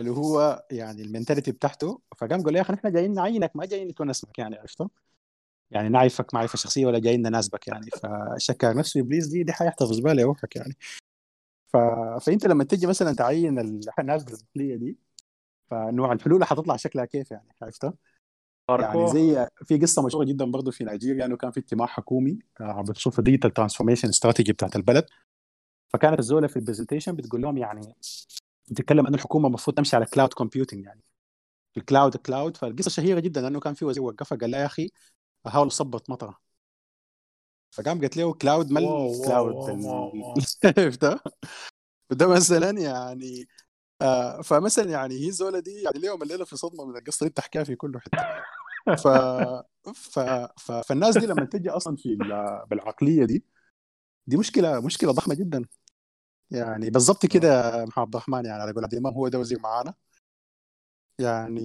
اللي 0.00 0.10
هو 0.10 0.64
يعني 0.70 1.02
المنتاليتي 1.02 1.52
بتاعته. 1.52 2.00
فقام 2.18 2.42
قال 2.42 2.56
يا 2.56 2.60
أخي 2.60 2.74
إحنا 2.74 2.90
جايين 2.90 3.14
نعينك 3.14 3.56
ما 3.56 3.66
جايين 3.66 3.88
نكون 3.88 4.10
اسمك 4.10 4.38
يعني 4.38 4.56
عرفته 4.56 4.90
يعني 5.70 5.88
نعرفك 5.88 6.34
معرفة 6.34 6.56
شخصية 6.56 6.86
ولا 6.86 6.98
جايين 6.98 7.22
نناسبك 7.22 7.68
يعني. 7.68 7.86
فشكاك 7.90 8.76
نفسه 8.76 9.00
إبليس 9.00 9.26
دي 9.26 9.42
دي 9.42 9.52
حيحتفظ 9.52 10.00
بالها 10.00 10.24
روحك 10.24 10.56
يعني. 10.56 10.76
ف... 11.72 11.76
فأنت 12.20 12.46
لما 12.46 12.64
تجي 12.64 12.86
مثلا 12.86 13.14
تعين 13.14 13.58
الناس 13.98 14.24
بالعقليه 14.24 14.76
دي 14.76 14.96
فنوع 15.70 16.12
الحلول 16.12 16.44
حتطلع 16.44 16.76
شكلها 16.76 17.04
كيف 17.04 17.30
يعني 17.30 17.48
عرفتها؟ 17.62 17.94
يعني 18.68 19.08
زي 19.08 19.46
في 19.64 19.78
قصة 19.78 20.06
مشهورة 20.06 20.24
جدا 20.24 20.44
برضه 20.44 20.70
في 20.70 20.84
نيجيريا 20.84 21.26
إنه 21.26 21.36
كان 21.36 21.50
في 21.50 21.60
اجتماع 21.60 21.86
حكومي 21.86 22.38
بخصوص 22.60 23.18
ال 23.18 23.22
digital 23.22 23.50
transformation 23.50 24.08
strategy 24.08 24.52
بتاعت 24.52 24.76
البلد. 24.76 25.06
فكانت 25.88 26.18
الزولة 26.18 26.46
في 26.46 26.56
ال 26.56 26.61
presentation 26.61 27.16
بتقول 27.16 27.42
لهم 27.42 27.58
يعني 27.58 27.94
بتتكلم 28.70 29.06
ان 29.06 29.14
الحكومة 29.14 29.48
المفروض 29.48 29.76
تمشي 29.76 29.96
على 29.96 30.06
cloud 30.06 30.34
computing 30.34 30.84
يعني. 30.84 31.04
ال 31.76 31.83
cloud 31.83 32.16
cloud 32.16 32.56
فالقصة 32.56 32.90
شهيرة 32.90 33.20
جدا 33.20 33.46
انه 33.48 33.60
كان 33.60 33.74
في 33.74 33.84
وزير 33.84 34.02
وقفها 34.02 34.38
قال 34.38 34.54
يا 34.54 34.66
أخي 34.66 34.90
أها 35.46 35.59
لو 35.59 35.72
صبت 35.72 36.10
مطرة. 36.10 36.38
فقام 37.70 38.00
قالت 38.00 38.16
له 38.16 38.32
cloud 38.34 38.70
ما 38.72 38.80
ال 38.80 38.92
cloud 38.92 39.54
عرفتها 40.64 41.20
وده 42.10 42.26
مثلا 42.26 42.70
يعني 42.70 43.48
آه 44.02 44.40
فمثلا 44.42 44.90
يعني 44.90 45.14
هي 45.14 45.28
الزولة 45.28 45.60
دي 45.60 45.82
يعني 45.82 45.96
اليوم 45.96 46.22
الليلة 46.22 46.44
في 46.44 46.56
صدمة 46.56 46.84
من 46.84 46.96
القصة 46.96 47.18
اللي 47.24 47.30
بتحكيها 47.30 47.64
في 47.64 47.76
كل 47.76 48.00
حتة. 48.00 48.18
ف... 48.96 49.08
ف... 49.94 50.18
ف... 50.58 50.72
فالناس 50.72 51.18
دي 51.18 51.26
لما 51.26 51.44
تجي 51.44 51.70
أصلا 51.70 51.96
في 51.96 52.16
بالعقلية 52.70 53.24
دي 53.24 53.44
دي 54.26 54.36
مشكلة 54.36 54.80
مشكلة 54.80 55.12
ضخمة 55.12 55.34
جدا. 55.34 55.64
يعني 56.50 56.90
بالضبط 56.90 57.26
كده 57.26 57.72
محمد 57.84 57.98
عبد 57.98 58.14
الرحمن 58.14 58.44
يعني 58.46 58.62
على 58.62 58.72
قول 58.72 58.84
عبد 58.84 58.92
الإمام 58.92 59.14
هو 59.14 59.28
ده 59.28 59.38
وزير 59.38 59.58
معانا. 59.60 59.94
يعني 61.18 61.60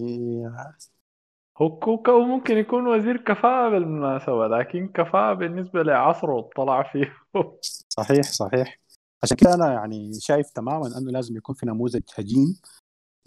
هو 1.61 2.25
ممكن 2.25 2.57
يكون 2.57 2.87
وزير 2.87 3.17
كفاءة 3.17 3.69
بالمناسبة 3.69 4.47
لكن 4.47 4.87
كفاءة 4.87 5.33
بالنسبة 5.33 5.83
لعصره 5.83 6.49
طلع 6.55 6.83
فيه. 6.83 7.17
صحيح 7.97 8.21
صحيح. 8.23 8.79
عشان 9.23 9.37
كده 9.37 9.53
أنا 9.53 9.73
يعني 9.73 10.11
شايف 10.19 10.49
تماما 10.49 10.97
إنه 10.97 11.11
لازم 11.11 11.37
يكون 11.37 11.55
في 11.55 11.65
نموذج 11.65 12.01
هجين 12.15 12.59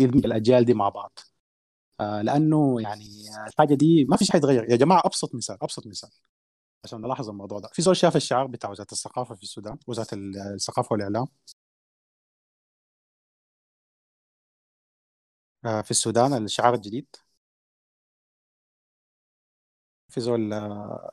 يدمج 0.01 0.25
الأجيال 0.27 0.64
دي 0.64 0.75
مع 0.75 0.88
بعض. 0.88 1.18
آه 2.01 2.23
لأنه 2.23 2.81
يعني 2.81 3.05
الحاجة 3.49 3.75
دي 3.75 4.05
ما 4.05 4.16
في 4.16 4.25
شيء 4.25 4.33
حيتغير 4.33 4.71
يا 4.71 4.77
جماعة 4.77 5.03
أبسط 5.05 5.35
مثال 5.35 5.59
أبسط 5.62 5.87
مثال. 5.87 6.11
عشان 6.84 7.00
نلاحظ 7.00 7.28
الموضوع 7.28 7.58
ده. 7.60 7.68
في 7.72 7.82
زول 7.82 7.96
شاف 7.96 8.16
الشعار 8.16 8.46
بتاع 8.46 8.70
وزارة 8.70 8.88
الثقافة 8.92 9.34
في 9.34 9.42
السودان 9.42 9.78
وزارة 9.86 10.08
الثقافة 10.54 10.92
والإعلام. 10.92 11.26
آه، 15.64 15.80
في 15.82 15.90
السودان 15.90 16.44
الشعار 16.44 16.74
الجديد. 16.74 17.06
في 20.08 20.20
زول 20.20 20.52
آه، 20.52 21.10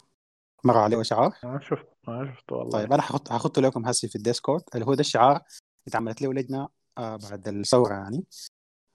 مر 0.63 0.77
عليه 0.77 1.03
شعار. 1.03 1.33
ما 1.43 1.59
شفت 1.59 1.87
ما 2.07 2.35
شفت 2.35 2.51
والله. 2.51 2.69
طيب 2.71 2.93
أنا 2.93 3.03
هحط 3.03 3.31
هحطه 3.31 3.61
لكم 3.61 3.85
هسي 3.87 4.07
في 4.07 4.15
الديسكورد. 4.15 4.63
اللي 4.75 4.85
هو 4.85 4.93
ده 4.93 4.99
الشعار 5.01 5.43
اتعملت 5.87 6.21
له 6.21 6.33
لجنه 6.33 6.69
آه، 6.97 7.15
بعد 7.15 7.47
الثورة 7.47 7.93
يعني 7.93 8.25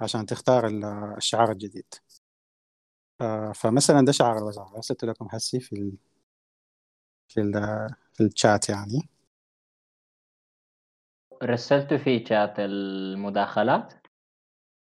عشان 0.00 0.26
تختار 0.26 0.66
ال- 0.66 0.84
الشعار 1.16 1.50
الجديد. 1.52 1.94
فمثلا 3.54 4.04
ده 4.06 4.12
شعار 4.12 4.38
الوزارة. 4.38 4.76
أرسلته 4.76 5.06
لكم 5.06 5.28
هسي 5.32 5.60
في 5.60 5.92
في 7.30 7.40
ال 7.40 7.52
في 8.12 8.22
الشات 8.24 8.68
يعني 8.68 9.08
رسلته 11.42 11.96
في 11.98 12.26
شات 12.26 12.54
المداخلات 12.58 13.92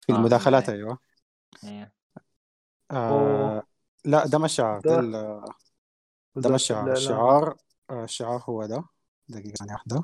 في 0.00 0.12
آه، 0.12 0.16
المداخلات 0.16 0.70
معي. 0.70 0.78
أيوه 0.78 0.98
إيه. 1.64 1.92
آه 2.90 3.54
أوه. 3.54 3.62
لا 4.04 4.26
ده 4.26 4.38
ما 4.38 4.44
الشعار 4.46 4.80
ده 4.80 4.90
ده 4.90 5.00
ال- 5.00 5.44
ده 6.36 6.48
ما 6.50 6.54
الشعار. 6.56 6.92
الشعار 6.92 7.56
آه، 7.90 8.04
الشعار 8.04 8.42
هو 8.48 8.66
ده 8.66 8.84
دقيقة 9.28 9.54
ثانية 9.54 9.72
واحدة 9.72 10.02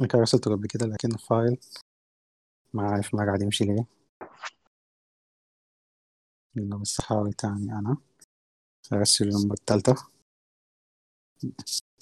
يمكن 0.00 0.18
رسلته 0.18 0.50
قبل 0.50 0.66
كده 0.66 0.86
لكن 0.86 1.12
الفايل 1.12 1.58
ما 2.74 2.82
عارف 2.90 3.14
ما 3.14 3.24
قاعد 3.24 3.42
يمشي 3.42 3.64
ليه 3.64 3.84
بس 6.80 7.00
أحاول 7.00 7.32
تاني 7.32 7.72
أنا 7.72 7.96
أرسل 8.92 9.28
المرة 9.28 9.52
الثالثة 9.54 10.17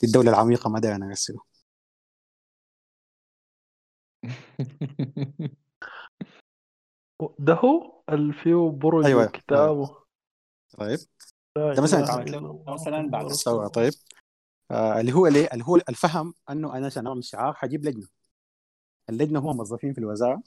الدولة 0.04 0.30
العميقة 0.30 0.70
ما 0.70 0.80
داير 0.80 0.94
أنا 0.94 1.06
أرسله 1.06 1.40
ده 7.38 7.54
هو 7.54 8.02
اللي 8.08 8.32
فيه 8.32 8.70
برج 8.70 9.04
أيوة، 9.04 9.24
وكتاب 9.24 9.76
و- 9.76 9.96
طيب 10.78 10.98
ده 11.56 11.82
مثلا 11.82 12.00
له 12.00 12.38
الله 12.38 12.64
مثلا 12.74 13.10
بعد 13.10 13.24
الثورة. 13.24 13.68
طيب. 13.68 13.92
آه 14.70 15.00
اللي 15.00 15.12
هو 15.12 15.26
ليه 15.26 15.48
اللي 15.52 15.64
هو 15.64 15.76
الفهم 15.76 16.34
أنه 16.50 16.76
أنا 16.76 16.86
عشان 16.86 17.06
أعمل 17.06 17.24
شعار 17.24 17.54
حجيب 17.54 17.84
لجنة. 17.84 18.06
اللجنة 19.10 19.38
هم 19.38 19.56
موظفين 19.56 19.92
في 19.92 19.98
الوزارة. 19.98 20.42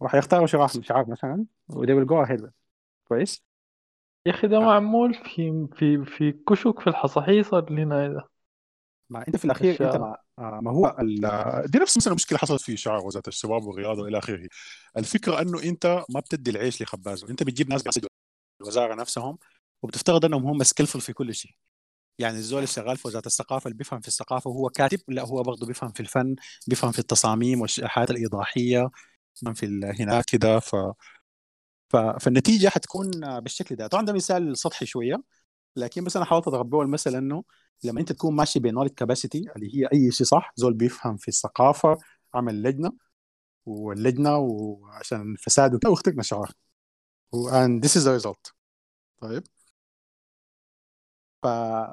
وحيختاروا 0.00 0.46
شعار 0.46 0.68
شعار 0.68 1.10
مثلا 1.10 1.46
وده 1.68 1.94
will 1.94 2.08
go 2.08 2.28
ahead 2.28 2.42
with. 2.44 2.52
كويس. 3.08 3.42
يا 4.26 4.32
أخي 4.32 4.48
ده 4.48 4.60
معمول 4.60 5.14
في 5.14 5.68
في 5.72 6.04
في 6.04 6.32
كشك 6.32 6.80
في 6.80 6.86
الحصاحيص 6.86 7.54
اللي 7.54 7.82
هنا 7.82 8.08
ده 8.08 8.29
ما 9.10 9.24
إنت 9.28 9.36
في 9.36 9.44
الأخير 9.44 9.70
إنت 9.70 9.80
الشعار. 9.80 9.98
ما, 9.98 10.16
آه 10.38 10.60
ما 10.62 10.70
هو 10.70 10.96
ال- 11.00 11.70
دي 11.70 11.78
نفس 11.78 11.96
مثلا 11.96 12.14
مشكله 12.14 12.38
حصلت 12.38 12.62
في 12.62 12.76
شعار 12.76 13.06
وزاره 13.06 13.28
الشباب 13.28 13.64
والرياضة 13.64 14.02
وإلى 14.02 14.18
آخره. 14.18 14.48
الفكرة 14.96 15.40
إنه 15.42 15.62
إنت 15.62 16.04
ما 16.10 16.20
بتدي 16.20 16.50
العيش 16.50 16.82
لخبازة 16.82 17.30
إنت 17.30 17.42
بتجيب 17.42 17.70
ناس 17.70 17.82
بس 17.82 18.00
الوزاره 18.60 18.94
نفسهم 18.94 19.38
وبتفترض 19.82 20.24
إنهم 20.24 20.46
هم 20.46 20.62
سكيلفul 20.62 20.98
في 21.00 21.12
كل 21.12 21.34
شيء. 21.34 21.52
يعني 22.18 22.36
الزول 22.36 22.58
اللي 22.58 22.66
شغال 22.66 22.96
في 22.96 23.08
وزارة 23.08 23.26
الثقافة 23.26 23.68
اللي 23.68 23.78
بيفهم 23.78 24.00
في 24.00 24.08
الثقافة 24.08 24.50
وهو 24.50 24.68
كاتب 24.68 25.00
لا 25.08 25.22
هو 25.26 25.42
برضه 25.42 25.66
بيفهم 25.66 25.92
في 25.92 26.00
الفن 26.00 26.36
بيفهم 26.68 26.92
في 26.92 26.98
التصاميم 26.98 27.60
والحياة 27.60 28.06
الايضاحيه 28.10 28.90
بيفهم 29.36 29.54
في 29.54 29.66
هناك 30.00 30.24
كده. 30.24 30.58
ف... 30.58 30.76
ف... 31.88 31.96
فالنتيجة 31.96 32.68
حتكون 32.68 33.10
بالشكل 33.40 33.76
ده. 33.76 33.86
طبعا 33.86 34.04
ده 34.04 34.12
مثال 34.12 34.58
سطحي 34.58 34.86
شوية. 34.86 35.22
لكن 35.76 36.04
بس 36.04 36.16
أنا 36.16 36.24
حاولت 36.24 36.48
به 36.48 36.82
المثل 36.82 37.16
إنه 37.16 37.44
لما 37.84 38.00
أنت 38.00 38.12
تكون 38.12 38.34
ماشي 38.36 38.58
بنولج 38.58 38.90
كاباسيتي 38.90 39.44
اللي 39.56 39.76
هي 39.76 39.88
أي 39.92 40.10
شيء 40.12 40.26
صح 40.26 40.52
زول 40.56 40.74
بيفهم 40.74 41.16
في 41.16 41.28
الثقافة 41.28 41.98
عمل 42.34 42.62
لجنة 42.62 42.92
واللجنة 43.66 44.36
وعشان 44.36 45.32
الفساد 45.32 45.74
وكده 45.74 45.90
واخترنا 45.90 46.22
شعار 46.22 46.52
and 47.34 47.82
this 47.82 47.96
is 47.96 48.04
the 48.04 48.12
result. 48.12 48.52
طيب؟ 49.20 49.42
ف... 51.42 51.46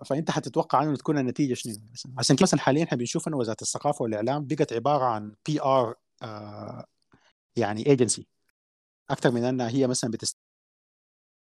فأنت 0.05 0.31
حتتوقع 0.31 0.83
إنه 0.83 0.95
تكون 0.95 1.17
النتيجة 1.17 1.53
شنو؟ 1.53 1.73
عشان 2.17 2.35
كده 2.35 2.43
مثلا 2.43 2.59
حاليا 2.59 2.83
إحنا 2.83 2.97
بنشوف 2.97 3.27
إنه 3.27 3.37
وزارة 3.37 3.57
الثقافة 3.61 4.03
والإعلام 4.03 4.45
بقت 4.47 4.73
عبارة 4.73 5.05
عن 5.05 5.35
PR 5.45 5.95
يعني 7.55 7.87
ايجنسي 7.87 8.27
أكثر 9.09 9.31
من 9.31 9.43
إنها 9.43 9.69
هي 9.69 9.87
مثلا 9.87 10.11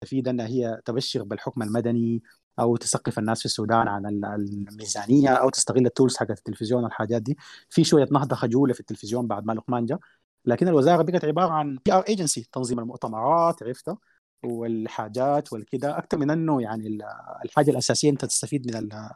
بتستفيد 0.05 0.27
أنها 0.27 0.47
هي 0.47 0.81
تبشر 0.85 1.23
بالحكم 1.23 1.61
المدني 1.63 2.23
أو 2.59 2.75
تثقف 2.77 3.19
الناس 3.19 3.39
في 3.39 3.45
السودان 3.45 3.87
عن 3.87 4.05
ال- 4.05 4.25
الميزانية 4.25 5.29
أو 5.29 5.49
تستغل 5.49 5.85
ال 5.85 5.90
tools 5.90 6.17
حقت 6.17 6.37
التلفزيون 6.37 6.83
والحاجات 6.83 7.21
دي. 7.21 7.37
في 7.69 7.83
شوية 7.83 8.07
نهضة 8.11 8.35
خجولة 8.35 8.73
في 8.73 8.79
التلفزيون 8.79 9.27
بعد 9.27 9.45
ما 9.45 9.53
لقمان 9.53 9.85
جاء. 9.85 9.99
لكن 10.45 10.67
الوزارة 10.67 11.01
بقت 11.03 11.25
عبارة 11.25 11.51
عن 11.51 11.77
PR 11.85 12.01
agency 12.09 12.47
تنظيم 12.51 12.79
المؤتمرات 12.79 13.63
عرفتها 13.63 13.97
والحاجات 14.43 15.53
والكده. 15.53 15.97
أكثر 15.97 16.17
من 16.17 16.29
إنه 16.31 16.61
يعني 16.61 16.87
ال- 16.87 17.03
الحاجة 17.45 17.71
الأساسية 17.71 18.09
أنت 18.09 18.25
تستفيد 18.25 18.67
من 18.67 18.75
ال- 18.75 19.09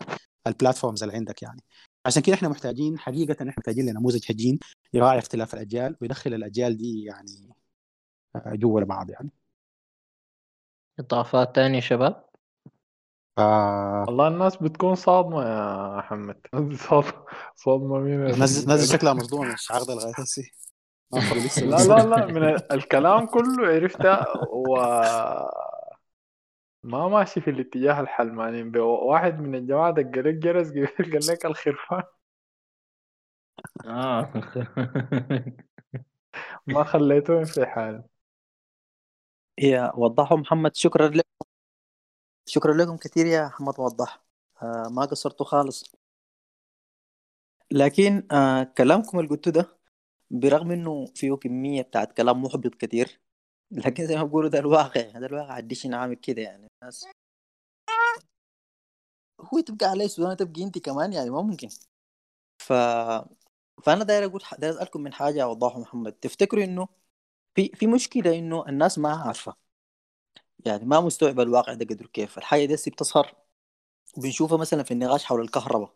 ال 0.47 0.53
platforms 0.53 1.03
اللي 1.03 1.15
عندك 1.15 1.41
يعني. 1.43 1.61
عشان 2.05 2.21
كده 2.21 2.35
إحنا 2.35 2.49
محتاجين 2.49 2.99
حقيقة 2.99 3.33
إحنا 3.33 3.45
محتاجين 3.57 3.89
لنموذج 3.89 4.31
هجين 4.31 4.59
يراعي 4.93 5.19
اختلاف 5.19 5.53
الأجيال 5.53 5.95
ويدخل 6.01 6.33
الأجيال 6.33 6.77
دي 6.77 7.03
يعني 7.03 7.49
آه، 8.35 8.55
جوا 8.55 8.81
بعض 8.83 9.09
يعني. 9.09 9.29
إضافات 10.99 11.55
تانية 11.55 11.79
شباب؟ 11.79 12.25
ف... 13.37 13.39
والله 13.39 14.27
الناس 14.27 14.57
بتكون 14.57 14.95
صادمة 14.95 15.43
يا 15.43 15.97
محمد. 15.97 16.37
صاد- 16.89 17.25
صادمة 17.55 17.99
من 17.99 18.27
ال- 18.27 18.39
نزل 18.39 18.71
نزل 18.73 18.97
شكلها 18.97 19.13
هسه 20.19 20.43
ما 21.11 21.19
أخذ 21.19 21.37
لسه 21.37 21.65
لا 21.65 21.83
لا 21.83 22.09
لا 22.09 22.25
من 22.25 22.43
ال- 22.43 22.71
الكلام 22.71 23.25
كله 23.25 23.67
عرفتها 23.67 24.25
و 24.53 24.77
ما 26.83 27.07
ماشي 27.07 27.41
في 27.41 27.49
الاتجاه 27.49 28.01
الحلماني. 28.01 28.79
واحد 28.79 29.39
من 29.39 29.55
الجماعة 29.55 29.91
دق 29.91 30.19
لك 30.19 30.33
جرس 30.33 30.71
قال 30.71 31.25
لك 31.27 31.45
الخرفان. 31.45 32.03
آه. 33.85 34.31
ما 36.67 36.83
خليتهم 36.83 37.45
في 37.45 37.65
حال 37.65 38.03
يا 39.59 39.91
وضحوا 39.95 40.37
محمد 40.37 40.75
شكرا 40.75 41.07
لكم 41.07 41.45
شكرا 42.45 42.73
لكم 42.73 42.97
كثير 42.97 43.25
يا 43.25 43.45
محمد 43.47 43.79
وضح. 43.79 44.23
آه 44.61 44.87
ما 44.91 45.05
قصرتوا 45.05 45.45
خالص. 45.45 45.95
لكن 47.71 48.27
آه 48.31 48.63
كلامكم 48.63 49.19
اللي 49.19 49.29
قلتوه 49.29 49.53
ده 49.53 49.77
برغم 50.31 50.71
إنه 50.71 51.05
فيه 51.15 51.33
كمية 51.35 51.81
بتاعت 51.81 52.13
كلام 52.17 52.43
محبط 52.43 52.75
كتير 52.75 53.21
لكن 53.71 54.07
زي 54.07 54.15
ما 54.15 54.23
بقولوا 54.23 54.49
ده 54.49 54.59
الواقع 54.59 55.01
ده 55.19 55.25
الواقع 55.25 55.57
الديشن 55.59 55.93
عامل 55.93 56.15
كده 56.15 56.41
يعني. 56.41 56.67
الناس 56.83 57.05
هو 59.41 59.59
تبقى 59.59 59.85
عليه 59.85 60.05
السودان 60.05 60.37
تبقى 60.37 60.63
أنت 60.63 60.77
كمان 60.77 61.13
يعني 61.13 61.29
ما 61.29 61.41
ممكن. 61.41 61.69
ف 62.59 62.73
فأنا 63.83 64.03
داير 64.03 64.25
أقول 64.25 64.41
داير 64.59 64.73
أسألكم 64.73 65.01
من 65.01 65.13
حاجة 65.13 65.43
اوضحوا 65.43 65.81
محمد. 65.81 66.11
تفتكروا 66.13 66.63
إنه 66.63 66.87
في 67.55 67.71
في 67.75 67.87
مشكلة 67.87 68.39
إنه 68.39 68.65
الناس 68.69 68.99
ما 68.99 69.09
عارفة. 69.15 69.55
يعني 70.65 70.85
ما 70.85 71.01
مستوعبة 71.01 71.43
الواقع 71.43 71.73
ده 71.73 71.85
قدر 71.85 72.05
كيف. 72.05 72.37
الحاجة 72.37 72.65
دي 72.65 72.75
بتظهر 72.75 73.35
وبنشوفها 74.17 74.57
مثلا 74.57 74.83
في 74.83 74.91
النقاش 74.91 75.23
حول 75.25 75.41
الكهرباء. 75.41 75.93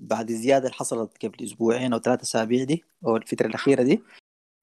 بعد 0.00 0.30
الزياده 0.30 0.66
اللي 0.66 0.76
حصلت 0.76 1.26
قبل 1.26 1.44
أسبوعين 1.44 1.92
أو 1.92 1.98
ثلاثة 1.98 2.22
أسابيع 2.22 2.64
دي 2.64 2.84
أو 3.06 3.16
الفترة 3.16 3.46
الأخيرة 3.46 3.82
دي 3.82 4.02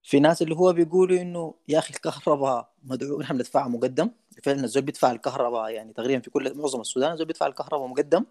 في 0.03 0.19
ناس 0.19 0.41
اللي 0.41 0.55
هو 0.55 0.73
بيقولوا 0.73 1.21
إنه 1.21 1.55
يا 1.67 1.79
أخي 1.79 1.93
الكهرباء 1.95 2.73
مدعو 2.83 3.19
نحن 3.21 3.35
ندفعها 3.35 3.67
مقدم. 3.67 4.11
فعلا 4.43 4.63
الزول 4.63 4.83
بيدفع 4.83 5.11
الكهرباء 5.11 5.69
يعني 5.69 5.93
تقريبا 5.93 6.21
في 6.21 6.29
كل 6.29 6.57
معظم 6.57 6.81
السودان 6.81 7.11
الزول 7.11 7.27
بيدفع 7.27 7.47
الكهرباء 7.47 7.87
مقدم. 7.87 8.25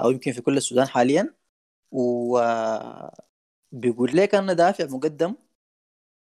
أو 0.00 0.10
يمكن 0.10 0.32
في 0.32 0.42
كل 0.42 0.56
السودان 0.56 0.86
حاليا. 0.88 1.34
و 1.92 2.38
بيقول 3.72 4.16
لك 4.16 4.34
أنا 4.34 4.52
دافع 4.52 4.84
مقدم 4.84 5.34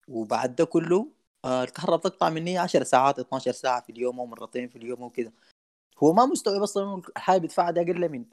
وبعد 0.09 0.57
ده 0.57 0.65
كله 0.65 1.09
آه، 1.45 1.63
الكهرباء 1.65 1.99
تقطع 1.99 2.31
مني 2.31 2.59
10 2.59 2.85
ساعات 2.85 3.19
12 3.19 3.53
ساعة 3.53 3.83
في 3.83 3.93
اليوم 3.93 4.21
أو 4.21 4.27
مرتين 4.27 4.69
في 4.69 4.77
اليوم 4.77 5.03
وكده 5.03 5.33
هو 6.03 6.13
ما 6.13 6.27
مستوعب 6.27 6.63
أصلا 6.63 6.85
إنه 6.85 7.03
الحاجة 7.17 7.39
بيدفعها 7.41 7.71
ده 7.71 7.81
أقل 7.83 8.09
من 8.09 8.25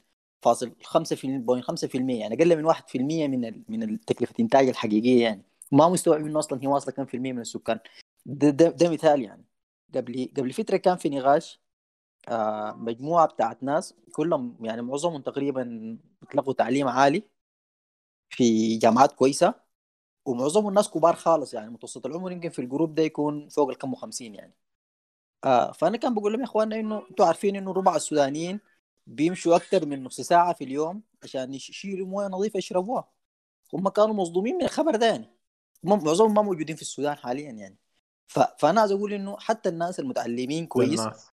فاصل 0.42 0.72
5% 0.84 2.20
يعني 2.20 2.34
أقل 2.34 2.56
من 2.56 2.64
1% 2.64 3.28
من 3.28 3.64
من 3.68 4.00
تكلفه 4.00 4.32
الإنتاج 4.32 4.68
الحقيقية 4.68 5.22
يعني. 5.22 5.42
ما 5.72 5.88
مستوعب 5.88 6.20
إنه 6.26 6.38
أصلا 6.38 6.62
هي 6.62 6.66
واصلة 6.66 6.94
كم 6.94 7.06
في 7.06 7.16
المية 7.16 7.32
من 7.32 7.40
السكان. 7.40 7.78
ده, 8.26 8.50
ده, 8.50 8.68
ده 8.70 8.90
مثال 8.90 9.22
يعني. 9.22 9.44
قبل 9.94 10.30
قبل 10.36 10.52
فترة 10.52 10.76
كان 10.76 10.96
في 10.96 11.08
نقاش 11.10 11.60
آه 12.28 12.72
مجموعة 12.72 13.26
بتاعت 13.28 13.62
ناس 13.62 13.94
كلهم 14.12 14.58
يعني 14.66 14.82
معظمهم 14.82 15.22
تقريبا 15.22 15.98
بيطلقوا 16.22 16.52
تعليم 16.54 16.88
عالي 16.88 17.22
في 18.30 18.76
جامعات 18.78 19.12
كويسة. 19.12 19.54
ومعظم 20.24 20.68
الناس 20.68 20.90
كبار 20.90 21.16
خالص 21.16 21.54
يعني 21.54 21.70
متوسط 21.70 22.06
العمر 22.06 22.32
يمكن 22.32 22.50
في 22.50 22.58
الجروب 22.58 22.94
ده 22.94 23.02
يكون 23.02 23.48
فوق 23.48 23.70
الكم 23.70 23.92
وخمسين 23.92 24.34
يعني. 24.34 24.54
آه 25.44 25.72
فأنا 25.72 25.96
كان 25.96 26.14
بقول 26.14 26.32
لهم 26.32 26.40
يا 26.40 26.46
إخواننا 26.46 26.76
إنه 26.76 27.02
أنتوا 27.10 27.26
عارفين 27.26 27.56
إنه 27.56 27.72
ربع 27.72 27.96
السودانيين 27.96 28.60
بيمشوا 29.06 29.56
أكثر 29.56 29.86
من 29.86 30.04
نص 30.04 30.20
ساعة 30.20 30.52
في 30.52 30.64
اليوم 30.64 31.02
عشان 31.22 31.54
يشيلوا 31.54 32.06
موية 32.06 32.26
نظيفة 32.26 32.58
يشربوها. 32.58 33.08
هم 33.74 33.88
كانوا 33.88 34.14
مصدومين 34.14 34.54
من 34.54 34.64
الخبر 34.64 34.96
ده 34.96 35.06
يعني. 35.06 35.30
معظمهم 35.82 36.34
ما 36.34 36.42
موجودين 36.42 36.76
في 36.76 36.82
السودان 36.82 37.14
حاليا 37.14 37.50
يعني. 37.50 37.78
ف... 38.26 38.38
فأنا 38.38 38.80
عايز 38.80 38.92
أقول 38.92 39.12
إنه 39.12 39.36
حتى 39.38 39.68
الناس 39.68 40.00
المتعلمين 40.00 40.66
كويس 40.66 41.00
الناس. 41.00 41.30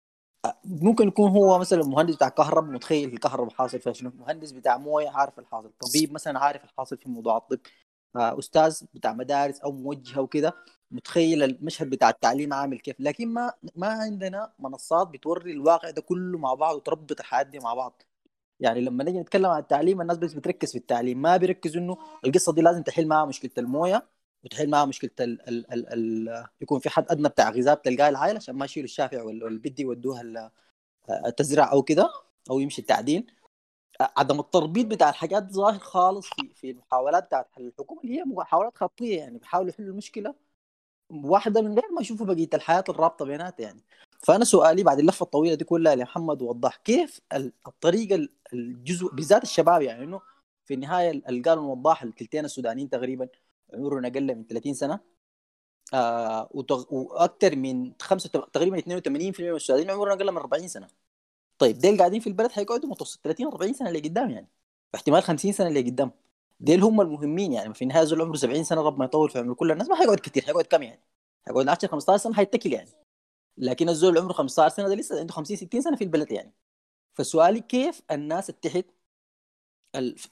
ممكن 0.65 1.08
يكون 1.08 1.32
هو 1.32 1.60
مثلا 1.60 1.84
مهندس 1.84 2.15
بتاع 2.15 2.30
كهرباء 2.30 2.71
متخيل 2.71 3.13
الكهرباء 3.13 3.54
حاصل 3.54 3.80
فيها 3.80 3.93
شنو؟ 3.93 4.12
مهندس 4.17 4.52
بتاع 4.52 4.78
موية 4.78 5.10
عارف 5.10 5.39
الحاصل 5.39 5.71
طبيب 5.80 6.13
مثلا 6.13 6.39
عارف 6.39 6.63
الحاصل 6.63 6.97
في 6.97 7.10
موضوع 7.10 7.38
الطب. 7.38 7.60
أستاذ 8.15 8.82
بتاع 8.93 9.13
مدارس 9.13 9.60
أو 9.60 9.72
موجه 9.72 10.22
وكده 10.22 10.54
متخيل 10.91 11.43
المشهد 11.43 11.89
بتاع 11.89 12.10
التعليم 12.10 12.54
عامل 12.54 12.80
كيف؟ 12.80 12.96
لكن 13.00 13.28
ما 13.34 13.54
ما 13.76 13.88
عندنا 13.88 14.54
منصات 14.60 15.08
بتوري 15.08 15.52
الواقع 15.52 15.89
ده 15.89 16.02
كله 16.02 16.38
مع 16.38 16.54
بعض 16.54 16.76
وتربط 16.76 17.20
الحياة 17.20 17.43
دي 17.43 17.60
مع 17.60 17.74
بعض. 17.74 18.02
يعني 18.60 18.82
لما 18.82 19.04
نجي 19.04 19.20
نتكلم 19.20 19.46
عن 19.46 19.60
التعليم 19.60 20.02
الناس 20.02 20.17
بس 20.17 20.34
بتركز 20.34 20.72
في 20.72 20.78
التعليم 20.78 21.22
ما 21.22 21.38
بيركزوا 21.38 21.82
إنه 21.82 21.98
القصة 22.26 22.54
دي 22.54 22.62
لازم 22.62 22.84
تحل 22.84 23.08
معها 23.08 23.26
مشكلة 23.26 23.52
الموية 23.58 24.08
وتحل 24.43 24.70
معها 24.70 24.86
مشكلة 24.86 25.12
ال 25.20 25.50
ال 25.50 25.74
ال 25.74 25.88
ال 26.30 26.46
يكون 26.62 26.80
في 26.80 26.89
حد 26.89 27.06
أدنى 27.12 27.30
بتاع 27.30 27.50
غذاء 27.50 27.76
بتلقاه 27.76 28.10
العائلة 28.10 28.38
عشان 28.38 28.56
ما 28.56 28.65
يشيلوا 28.65 28.86
الشافع 28.86 29.24
والبدي 29.24 29.82
يودوها 29.84 30.52
التزرع 31.28 31.72
أو 31.72 31.84
كده 31.84 32.10
أو 32.50 32.60
يمشي 32.60 32.82
التعدين. 32.82 33.28
عدم 34.01 34.39
التربيط 34.39 34.86
بتاع 34.88 35.10
الحاجات 35.10 35.51
ظاهر 35.51 35.79
خالص 35.79 36.27
في 36.29 36.53
في 36.53 36.71
المحاولات 36.71 37.23
بتاعت 37.25 37.47
الحكومة 37.60 38.01
اللي 38.01 38.19
هي 38.19 38.23
محاولات 38.23 38.77
خطية 38.77 39.17
يعني 39.17 39.38
بيحاولوا 39.39 39.69
يحلوا 39.69 39.89
المشكلة 39.89 40.36
واحدة 41.12 41.62
من 41.62 41.73
غير 41.75 41.91
ما 41.91 42.01
يشوفوا 42.01 42.25
بقية 42.25 42.49
الحياة 42.53 42.83
الرابطة 42.89 43.25
بيناتها 43.25 43.63
يعني. 43.63 43.83
فأنا 44.19 44.45
سؤالي 44.45 44.83
بعد 44.83 44.99
اللفة 44.99 45.23
الطويلة 45.23 45.55
دي 45.55 45.63
كلها 45.65 45.95
لمحمد 45.95 46.41
وضح 46.41 46.75
كيف 46.75 47.21
الطريقة 47.67 48.27
الجزء 48.53 49.07
بالذات 49.15 49.43
الشباب 49.43 49.81
يعني 49.81 50.03
إنه 50.03 50.21
في 50.65 50.73
النهاية 50.73 51.21
قال 51.45 51.60
وضاح 51.60 52.03
الكلتين 52.03 52.45
السودانيين 52.45 52.89
تقريبا 52.89 53.29
عمرهم 53.73 54.05
أقل 54.05 54.36
من 54.36 54.47
30 54.47 54.73
سنة. 54.73 54.99
آه 55.93 56.49
وأكثر 56.91 57.55
من 57.55 57.93
خمسة 58.01 58.29
تقريبا 58.29 58.79
82% 58.79 59.10
من 59.10 59.55
السودانيين 59.55 59.91
عمرهم 59.91 60.17
أقل 60.17 60.31
من 60.31 60.38
40 60.38 60.67
سنة. 60.67 60.88
طيب 61.58 61.78
ديل 61.78 61.98
قاعدين 61.98 62.20
في 62.20 62.28
البلد 62.28 62.52
حيقعدوا 62.52 62.89
متوسط 62.89 63.20
30 63.24 63.48
40 63.48 63.74
سنة 63.74 63.88
اللي 63.89 64.00
قدام 64.00 64.30
يعني. 64.30 64.48
احتمال 64.96 65.24
50 65.24 65.52
سنة 65.52 65.67
اللي 65.67 65.82
قدام. 65.82 66.12
ديل 66.60 66.84
هم 66.84 67.02
المهمين 67.02 67.54
يعني 67.54 67.74
في 67.74 67.82
النهايه 67.82 68.04
زول 68.04 68.22
عمره 68.22 68.36
70 68.38 68.63
سنة 68.63 68.82
رب 68.82 69.00
ما 69.00 69.06
يطول 69.06 69.30
في 69.30 69.39
عمر 69.39 69.54
كل 69.54 69.72
الناس. 69.72 69.89
ما 69.89 69.96
حيقعد 69.96 70.20
كثير 70.20 70.43
حيقعد 70.46 70.65
كم 70.65 70.84
يعني؟ 70.84 71.02
حيقعد 71.48 71.67
10 71.67 71.88
15 71.88 72.24
سنة 72.24 72.34
حيتكل 72.34 72.74
يعني. 72.74 72.89
لكن 73.58 73.89
الزول 73.89 74.17
عمره 74.17 74.34
15 74.34 74.76
سنة 74.76 74.88
ده 74.88 74.96
لسه 74.96 75.20
عنده 75.20 75.34
50 75.34 75.58
60 75.58 75.82
سنة 75.82 75.96
في 75.98 76.04
البلد 76.04 76.32
يعني. 76.32 76.54
فسؤالي 77.13 77.60
كيف 77.62 78.02
الناس 78.12 78.48
تتحد 78.48 78.84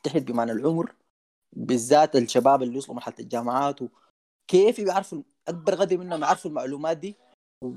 تتحد 0.03 0.25
بمعنى 0.25 0.51
العمر 0.51 0.95
بالذات 1.53 2.15
الشباب 2.15 2.63
اللي 2.63 2.77
وصلوا 2.77 2.95
مرحلة 2.95 3.15
الجامعات 3.19 3.79
وكيف 3.81 4.79
يعرفوا 4.79 5.23
أكبر 5.47 5.75
قدر 5.75 5.97
منهم 5.97 6.21
يعرفوا 6.21 6.49
المعلومات 6.51 6.97
دي؟ 6.97 7.15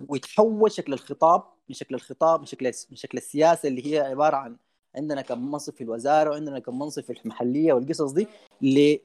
ويتحول 0.09 0.73
شكل 0.73 0.93
الخطاب 0.93 1.43
من 1.69 1.75
شكل 1.75 1.95
الخطاب 1.95 2.41
من 2.41 2.47
شكل 2.47 2.67
من 2.91 2.97
شكل 2.97 3.19
السياسة 3.19 3.69
اللي 3.69 3.93
هي 3.95 4.01
عبارة 4.01 4.37
عن 4.37 4.57
عندنا 4.97 5.23
كم 5.23 5.51
منصب 5.51 5.75
في 5.75 5.85
الوزارة 5.85 6.31
وعندنا 6.31 6.59
كم 6.59 6.79
منصب 6.79 7.03
في 7.03 7.21
المحلية 7.25 7.73
والقصص 7.73 8.13
دي 8.13 8.29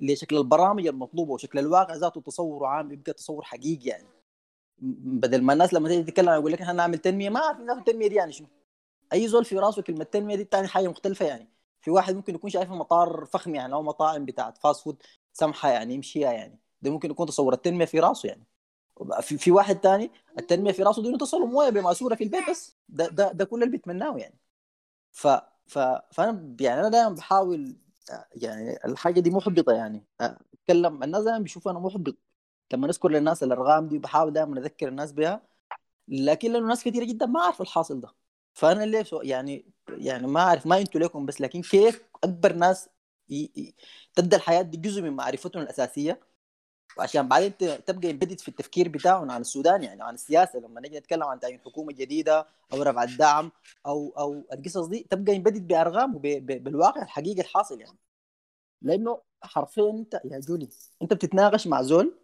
لشكل 0.01 0.37
البرامج 0.37 0.87
المطلوبة 0.87 1.31
وشكل 1.33 1.59
الواقع 1.59 1.95
ذاته 1.95 2.21
تصور 2.21 2.65
عام 2.65 2.91
يبقى 2.91 3.13
تصور 3.13 3.43
حقيقي 3.43 3.89
يعني. 3.89 4.07
بدل 4.81 5.41
ما 5.41 5.53
الناس 5.53 5.73
لما 5.73 5.89
تيجي 5.89 6.03
تتكلم 6.03 6.29
يقول 6.29 6.51
لك 6.51 6.61
إحنا 6.61 6.73
نعمل 6.73 6.97
تنمية 6.97 7.29
ما 7.29 7.39
اعرف 7.39 7.59
الناس 7.59 7.77
التنمية 7.77 8.07
دي 8.07 8.15
يعني 8.15 8.31
شنو؟ 8.31 8.47
أي 9.13 9.27
زول 9.27 9.45
في 9.45 9.57
راسه 9.59 9.81
كلمة 9.81 10.03
تنمية 10.03 10.35
دي 10.35 10.43
بتعني 10.43 10.67
حاجة 10.67 10.87
مختلفة 10.87 11.25
يعني. 11.25 11.49
في 11.81 11.91
واحد 11.91 12.15
ممكن 12.15 12.35
يكون 12.35 12.49
شايفها 12.49 12.75
مطار 12.75 13.25
فخم 13.25 13.55
يعني 13.55 13.73
أو 13.73 13.83
مطاعم 13.83 14.25
بتاعت 14.25 14.57
fast 14.57 14.83
food 14.83 15.03
سمحة 15.33 15.69
يعني 15.69 15.93
يمشيها 15.93 16.31
يعني. 16.31 16.59
ده 16.81 16.91
ممكن 16.91 17.11
يكون 17.11 17.27
تصور 17.27 17.53
التنميه 17.53 17.85
في 17.85 17.99
راسه 17.99 18.27
يعني. 18.29 18.43
في, 19.21 19.37
في 19.37 19.51
واحد 19.51 19.79
تاني 19.79 20.11
التنمية 20.39 20.71
في 20.71 20.83
رأسه 20.83 21.03
دي 21.03 21.17
تصل 21.17 21.41
مويه 21.41 21.69
بمأسورة 21.69 22.15
في 22.15 22.23
البيت 22.23 22.49
بس. 22.49 22.77
ده 22.89 23.07
ده, 23.07 23.31
ده 23.31 23.45
كل 23.45 23.63
اللي 23.63 23.71
بيتمناه 23.71 24.17
يعني. 24.17 24.39
ف 25.11 25.27
ف 25.67 25.79
فأنا 26.11 26.55
يعني 26.61 26.79
أنا 26.81 26.89
دائما 26.89 27.09
بحاول 27.15 27.77
يعني 28.35 28.85
الحاجة 28.85 29.19
دي 29.19 29.29
محبطة 29.31 29.73
يعني. 29.73 30.05
أتكلم 30.21 31.03
الناس 31.03 31.23
دائما 31.23 31.39
بيشوفوا 31.39 31.71
أنا 31.71 31.79
محبط. 31.79 32.17
لما 32.73 32.87
نذكر 32.87 33.09
للناس 33.11 33.43
الأرقام 33.43 33.87
دي 33.87 33.99
بحاول 33.99 34.33
دائما 34.33 34.59
أذكر 34.59 34.87
الناس 34.87 35.11
بها. 35.11 35.41
لكن 36.07 36.51
لأنه 36.53 36.67
ناس 36.67 36.83
كثيره 36.83 37.05
جدا 37.05 37.25
ما 37.25 37.41
عارف 37.41 37.61
الحاصل 37.61 38.01
ده. 38.01 38.09
فأنا 38.53 38.83
ليه 38.85 39.05
يعني 39.23 39.65
يعني 39.89 40.27
ما 40.27 40.39
أعرف 40.41 40.65
ما 40.67 40.77
أنتوا 40.79 41.01
لكم 41.01 41.25
بس. 41.25 41.41
لكن 41.41 41.61
كيف 41.61 42.03
أكبر 42.23 42.53
ناس 42.53 42.89
تبدأ 44.15 44.37
الحياة 44.37 44.61
دي 44.61 44.77
جزء 44.77 45.01
من 45.01 45.09
معرفتهم 45.13 45.63
الأساسية؟ 45.63 46.19
وعشان 46.97 47.27
بعدين 47.27 47.57
تبقى 47.57 48.09
يمبدد 48.09 48.39
في 48.39 48.47
التفكير 48.47 48.89
بتاعهم 48.89 49.31
عن 49.31 49.41
السودان 49.41 49.83
يعني 49.83 50.03
عن 50.03 50.13
السياسة. 50.13 50.59
لما 50.59 50.81
نجي 50.81 50.97
نتكلم 50.99 51.23
عن 51.23 51.39
تعيين 51.39 51.59
حكومة 51.59 51.93
جديدة 51.93 52.47
أو 52.73 52.81
رفع 52.81 53.03
الدعم 53.03 53.51
أو 53.85 54.13
أو 54.17 54.43
القصص 54.53 54.85
دي 54.85 55.07
تبقى 55.09 55.35
يمبدد 55.35 55.67
بأرقام 55.67 56.17
بالواقع 56.43 57.01
الحقيقي 57.01 57.41
الحاصل 57.41 57.81
يعني. 57.81 57.97
لأنه 58.81 59.21
حرفيا 59.43 59.89
أنت 59.89 60.21
يا 60.25 60.39
جولي 60.39 60.69
أنت 61.01 61.13
بتتناقش 61.13 61.67
مع 61.67 61.81
زول 61.81 62.19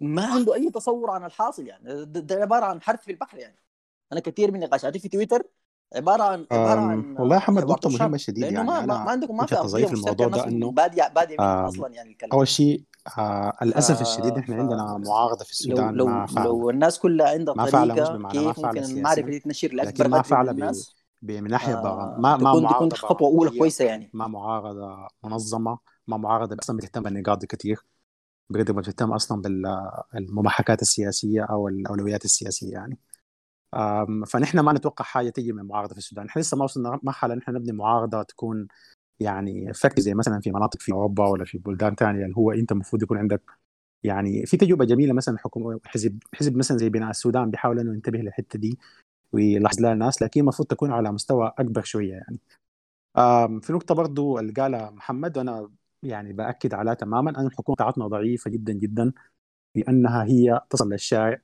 ما 0.00 0.26
عنده 0.26 0.54
أي 0.54 0.70
تصور 0.70 1.10
عن 1.10 1.24
الحاصل 1.24 1.66
يعني. 1.66 2.04
ده 2.04 2.34
عبارة 2.34 2.64
عن 2.64 2.82
حرف 2.82 3.02
في 3.02 3.10
البحر 3.10 3.38
يعني. 3.38 3.56
أنا 4.12 4.20
كثير 4.20 4.52
من 4.52 4.60
نقاشاتي 4.60 4.98
في 4.98 5.08
تويتر 5.08 5.42
عبارة 5.94 6.22
عن 6.22 6.46
عبارة 6.52 6.80
عن 6.80 7.16
والله 7.18 7.36
يا 7.36 7.40
محمد 7.40 7.64
نقطة 7.64 7.90
مهمة 7.90 8.16
شديد 8.16 8.44
يعني. 8.44 8.62
ما, 8.62 8.86
ما, 8.86 8.94
عندكم 8.94 9.36
ما 9.36 9.46
في 9.46 9.92
الموضوع 9.92 10.28
ده 10.28 10.44
إنه 10.44 10.70
بادي 10.70 11.02
بادي 11.14 11.36
أصلا 11.40 11.88
يعني 11.88 12.10
الكلام 12.10 12.32
أول 12.32 12.48
شيء 12.48 12.82
آه 13.18 13.52
للأسف 13.62 14.00
الشديد 14.00 14.38
إحنا 14.38 14.56
عندنا 14.56 14.98
معارضه 14.98 15.44
في 15.44 15.50
السودان 15.50 15.94
لو 15.94 16.06
ما 16.06 16.26
فعلا 16.26 16.44
لو 16.44 16.70
الناس 16.70 16.98
كلها 16.98 17.28
عندها 17.28 17.54
ما 17.54 17.70
طريقة 17.70 18.16
مش 18.16 18.32
كيف 18.32 18.58
ممكن 18.58 18.84
المعرفه 18.84 19.22
دي 19.22 19.38
تنشر 19.38 19.72
لأكبر 19.72 20.08
ما 20.08 20.22
من 20.30 20.48
الناس؟ 20.48 20.94
من 21.22 21.50
ناحية 21.50 21.74
آه 21.74 22.16
ما 22.18 22.36
ما 22.36 22.50
تكون 22.50 22.62
معارضه 22.62 22.88
تكون 22.88 23.08
خطوة 23.08 23.28
أولى 23.28 23.58
كويسة 23.58 23.84
يعني. 23.84 24.10
ما 24.14 24.26
معارضه 24.26 25.08
منظمة. 25.24 25.78
ما 26.06 26.16
معارضه 26.16 26.56
أصلا 26.62 26.76
بتهتم 26.76 27.02
بالنقاط 27.02 27.38
دي 27.38 27.46
كثير 27.46 27.86
بقدر 28.50 28.74
ما 28.74 28.80
بتهتم 28.80 29.12
أصلا 29.12 29.42
بالممحكات 30.12 30.82
السياسية 30.82 31.42
أو 31.42 31.68
الأولويات 31.68 32.24
السياسية 32.24 32.72
يعني. 32.72 32.98
فنحن 34.26 34.60
ما 34.60 34.72
نتوقع 34.72 35.04
حاجة 35.04 35.28
تيجي 35.30 35.52
من 35.52 35.62
معارضه 35.62 35.92
في 35.92 35.98
السودان، 35.98 36.26
نحن 36.26 36.40
لسه 36.40 36.56
ما 36.56 36.64
وصلنا 36.64 37.00
مرحلة 37.02 37.34
نحن 37.34 37.50
نبني 37.54 37.72
معارضه 37.72 38.22
تكون 38.22 38.68
يعني 39.20 39.72
فك 39.74 40.00
زي 40.00 40.14
مثلا 40.14 40.40
في 40.40 40.50
مناطق 40.50 40.80
في 40.80 40.92
أوروبا 40.92 41.28
ولا 41.28 41.44
في 41.44 41.58
بلدان 41.58 41.94
ثانية 41.94 42.24
اللي 42.24 42.36
هو 42.36 42.52
أنت 42.52 42.72
المفروض 42.72 43.02
يكون 43.02 43.18
عندك 43.18 43.42
يعني 44.02 44.46
في 44.46 44.56
تجربة 44.56 44.84
جميلة 44.84 45.14
مثلا 45.14 45.38
حكومه 45.38 45.80
حزب 45.84 46.18
حزب 46.34 46.56
مثلا 46.56 46.76
زي 46.78 46.88
بناء 46.88 47.10
السودان 47.10 47.50
بيحاول 47.50 47.78
إنه 47.80 47.94
ينتبه 47.94 48.18
للحتة 48.18 48.58
دي 48.58 48.78
ويلاحظ 49.32 49.80
لها 49.80 49.92
الناس 49.92 50.22
لكن 50.22 50.40
المفروض 50.40 50.68
تكون 50.68 50.92
على 50.92 51.12
مستوى 51.12 51.52
أكبر 51.58 51.82
شوية 51.82 52.12
يعني. 52.12 52.40
في 53.62 53.72
نقطة 53.72 53.94
برضو 53.94 54.38
اللي 54.38 54.52
قالها 54.52 54.90
محمد 54.90 55.38
وأنا 55.38 55.70
يعني 56.02 56.32
بأكد 56.32 56.74
عليها 56.74 56.94
تماما 56.94 57.30
أن 57.40 57.46
الحكومة 57.46 57.76
بتاعتنا 57.76 58.06
ضعيفة 58.06 58.50
جدا 58.50 58.72
جدا 58.72 59.12
بانها 59.74 60.24
هي 60.24 60.60
تصل 60.70 60.90
للشارع 60.92 61.40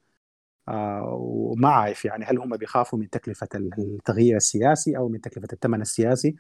آه 0.69 1.17
وما 1.21 1.69
عارف 1.69 2.05
يعني 2.05 2.25
هل 2.25 2.39
هم 2.39 2.57
بيخافوا 2.57 2.99
من 2.99 3.11
تكلفة 3.11 3.49
التغيير 3.55 4.37
السياسي 4.37 4.97
أو 4.97 5.09
من 5.09 5.21
تكلفة 5.21 5.49
الثمن 5.53 5.81
السياسي 5.81 6.37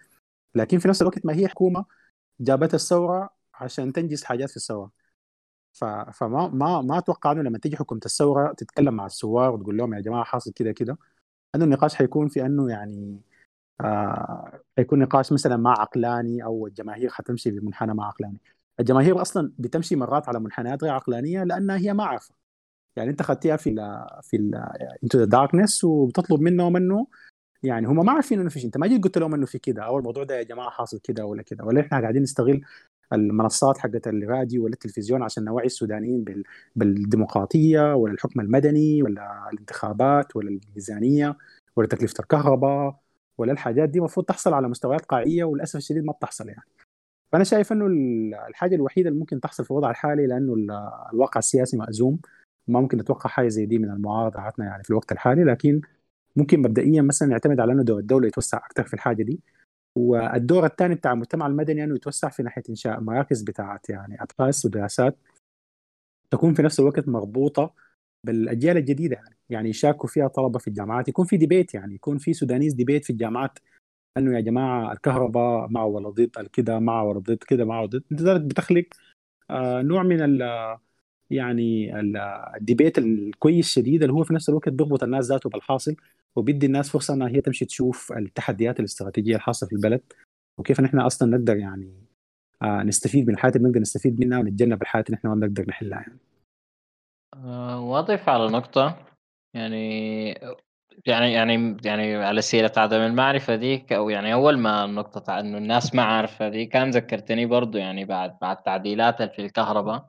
لكن 0.56 0.78
في 0.78 0.88
نفس 0.88 1.02
الوقت 1.02 1.26
ما 1.26 1.34
هي 1.34 1.48
حكومة 1.48 1.84
جابت 2.40 2.74
الثورة 2.74 3.30
عشان 3.54 3.92
تنجز 3.92 4.24
حاجات 4.24 4.50
في 4.50 4.56
الثورة. 4.56 4.90
فما 5.72 6.48
ما 6.48 6.82
ما 6.82 6.98
أتوقع 6.98 7.32
إنه 7.32 7.42
لما 7.42 7.58
تيجي 7.58 7.76
حكومة 7.76 8.00
الثورة 8.06 8.52
تتكلم 8.52 8.94
مع 8.94 9.06
الثوار 9.06 9.54
وتقول 9.54 9.76
لهم 9.76 9.94
يا 9.94 10.00
جماعة 10.00 10.24
حاصل 10.24 10.52
كده 10.52 10.72
كده 10.72 10.98
إنه 11.54 11.64
النقاش 11.64 11.94
حيكون 11.94 12.28
في 12.28 12.46
إنه 12.46 12.70
يعني 12.70 13.20
آه 13.80 14.60
حيكون 14.78 14.98
نقاش 14.98 15.32
مثلا 15.32 15.56
ما 15.56 15.70
عقلاني 15.70 16.44
أو 16.44 16.66
الجماهير 16.66 17.10
حتمشي 17.10 17.50
بمنحنى 17.50 17.94
ما 17.94 18.04
عقلاني. 18.06 18.40
الجماهير 18.80 19.22
أصلا 19.22 19.52
بتمشي 19.58 19.96
مرات 19.96 20.28
على 20.28 20.40
منحنيات 20.40 20.84
غير 20.84 20.92
عقلانية 20.94 21.44
لأنها 21.44 21.76
هي 21.78 21.94
ما 21.94 22.04
عارفة. 22.04 22.34
يعني 22.96 23.10
أنت 23.10 23.22
خدتيها 23.22 23.56
في 23.56 23.70
ال 23.70 24.06
في 24.22 24.36
انتو 25.04 25.18
ذا 25.18 25.24
داركنس 25.24 25.84
وبتطلب 25.84 26.40
منهم 26.40 26.76
إنه 26.76 27.06
يعني 27.62 27.86
هم 27.86 28.06
ما 28.06 28.12
عارفين 28.12 28.40
إنه 28.40 28.48
في 28.48 28.58
شيء. 28.58 28.66
أنت 28.66 28.76
ما 28.76 28.86
جيت 28.86 29.04
قلت 29.04 29.18
لهم 29.18 29.34
إنه 29.34 29.46
في 29.46 29.58
كده 29.58 29.82
أو 29.82 29.98
الموضوع 29.98 30.24
ده 30.24 30.38
يا 30.38 30.42
جماعة 30.42 30.70
حاصل 30.70 30.98
كده 30.98 31.26
ولا 31.26 31.42
كده. 31.42 31.64
ولا 31.64 31.80
إحنا 31.80 32.00
قاعدين 32.00 32.22
نستغل 32.22 32.60
المنصات 33.12 33.78
حقت 33.78 34.08
الراديو 34.08 34.64
ولا 34.64 34.72
التلفزيون 34.74 35.22
عشان 35.22 35.44
نوعي 35.44 35.66
السودانيين 35.66 36.24
بالديمقراطية 36.76 37.94
ولا 37.94 38.12
الحكم 38.12 38.40
المدني 38.40 39.02
ولا 39.02 39.50
الانتخابات 39.52 40.36
ولا 40.36 40.48
الميزانية 40.48 41.36
ولا 41.76 41.88
تكلفة 41.88 42.14
الكهرباء 42.20 43.00
ولا 43.38 43.52
الحاجات 43.52 43.88
دي 43.88 43.98
المفروض 43.98 44.26
تحصل 44.26 44.54
على 44.54 44.68
مستويات 44.68 45.04
قاعية 45.04 45.44
وللأسف 45.44 45.76
الشديد 45.76 46.04
ما 46.04 46.12
بتحصل 46.12 46.48
يعني. 46.48 46.62
فأنا 47.32 47.44
شايف 47.44 47.72
إنه 47.72 47.86
الحاجة 48.48 48.74
الوحيدة 48.74 49.08
اللي 49.08 49.20
ممكن 49.20 49.40
تحصل 49.40 49.64
في 49.64 49.70
الوضع 49.70 49.90
الحالي 49.90 50.26
لأنه 50.26 50.54
الواقع 51.12 51.38
السياسي 51.38 51.76
مأزوم 51.76 52.18
ما 52.68 52.80
ممكن 52.80 52.98
نتوقع 52.98 53.30
حاجة 53.30 53.48
زي 53.48 53.66
دي 53.66 53.78
من 53.78 53.90
المعارضة 53.90 54.40
عادنا 54.40 54.66
يعني 54.66 54.82
في 54.82 54.90
الوقت 54.90 55.12
الحالي 55.12 55.44
لكن 55.44 55.80
ممكن 56.36 56.60
مبدئيا 56.60 57.02
مثلا 57.02 57.28
نعتمد 57.28 57.60
على 57.60 57.72
أنه 57.72 57.82
دور 57.82 57.98
الدولة 57.98 58.26
يتوسع 58.26 58.58
أكثر 58.58 58.84
في 58.84 58.94
الحاجة 58.94 59.22
دي 59.22 59.40
والدور 59.96 60.66
الثاني 60.66 60.94
بتاع 60.94 61.12
المجتمع 61.12 61.46
المدني 61.46 61.84
انه 61.84 61.94
يتوسع 61.94 62.28
في 62.28 62.42
ناحية 62.42 62.62
إنشاء 62.70 63.00
مراكز 63.00 63.42
بتاعت 63.42 63.90
يعني 63.90 64.22
ابحاث 64.22 64.64
ودراسات 64.64 65.16
تكون 66.30 66.54
في 66.54 66.62
نفس 66.62 66.80
الوقت 66.80 67.08
مربوطة 67.08 67.74
بالأجيال 68.24 68.76
الجديدة 68.76 69.16
يعني. 69.16 69.36
يعني 69.50 69.68
يشاركوا 69.68 70.08
فيها 70.08 70.28
طلبة 70.28 70.58
في 70.58 70.68
الجامعات 70.68 71.08
يكون 71.08 71.26
في 71.26 71.36
debate 71.36 71.74
يعني 71.74 71.94
يكون 71.94 72.18
في 72.18 72.32
Sudanese 72.32 72.74
debate 72.74 73.04
في 73.04 73.10
الجامعات 73.10 73.58
أنه 74.16 74.36
يا 74.36 74.40
جماعة 74.40 74.92
الكهرباء 74.92 75.68
مع 75.70 75.84
ولا 75.84 76.08
ضد 76.08 76.30
الكده 76.38 76.78
مع 76.78 77.02
ولا 77.02 77.18
ضد 77.18 77.44
كده 77.48 77.64
مع 77.64 77.80
ولا 77.80 77.88
ضد. 78.10 78.48
بتخلق 78.48 78.84
آه 79.50 79.82
نوع 79.82 80.02
من 80.02 80.22
يعني 81.30 82.00
الديبيت 82.56 82.98
الكويس 82.98 83.68
شديد 83.68 84.02
اللي 84.02 84.12
هو 84.12 84.24
في 84.24 84.34
نفس 84.34 84.48
الوقت 84.48 84.68
بيربط 84.68 85.02
الناس 85.02 85.26
ذاته 85.26 85.50
بالحاصل 85.50 85.96
وبيدي 86.36 86.66
الناس 86.66 86.90
فرصة 86.90 87.14
إنها 87.14 87.28
هي 87.28 87.40
تمشي 87.40 87.64
تشوف 87.64 88.12
التحديات 88.12 88.80
الاستراتيجية 88.80 89.36
الحاصله 89.36 89.68
في 89.68 89.76
البلد 89.76 90.02
وكيف 90.58 90.80
نحن 90.80 90.98
أصلا 90.98 91.36
نقدر 91.36 91.56
يعني 91.56 91.92
آه 92.62 92.82
نستفيد 92.82 93.28
من 93.28 93.34
الحياة 93.34 93.52
اللي 93.56 93.68
نقدر 93.68 93.80
نستفيد 93.80 94.20
منها 94.20 94.38
ونتجنب 94.38 94.82
الحياة 94.82 95.04
اللي 95.06 95.16
نحن 95.16 95.28
ما 95.28 95.34
بنقدر 95.34 95.64
نحلها 95.68 95.98
يعني. 95.98 96.18
أه 97.34 97.80
واضيف 97.80 98.28
على 98.28 98.48
نقطة 98.50 99.06
يعني 99.54 100.26
يعني 101.06 101.32
يعني 101.32 101.76
يعني 101.84 102.14
على 102.14 102.42
سيرة 102.42 102.72
عدم 102.76 102.96
المعرفة 102.96 103.56
ديك 103.56 103.92
أو 103.92 104.10
يعني 104.10 104.32
أول 104.32 104.58
ما 104.58 104.84
النقطة 104.84 105.40
إنه 105.40 105.58
الناس 105.58 105.94
ما 105.94 106.02
عارفة 106.02 106.48
دي 106.48 106.66
كان 106.66 106.90
ذكرتني 106.90 107.46
برضو 107.46 107.78
يعني 107.78 108.04
بعد 108.04 108.38
بعد 108.40 108.62
تعديلات 108.62 109.22
في 109.22 109.38
الكهرباء 109.42 110.08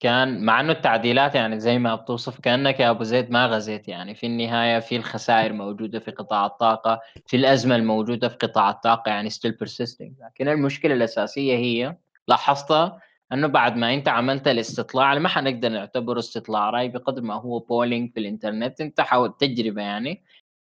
كان 0.00 0.44
مع 0.44 0.60
إنه 0.60 0.72
التعديلات 0.72 1.34
يعني 1.34 1.60
زي 1.60 1.78
ما 1.78 1.94
بتوصف 1.94 2.40
كأنك 2.40 2.80
يا 2.80 2.90
أبو 2.90 3.04
زيد 3.04 3.30
ما 3.30 3.46
غزيت 3.46 3.88
يعني. 3.88 4.14
في 4.14 4.26
النهاية 4.26 4.78
في 4.78 4.96
الخسائر 4.96 5.52
موجودة 5.52 5.98
في 5.98 6.10
قطاع 6.10 6.46
الطاقة 6.46 7.00
في 7.26 7.36
الأزمة 7.36 7.76
الموجودة 7.76 8.28
في 8.28 8.36
قطاع 8.36 8.70
الطاقة 8.70 9.08
يعني 9.08 9.30
still 9.30 9.56
persisting. 9.64 10.24
لكن 10.24 10.48
المشكلة 10.48 10.94
الأساسية 10.94 11.56
هي 11.56 11.96
لاحظتها 12.28 13.00
إنه 13.32 13.46
بعد 13.46 13.76
ما 13.76 13.94
أنت 13.94 14.08
عملت 14.08 14.48
الاستطلاع 14.48 15.18
ما 15.18 15.28
حنقدر 15.28 15.68
نعتبره 15.68 16.18
استطلاع 16.18 16.70
رأي 16.70 16.88
بقدر 16.88 17.22
ما 17.22 17.34
هو 17.34 17.58
polling 17.58 18.12
في 18.12 18.20
الإنترنت. 18.20 18.80
أنت 18.80 19.00
حاول 19.00 19.36
تجربة 19.38 19.82
يعني. 19.82 20.24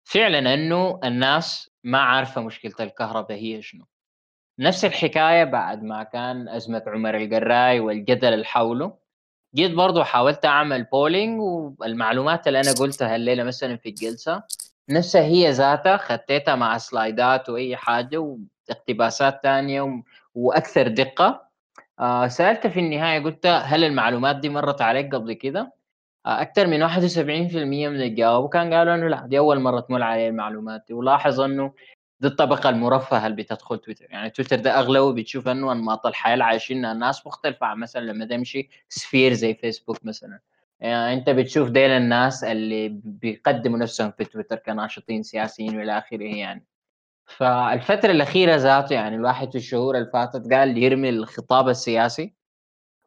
فعلا 0.04 0.54
إنه 0.54 1.00
الناس 1.04 1.70
ما 1.84 1.98
عارفة 1.98 2.40
مشكلة 2.40 2.74
الكهرباء 2.80 3.38
هي 3.38 3.62
شنو. 3.62 3.86
نفس 4.58 4.84
الحكاية 4.84 5.44
بعد 5.44 5.82
ما 5.82 6.02
كان 6.02 6.48
أزمة 6.48 6.82
عمر 6.86 7.16
القراي 7.16 7.80
والجدل 7.80 8.44
حوله. 8.44 9.05
جيت 9.56 9.72
برضو 9.72 10.04
حاولت 10.04 10.44
أعمل 10.44 10.84
polling 10.84 11.40
والمعلومات 11.80 12.48
اللي 12.48 12.60
أنا 12.60 12.72
قلتها 12.72 13.16
الليلة 13.16 13.44
مثلا 13.44 13.76
في 13.76 13.88
الجلسة 13.88 14.42
نفسها 14.90 15.22
هي 15.22 15.50
ذاتها 15.50 15.96
خطيتها 15.96 16.54
مع 16.54 16.78
slide 16.78 17.36
ات 17.36 17.48
وأي 17.48 17.76
حاجة 17.76 18.38
واقتباسات 18.68 19.40
ثانية 19.42 20.02
وأكثر 20.34 20.88
دقة 20.88 21.46
آه 22.00 22.28
سألت 22.28 22.66
في 22.66 22.80
النهاية 22.80 23.20
قلت 23.20 23.46
هل 23.46 23.84
المعلومات 23.84 24.36
دي 24.36 24.48
مرت 24.48 24.82
عليك 24.82 25.14
قبل 25.14 25.32
كده؟ 25.32 25.72
آه 26.26 26.40
أكثر 26.42 26.66
من 26.66 26.88
71% 26.88 27.18
من 27.18 28.02
الجواب 28.02 28.48
كان 28.48 28.74
قالوا 28.74 28.94
إنه 28.94 29.08
لا 29.08 29.26
دي 29.26 29.38
أول 29.38 29.60
مرة 29.60 29.80
تمر 29.80 30.02
علي 30.02 30.28
المعلومات 30.28 30.84
دي 30.88 30.94
ولاحظ 30.94 31.40
إنه 31.40 31.72
دي 32.20 32.28
الطبقة 32.28 32.68
المرفهة 32.68 33.26
اللي 33.26 33.42
بتدخل 33.42 33.78
تويتر. 33.78 34.06
يعني 34.10 34.30
تويتر 34.30 34.56
ده 34.56 34.78
أغلبه 34.78 35.12
بتشوف 35.12 35.48
إنه 35.48 35.72
أنماط 35.72 36.06
الحياة 36.06 36.34
اللي 36.34 36.44
عايشينها 36.44 36.92
الناس 36.92 37.26
مختلفة. 37.26 37.66
عن 37.66 37.78
مثلا 37.78 38.00
لما 38.00 38.24
تمشي 38.24 38.68
sphere 38.88 39.32
زي 39.32 39.54
فيسبوك 39.54 40.04
مثلا. 40.04 40.40
يعني 40.80 41.14
أنت 41.14 41.30
بتشوف 41.30 41.70
ديل 41.70 41.90
الناس 41.90 42.44
اللي 42.44 42.88
بيقدموا 43.04 43.78
نفسهم 43.78 44.10
في 44.10 44.24
تويتر 44.24 44.56
كناشطين 44.56 45.22
سياسيين 45.22 45.76
وإلى 45.78 45.98
آخره 45.98 46.24
يعني. 46.36 46.64
فالفترة 47.26 48.10
الأخيرة 48.10 48.56
ذاته 48.56 48.94
يعني 48.94 49.16
الواحد 49.16 49.50
في 49.50 49.58
الشهور 49.58 49.96
اللي 49.96 50.10
فاتت 50.12 50.52
قال 50.52 50.78
يرمي 50.78 51.08
الخطاب 51.08 51.68
السياسي 51.68 52.34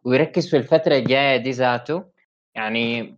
ويركز 0.04 0.50
في 0.50 0.58
الفترة 0.58 0.96
الجاية 0.96 1.38
دي 1.38 1.52
ذاته. 1.52 2.04
يعني 2.56 3.18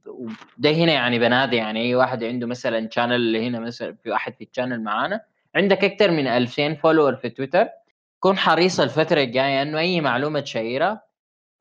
ده 0.58 0.72
هنا 0.72 0.92
يعني 0.92 1.20
بنادي 1.20 1.56
يعني 1.56 1.82
أي 1.82 1.96
واحد 1.96 2.24
عنده 2.24 2.48
مثلا 2.48 2.89
channel 2.91 3.36
هنا 3.36 3.60
مثلا 3.60 3.96
في 4.04 4.10
واحد 4.10 4.34
في 4.36 4.44
ال 4.43 4.49
channel 4.49 4.84
معانا 4.84 5.22
عندك 5.56 5.84
أكثر 5.84 6.12
من 6.12 6.28
2000 6.28 6.76
follower 6.76 7.16
في 7.16 7.30
تويتر. 7.30 7.70
كن 8.20 8.38
حريص 8.38 8.80
الفترة 8.80 9.22
الجاية 9.22 9.62
إنه 9.62 9.80
أي 9.80 10.02
معلومة 10.02 10.43
شيرتها 10.43 11.03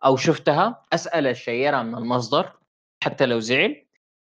أو 0.05 0.17
شفتها 0.17 0.83
أسأل 0.93 1.27
الشيرها 1.27 1.83
من 1.83 1.95
المصدر 1.95 2.53
حتى 3.05 3.27
لو 3.27 3.41
زعل 3.41 3.87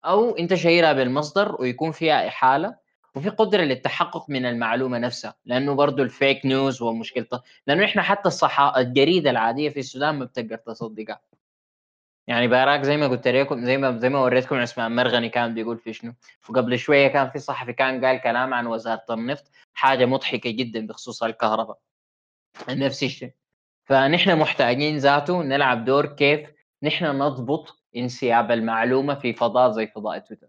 أو 0.04 0.36
أنت 0.36 0.54
شيرها 0.54 0.92
بالمصدر 0.92 1.56
ويكون 1.60 1.92
فيها 1.92 2.28
إحالة 2.28 2.76
وفي 3.14 3.28
قدرة 3.28 3.62
للتحقق 3.62 4.30
من 4.30 4.46
المعلومة 4.46 4.98
نفسها. 4.98 5.34
لأنه 5.44 5.74
برضه 5.74 6.02
ال 6.02 6.11
fake 6.11 6.46
news 6.46 6.82
ومشكلته 6.82 7.40
لأنه 7.66 7.84
إحنا 7.84 8.02
حتى 8.02 8.28
الصحافه 8.28 8.80
الجريدة 8.80 9.30
العادية 9.30 9.68
في 9.68 9.80
السودان 9.80 10.14
ما 10.14 10.24
بتقدر 10.24 10.56
تصدقها. 10.56 11.20
يعني 12.28 12.48
براك 12.48 12.82
زي 12.82 12.96
ما 12.96 13.08
قلت 13.08 13.28
لكم 13.28 13.64
زي 13.64 13.76
ما 13.76 13.98
زي 13.98 14.08
ما 14.08 14.18
وريتكم 14.18 14.56
عثمان 14.56 14.96
مرغني 14.96 15.28
كان 15.28 15.54
بيقول 15.54 15.78
في 15.78 15.92
شنو؟ 15.92 16.12
وقبل 16.48 16.78
شوية 16.78 17.08
كان 17.08 17.30
في 17.30 17.38
صحفي 17.38 17.72
كان 17.72 18.04
قال 18.04 18.20
كلام 18.20 18.54
عن 18.54 18.66
وزارة 18.66 19.04
النفط 19.10 19.50
حاجة 19.74 20.06
مضحكة 20.06 20.50
جدا 20.50 20.86
بخصوص 20.86 21.22
الكهرباء. 21.22 21.78
نفس 22.70 23.02
الشيء. 23.02 23.32
فنحن 23.84 24.38
محتاجين 24.38 24.96
ذاته 24.96 25.42
نلعب 25.42 25.84
دور 25.84 26.06
كيف 26.06 26.40
نحن 26.82 27.04
نضبط 27.04 27.84
انسياب 27.96 28.50
المعلومة 28.50 29.14
في 29.14 29.32
فضاء 29.32 29.70
زي 29.70 29.86
فضاء 29.86 30.18
تويتر. 30.18 30.48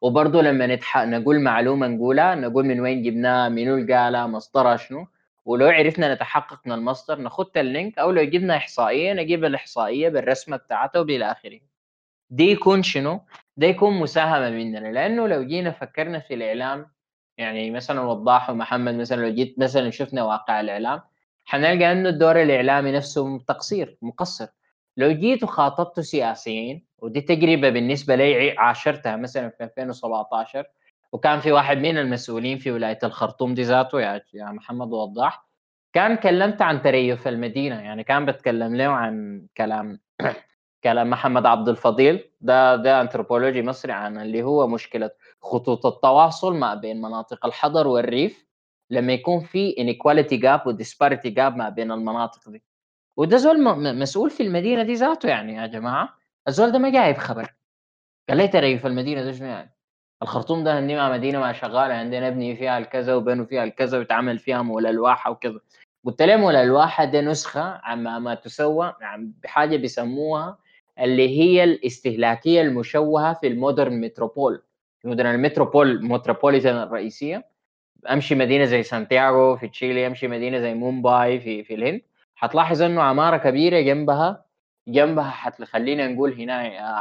وبرضه 0.00 0.42
لما 0.42 0.66
نتح... 0.66 0.98
نقول 0.98 1.40
معلومة 1.40 1.86
نقولها 1.86 2.34
نقول 2.34 2.64
من 2.64 2.80
وين 2.80 3.02
جبناها 3.02 3.48
منو 3.48 3.74
اللي 3.74 3.94
قالها 3.94 4.26
مصدرها 4.26 4.76
شنو؟ 4.76 5.06
ولو 5.44 5.66
عرفنا 5.66 6.14
نتحقق 6.14 6.60
من 6.66 6.72
المصدر 6.72 7.20
نخط 7.20 7.56
اللينك 7.56 7.98
أو 7.98 8.10
لو 8.10 8.24
جبنا 8.24 8.56
إحصائية 8.56 9.12
نجيب 9.12 9.44
الإحصائية 9.44 10.08
بالرسمة 10.08 10.56
بتاعتها 10.56 10.98
وبإلى 11.00 11.32
آخره 11.32 11.60
دي 12.30 12.50
يكون 12.50 12.82
شنو؟ 12.82 13.20
ده 13.56 13.66
يكون 13.66 14.00
مساهمة 14.00 14.50
مننا 14.50 14.92
لأنه 14.92 15.26
لو 15.28 15.42
جينا 15.42 15.70
فكرنا 15.70 16.20
في 16.20 16.34
الإعلام 16.34 16.86
يعني 17.38 17.70
مثلا 17.70 18.00
وضاح 18.00 18.50
ومحمد 18.50 18.94
مثلا 18.94 19.20
لو 19.22 19.34
جيت 19.34 19.58
مثلا 19.58 19.90
شفنا 19.90 20.22
واقع 20.24 20.60
الإعلام 20.60 21.00
حنلقى 21.44 21.92
إنه 21.92 22.08
الدور 22.08 22.42
الإعلامي 22.42 22.92
نفسه 22.92 23.38
تقصير 23.38 23.98
مقصر 24.02 24.46
لو 24.96 25.12
جيت 25.12 25.42
وخاطبت 25.42 26.00
سياسيين 26.00 26.86
ودي 26.98 27.20
تجربة 27.20 27.70
بالنسبة 27.70 28.14
لي 28.14 28.50
عاشرتها 28.58 29.16
مثلا 29.16 29.50
في 29.50 29.64
2017 29.64 30.64
وكان 31.12 31.40
في 31.40 31.52
واحد 31.52 31.78
من 31.78 31.98
المسؤولين 31.98 32.58
في 32.58 32.70
ولاية 32.70 32.98
الخرطوم 33.04 33.54
دي 33.54 33.62
ذاته 33.62 34.00
يا 34.00 34.22
محمد 34.34 34.92
وضاح 34.92 35.46
كان 35.92 36.16
كلمت 36.16 36.62
عن 36.62 36.82
تريف 36.82 37.28
المدينة 37.28 37.80
يعني 37.80 38.04
كان 38.04 38.26
بتكلم 38.26 38.76
له 38.76 38.86
عن 38.86 39.46
كلام 39.56 40.00
كلام 40.84 41.10
محمد 41.10 41.46
عبد 41.46 41.68
الفضيل 41.68 42.30
ده 42.40 42.76
ده 42.76 43.00
انثروبولوجي 43.00 43.62
مصري 43.62 43.92
عن 43.92 44.18
اللي 44.18 44.42
هو 44.42 44.66
مشكلة 44.66 45.10
خطوط 45.42 45.86
التواصل 45.86 46.54
ما 46.56 46.74
بين 46.74 47.00
مناطق 47.00 47.46
الحضر 47.46 47.86
والريف 47.86 48.46
لما 48.90 49.12
يكون 49.12 49.40
في 49.40 49.74
inequality 49.78 50.36
gap 50.36 50.66
و 50.66 50.72
disparity 50.72 51.30
gap 51.30 51.56
ما 51.56 51.68
بين 51.68 51.92
المناطق 51.92 52.50
دي. 52.50 52.62
وده 53.16 53.36
زول 53.36 53.62
مسؤول 53.98 54.30
في 54.30 54.42
المدينة 54.42 54.82
دي 54.82 54.94
ذاته 54.94 55.28
يعني 55.28 55.54
يا 55.54 55.66
جماعة 55.66 56.18
الزول 56.48 56.72
ده 56.72 56.78
ما 56.78 56.90
جايب 56.90 57.16
خبر. 57.16 57.54
قال 58.28 58.38
لي 58.38 58.48
ترييف 58.48 58.86
المدينة 58.86 59.24
ده 59.24 59.32
شنو 59.32 59.46
يعني؟ 59.46 59.74
الخرطوم 60.22 60.64
ده 60.64 60.72
عندنا 60.72 61.12
مدينة 61.12 61.40
ما 61.40 61.52
شغالة 61.52 61.94
عندنا 61.94 62.30
نبني 62.30 62.56
فيها 62.56 62.78
الكذا 62.78 63.14
وبنوا 63.14 63.44
فيها 63.44 63.64
الكذا 63.64 63.98
ويتعمل 63.98 64.38
فيها 64.38 64.62
مول 64.62 64.86
الواحه 64.86 65.30
وكذا 65.30 65.60
قلت 66.04 66.22
لهم 66.22 66.48
الواحه 66.50 67.04
ده 67.04 67.20
نسخة 67.20 67.80
عما 67.84 68.18
ما 68.18 68.34
تسوى 68.34 68.94
بحاجة 69.42 69.76
بيسموها 69.76 70.58
اللي 71.00 71.40
هي 71.40 71.64
الاستهلاكية 71.64 72.62
المشوهة 72.62 73.34
في 73.34 73.46
ال 73.46 73.54
modern 73.54 74.00
metropole. 74.00 74.62
مدن 75.04 75.26
ال 75.26 75.34
metropole 75.34 76.04
metropolitan 76.04 76.76
الرئيسية. 76.76 77.44
أمشي 78.10 78.34
مدينة 78.34 78.64
زي 78.64 78.82
سانتياغو 78.82 79.56
في 79.56 79.68
تشيلي 79.68 80.06
أمشي 80.06 80.28
مدينة 80.28 80.58
زي 80.60 80.74
مومباي 80.74 81.40
في 81.40 81.64
في 81.64 81.74
الهند. 81.74 82.00
حتلاحظ 82.34 82.82
إنه 82.82 83.02
عمارة 83.02 83.36
كبيرة 83.36 83.80
جنبها 83.80 84.44
جنبها 84.88 85.30
حتخلينا 85.30 86.08
نقول 86.08 86.32
هنا 86.32 86.54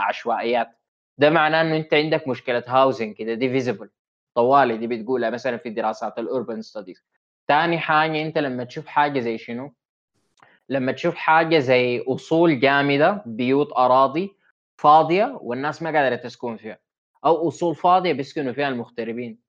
عشوائيات. 0.07 0.80
ده 1.17 1.29
معناه 1.29 1.61
إنه 1.61 1.75
أنت 1.77 1.93
عندك 1.93 2.27
مشكلة 2.27 2.63
housing 2.67 3.15
كده 3.15 3.33
دي 3.33 3.49
visible 3.49 3.89
طوالي 4.35 4.77
دي 4.77 4.87
بتقولها 4.87 5.29
مثلا 5.29 5.57
في 5.57 5.69
دراسات 5.69 6.19
ال 6.19 6.26
urban 6.26 6.61
studies 6.61 7.03
ثاني 7.47 7.79
حاجة 7.79 8.21
أنت 8.21 8.37
لما 8.37 8.63
تشوف 8.63 8.87
حاجة 8.87 9.19
زي 9.19 9.37
شنو؟ 9.37 9.73
لما 10.69 10.91
تشوف 10.91 11.15
حاجة 11.15 11.59
زي 11.59 12.03
أصول 12.07 12.59
جامدة 12.59 13.23
بيوت 13.25 13.73
أراضي 13.77 14.35
فاضية 14.77 15.37
والناس 15.41 15.81
ما 15.83 15.99
قادرة 15.99 16.15
تسكن 16.15 16.57
فيها 16.57 16.79
أو 17.25 17.47
أصول 17.47 17.75
فاضية 17.75 18.13
بيسكنوا 18.13 18.53
فيها 18.53 18.67
المغتربين 18.67 19.39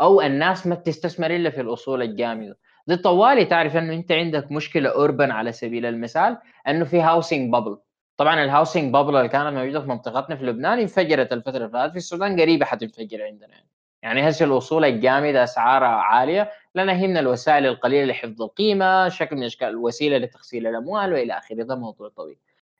أو 0.00 0.20
الناس 0.20 0.66
ما 0.66 0.74
بتستثمر 0.74 1.36
إلا 1.36 1.50
في 1.50 1.60
الأصول 1.60 2.02
الجامدة. 2.02 2.58
دي 2.86 2.96
طوالي 2.96 3.44
تعرف 3.44 3.76
إنه 3.76 3.94
أنت 3.94 4.12
عندك 4.12 4.52
مشكلة 4.52 4.90
urban 4.90 5.30
على 5.30 5.52
سبيل 5.52 5.86
المثال 5.86 6.38
إنه 6.68 6.84
في 6.84 7.00
housing 7.00 7.52
bubble 7.52 7.78
طبعا 8.20 8.44
ال 8.44 8.50
housing 8.50 8.92
bubble 8.92 9.16
اللي 9.16 9.28
كانت 9.28 9.54
موجودة 9.54 9.80
في 9.80 9.86
منطقتنا 9.88 10.36
في 10.36 10.44
لبنان 10.44 10.78
انفجرت 10.78 11.32
الفترة 11.32 11.56
اللي 11.56 11.68
فاتت. 11.68 11.92
في 11.92 11.98
السودان 11.98 12.40
قريبة 12.40 12.64
حتنفجر 12.66 13.22
عندنا. 13.22 13.48
يعني. 13.48 13.68
يعني 14.02 14.28
هسه 14.28 14.44
الاصول 14.44 14.84
الجامده 14.84 15.44
اسعارها 15.44 15.88
عالية. 15.88 16.50
هي 16.76 17.06
من 17.06 17.16
الوسائل 17.16 17.66
القليلة 17.66 18.04
لحفظ 18.12 18.42
القيمة 18.42 19.08
شكل 19.08 19.36
من 19.36 19.44
أشكال 19.44 19.68
الوسيلة 19.68 20.18
لتخزين 20.18 20.66
الأموال 20.66 21.12
وإلى 21.12 21.38
آخره. 21.38 21.62
ده 21.62 21.74
موضوع 21.74 22.08
طويل. 22.08 22.36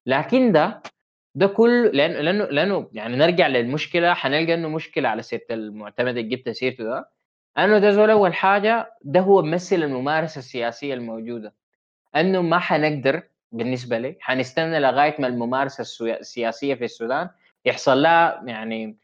لكن 0.06 0.52
ده 0.52 0.82
ده 1.34 1.46
كل 1.46 1.90
لأنه 1.96 2.20
لأنه 2.20 2.44
لأنه 2.44 2.88
يعني 2.92 3.16
نرجع 3.16 3.46
للمشكلة. 3.46 4.14
حنلقى 4.14 4.54
إنه 4.54 4.68
مشكلة 4.68 5.08
على 5.08 5.22
سيرة 5.22 5.42
المعتمد 5.50 6.16
اللي 6.16 6.22
جبت 6.36 6.48
سيرته 6.48 6.84
ده. 6.84 7.10
أنه 7.58 7.78
ده 7.78 7.90
زول 7.90 8.10
أول 8.10 8.34
حاجة 8.34 8.94
ده 9.04 9.20
هو 9.20 9.42
بمثل 9.42 9.76
الممارسة 9.76 10.38
السياسية 10.38 10.94
الموجودة. 10.94 11.54
أنه 12.16 12.42
ما 12.42 12.58
حنقدر 12.58 13.22
بالنسبة 13.52 13.98
لي. 13.98 14.16
حنستنى 14.20 14.80
لغاية 14.80 15.16
ما 15.18 15.26
الممارسة 15.26 16.06
السياسية 16.20 16.74
في 16.74 16.84
السودان 16.84 17.28
يحصل 17.64 18.02
لها 18.02 18.42
يعني 18.46 18.96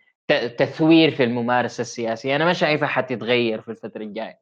تثوير 0.58 1.10
في 1.10 1.24
الممارسة 1.24 1.80
السياسية. 1.80 2.36
أنا 2.36 2.44
ما 2.44 2.52
شايفها 2.52 2.88
حتتغير 2.88 3.60
في 3.60 3.70
الفترة 3.70 4.02
الجاية. 4.02 4.38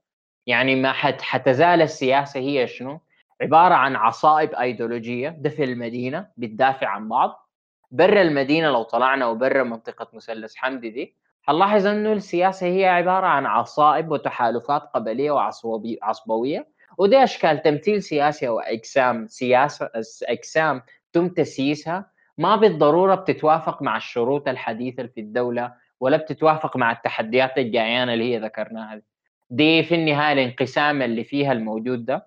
يعني 0.47 0.75
ما 0.77 0.93
حت 0.93 1.21
حتزال 1.23 1.83
السياسة 1.83 2.41
هي 2.41 2.67
شنو؟ 2.67 3.01
عبارة 3.43 3.75
عن 3.75 3.97
عصائب 3.97 4.55
أيديولوجية 4.55 5.41
في 5.57 5.65
المدينة 5.65 6.27
بتدافع 6.37 6.89
عن 6.89 7.09
بعض. 7.09 7.49
برا 7.91 8.23
المدينة 8.23 8.71
لو 8.71 8.83
طلعنا 8.83 9.27
وبرا 9.27 9.63
منطقة 9.63 10.09
مثلث 10.13 10.55
حمدي 10.57 10.91
دي 10.91 11.15
حنلاحظ 11.43 11.87
إنه 11.87 12.13
السياسة 12.13 12.67
هي 12.67 12.87
عبارة 12.87 13.27
عن 13.27 13.47
عصائب 13.47 14.11
وتحالفات 14.11 14.83
قبلية 14.83 15.31
وعصبويه 15.31 16.69
ودي 16.99 17.25
أشكال 17.25 17.63
تمثيل 17.63 18.03
سياسي 18.03 18.49
أو 18.49 18.61
اجسام 18.61 19.27
سياسه 19.27 19.91
اجسام 20.29 20.83
تم 21.13 21.29
تسييسها. 21.29 22.11
ما 22.39 22.57
بالضرورة 22.57 23.15
بتتوافق 23.15 23.83
مع 23.83 23.97
الشروط 23.97 24.49
الحديثة 24.49 25.07
في 25.07 25.21
الدولة 25.21 25.73
ولا 26.01 26.17
بتتوافق 26.17 26.77
مع 26.77 26.93
التحديات 26.93 27.59
الجايانه 27.59 28.15
اللي 28.15 28.33
هي 28.35 28.39
ذكرناها 28.39 28.95
دي. 28.97 29.05
دي 29.51 29.83
في 29.83 29.95
النهاية 29.95 30.33
الانقسام 30.33 31.03
اللي 31.03 31.25
فيها 31.25 31.53
الموجود 31.53 32.05
ده 32.05 32.27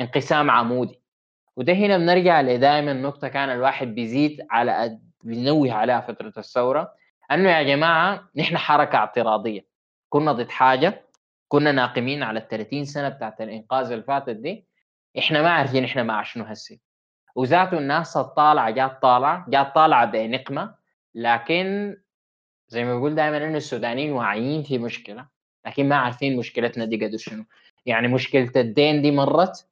انقسام 0.00 0.50
عمودي. 0.50 1.00
وده 1.56 1.72
هنا 1.72 1.98
بنرجع 1.98 2.40
لدائما 2.40 2.92
نقطة 2.92 3.28
كان 3.28 3.50
الواحد 3.50 3.94
بيزيد 3.94 4.46
على 4.50 4.98
بينوه 5.24 5.72
عليها 5.72 6.00
فترة 6.00 6.32
الثورة 6.38 6.92
أنه 7.30 7.50
يا 7.50 7.62
جماعة 7.62 8.28
نحن 8.36 8.56
حركة 8.58 8.96
اعتراضية. 8.96 9.66
كنا 10.08 10.32
ضد 10.32 10.50
حاجة 10.50 11.05
كنا 11.48 11.72
ناقمين 11.72 12.22
على 12.22 12.38
ال 12.38 12.48
30 12.48 12.84
سنة 12.84 13.08
بتاعت 13.08 13.40
الإنقاذ 13.40 13.90
اللي 13.92 14.04
فاتت 14.04 14.36
دي 14.36 14.66
إحنا 15.18 15.42
ما 15.42 15.50
عارفين 15.50 15.84
إحنا 15.84 16.02
مع 16.02 16.22
شنو 16.22 16.44
هسي. 16.44 16.80
وذاته 17.34 17.78
الناس 17.78 18.16
الطالعة 18.16 18.70
جات 18.70 19.02
طالعة 19.02 19.46
جات 19.50 19.74
طالعة 19.74 20.04
بنقمة 20.04 20.74
لكن 21.14 21.96
زي 22.68 22.84
ما 22.84 22.98
بقول 22.98 23.14
دائما 23.14 23.36
إنه 23.36 23.56
السودانيين 23.56 24.12
واعيين 24.12 24.62
في 24.62 24.78
مشكلة 24.78 25.26
لكن 25.66 25.88
ما 25.88 25.96
عارفين 25.96 26.36
مشكلتنا 26.36 26.84
دي 26.84 27.06
قد 27.06 27.16
شنو. 27.16 27.44
يعني 27.86 28.08
مشكلة 28.08 28.50
الدين 28.56 29.02
دي 29.02 29.10
مرت 29.10 29.68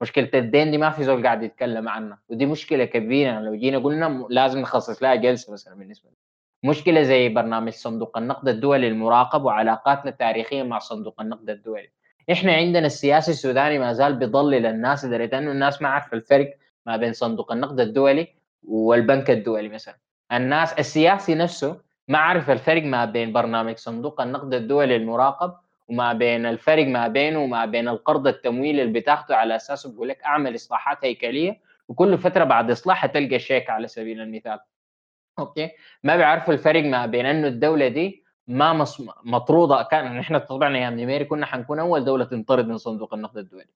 مشكلة 0.00 0.30
الدين 0.34 0.70
دي 0.70 0.78
ما 0.78 0.90
في 0.90 1.04
زول 1.04 1.22
قاعد 1.26 1.42
يتكلم 1.42 1.88
عنها 1.88 2.18
ودي 2.28 2.46
مشكلة 2.46 2.84
كبيرة. 2.84 3.40
لو 3.40 3.54
جينا 3.54 3.78
قلنا 3.78 4.26
لازم 4.30 4.58
نخصص 4.60 5.02
لها 5.02 5.14
جلسة 5.14 5.52
مثلا 5.52 5.74
بالنسبة 5.74 6.10
لي. 6.10 6.16
مشكلة 6.62 7.02
زي 7.02 7.28
برنامج 7.28 7.72
صندوق 7.72 8.18
النقد 8.18 8.48
الدولي 8.48 8.88
المراقب 8.88 9.44
وعلاقاتنا 9.44 10.10
التاريخية 10.10 10.62
مع 10.62 10.78
صندوق 10.78 11.20
النقد 11.20 11.50
الدولي. 11.50 11.90
إحنا 12.32 12.52
عندنا 12.52 12.86
السياسي 12.86 13.30
السوداني 13.30 13.78
ما 13.78 13.92
زال 13.92 14.14
بيضلل 14.14 14.66
الناس 14.66 15.04
لدرجه 15.04 15.38
أنه 15.38 15.50
الناس 15.52 15.82
ما 15.82 15.88
عارفة 15.88 16.16
الفرق 16.16 16.54
ما 16.86 16.96
بين 16.96 17.12
صندوق 17.12 17.52
النقد 17.52 17.80
الدولي 17.80 18.28
والبنك 18.68 19.30
الدولي 19.30 19.68
مثلا. 19.68 19.96
الناس 20.32 20.72
السياسي 20.72 21.34
نفسه 21.34 21.80
ما 22.08 22.18
عارف 22.18 22.50
الفرق 22.50 22.82
ما 22.82 23.04
بين 23.04 23.32
برنامج 23.32 23.76
صندوق 23.76 24.20
النقد 24.20 24.54
الدولي 24.54 24.96
المراقب 24.96 25.54
وما 25.88 26.12
بين 26.12 26.46
الفرق 26.46 26.86
ما 26.86 27.08
بينه 27.08 27.38
وما 27.38 27.64
بين 27.66 27.88
القرض 27.88 28.26
التمويلي 28.26 28.82
اللي 28.82 29.00
بتاخده 29.00 29.36
على 29.36 29.56
اساسه 29.56 29.90
بيقول 29.90 30.08
لك 30.08 30.22
أعمل 30.22 30.54
إصلاحات 30.54 30.98
هيكلية 31.04 31.60
وكل 31.88 32.18
فترة 32.18 32.44
بعد 32.44 32.70
إصلاح 32.70 33.06
تلقى 33.06 33.38
شيك 33.38 33.70
على 33.70 33.88
سبيل 33.88 34.20
المثال. 34.20 34.58
okay 35.38 35.70
ما 36.02 36.16
بيعرفوا 36.16 36.54
الفرق 36.54 36.84
ما 36.84 37.06
بين 37.06 37.26
إنه 37.26 37.48
الدولة 37.48 37.88
دي 37.88 38.24
ما 38.46 38.72
مص... 38.72 39.02
مطروده 39.24 39.82
كان 39.82 40.16
نحن 40.18 40.38
طبعا 40.38 40.76
أيام 40.76 40.94
نيميري 40.94 41.24
كنا 41.24 41.46
حنكون 41.46 41.78
أول 41.78 42.04
دولة 42.04 42.24
تنطرد 42.24 42.68
من 42.68 42.76
صندوق 42.78 43.14
النقد 43.14 43.36
الدولي 43.36 43.66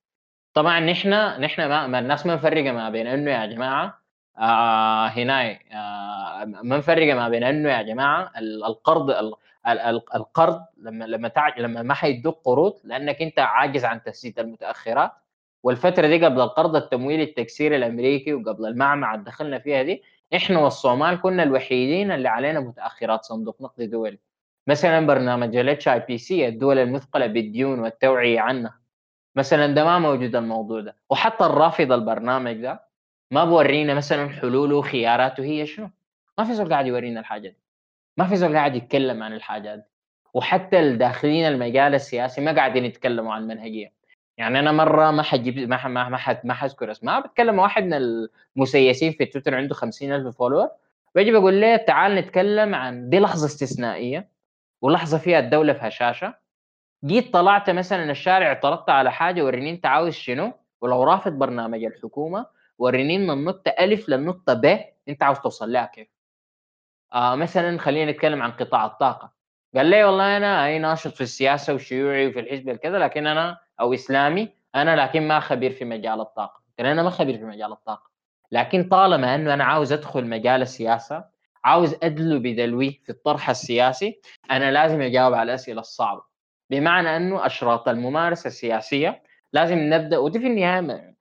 طبعا 0.55 0.81
نحن 0.81 1.11
نحن 1.41 1.65
ما, 1.69 1.87
ما 1.87 1.99
الناس 1.99 2.27
ما 2.27 2.35
مفرقة 2.35 2.73
ما 2.73 2.91
بين 2.91 3.07
إنه 3.07 3.31
يا 3.31 3.47
جماعة 3.47 4.03
آه 4.39 5.07
هنا 5.07 5.51
آه 5.73 6.45
ما 6.45 6.77
مفرقة 6.79 7.15
ما 7.15 7.29
بين 7.29 7.45
إنه 7.45 7.69
يا 7.71 7.83
جماعة 7.83 8.33
القرض 8.39 9.11
القرض 10.15 10.61
لما 10.77 11.05
لما. 11.05 11.31
لما 11.59 11.83
ما 11.83 11.95
حيدوك 11.95 12.39
قروض 12.45 12.75
لأنك 12.85 13.23
أنت 13.23 13.39
عاجز 13.39 13.85
عن 13.85 14.03
تسديد 14.03 14.39
المتأخرات 14.39 15.13
والفترة 15.63 16.07
دي 16.07 16.25
قبل 16.25 16.41
القرض 16.41 16.77
التمويلي 16.77 17.23
التكسيري 17.23 17.77
الأمريكي 17.77 18.35
وقبل 18.35 18.67
المعمعة 18.67 19.15
اللي 19.15 19.25
دخلنا 19.25 19.59
فيها 19.59 19.83
دي 19.83 20.03
إحنا 20.37 20.59
والصومال 20.59 21.21
كنا 21.21 21.43
الوحيدين 21.43 22.13
اللي 22.13 22.29
علينا 22.29 22.61
متأخرات 22.61 23.25
صندوق 23.25 23.63
نقد 23.63 23.83
دولي. 23.91 24.19
مثلا 24.67 25.07
برنامج 25.07 25.57
ال 25.57 25.89
HIPC 25.89 26.49
الدول 26.49 26.79
المثقلة 26.79 27.27
بالديون 27.27 27.79
والتوعية 27.81 28.41
عنها 28.41 28.81
مثلا 29.37 29.67
ده 29.75 29.85
ما 29.85 29.99
موجود 29.99 30.37
الموضوع 30.37 30.81
ده. 30.81 30.97
وحتى 31.11 31.45
الرافض 31.45 31.93
البرنامج 31.93 32.53
ده 32.63 32.85
ما 33.31 33.45
بورينا 33.45 33.95
مثلا 33.95 34.29
حلوله 34.29 34.77
وخياراته 34.77 35.45
هي 35.45 35.67
شنو. 35.67 35.91
ما 36.39 36.45
في 36.45 36.55
زول 36.55 36.69
قاعد 36.73 36.87
يورينا 36.87 37.21
الحاجة 37.21 37.49
دي. 37.49 37.57
ما 38.17 38.27
في 38.27 38.37
زول 38.37 38.57
قاعد 38.57 38.77
يتكلم 38.77 39.23
عن 39.23 39.33
الحاجات 39.35 39.79
دي. 39.79 39.85
وحتى 40.35 40.81
الداخلين 40.81 41.49
المجال 41.49 41.95
السياسي 41.95 42.41
ما 42.41 42.53
قاعدين 42.53 42.85
يتكلموا 42.85 43.35
عن 43.35 43.43
المنهجيه 43.43 43.93
يعني 44.43 44.59
أنا 44.59 44.73
مرة 44.73 45.11
ما 45.11 45.23
حجيب 45.23 45.59
ما 45.69 45.89
ما 45.89 46.09
ما 46.09 46.17
حد 46.17 46.41
ما 46.45 46.55
حذكر 46.55 46.91
أسماء. 46.91 47.21
بتكلم 47.27 47.59
واحد 47.59 47.85
من 47.85 47.95
المسيسين 48.57 49.13
في 49.13 49.25
تويتر 49.27 49.55
عنده 49.55 49.75
50000 49.75 50.37
follower 50.37 50.69
بيجي 51.15 51.33
بقول 51.33 51.55
لي 51.55 51.79
تعال 51.79 52.15
نتكلم 52.15 52.75
عن 52.75 53.09
دي 53.11 53.19
لحظة 53.21 53.47
استثنائية 53.47 54.29
ولحظة 54.83 55.19
فيها 55.19 55.39
الدولة 55.39 55.73
في 55.73 55.89
هشاشه 55.89 56.35
جيت 57.05 57.33
طلعت 57.33 57.71
مثلا 57.71 58.11
الشارع 58.11 58.47
اعترضت 58.47 58.91
على 58.91 59.13
حاجة 59.13 59.45
وريني 59.45 59.71
أنت 59.71 59.87
عاوز 59.87 60.13
شنو؟ 60.15 60.53
ولو 60.81 61.03
رافض 61.05 61.33
برنامج 61.33 61.85
الحكومة 61.85 62.47
وريني 62.79 63.19
من 63.19 63.31
النقطه 63.31 63.69
ألف 63.81 64.09
للنقطه 64.09 64.55
ب 64.55 64.79
أنت 65.09 65.23
عاوز 65.23 65.39
توصل 65.39 65.73
لها 65.73 65.87
كيف؟ 65.87 66.09
آه 67.13 67.35
مثلا 67.35 67.79
خلينا 67.79 68.13
نتكلم 68.13 68.43
عن 68.43 68.51
قطاع 68.53 68.87
الطاقة. 68.87 69.33
قال 69.77 69.87
لي 69.87 70.05
والله 70.05 70.37
أنا 70.37 70.67
أي 70.67 70.79
ناشط 70.79 71.15
في 71.15 71.21
السياسة 71.21 71.75
وشيوعي 71.75 72.27
وفي 72.27 72.41
الحزب 72.41 72.69
الكذا 72.69 72.99
لكن 72.99 73.27
أنا 73.27 73.59
أو 73.81 73.95
إسلامي 73.95 74.49
أنا 74.75 74.97
لكن 74.97 75.29
ما 75.29 75.41
خبير 75.41 75.71
في 75.71 75.85
مجال 75.85 76.21
الطاقة. 76.21 76.63
قال 76.79 76.87
أنا 76.87 77.03
ما 77.03 77.11
خبير 77.11 77.39
في 77.39 77.45
مجال 77.45 77.73
الطاقة. 77.73 78.11
لكن 78.53 78.89
طالما 78.89 79.35
إنه 79.35 79.55
أنا 79.55 79.65
عاوز 79.65 79.93
أدخل 79.93 80.27
مجال 80.27 80.63
السياسة 80.63 81.25
عاوز 81.65 81.97
أدلو 82.03 82.39
بدلوي 82.39 83.01
في 83.05 83.11
الطرح 83.11 83.51
السياسي 83.51 84.21
أنا 84.51 84.71
لازم 84.71 85.03
أجاوب 85.03 85.35
على 85.35 85.43
الأسئلة 85.43 85.81
الصعبة. 85.81 86.23
بمعنى 86.71 87.17
أنه 87.17 87.47
أشراط 87.47 87.89
الممارسة 87.89 88.49
السياسية 88.49 89.23
لازم 89.53 89.79
نبدأ 89.79 90.19
ودي 90.19 90.39
في 90.39 90.47
النهاية 90.47 91.15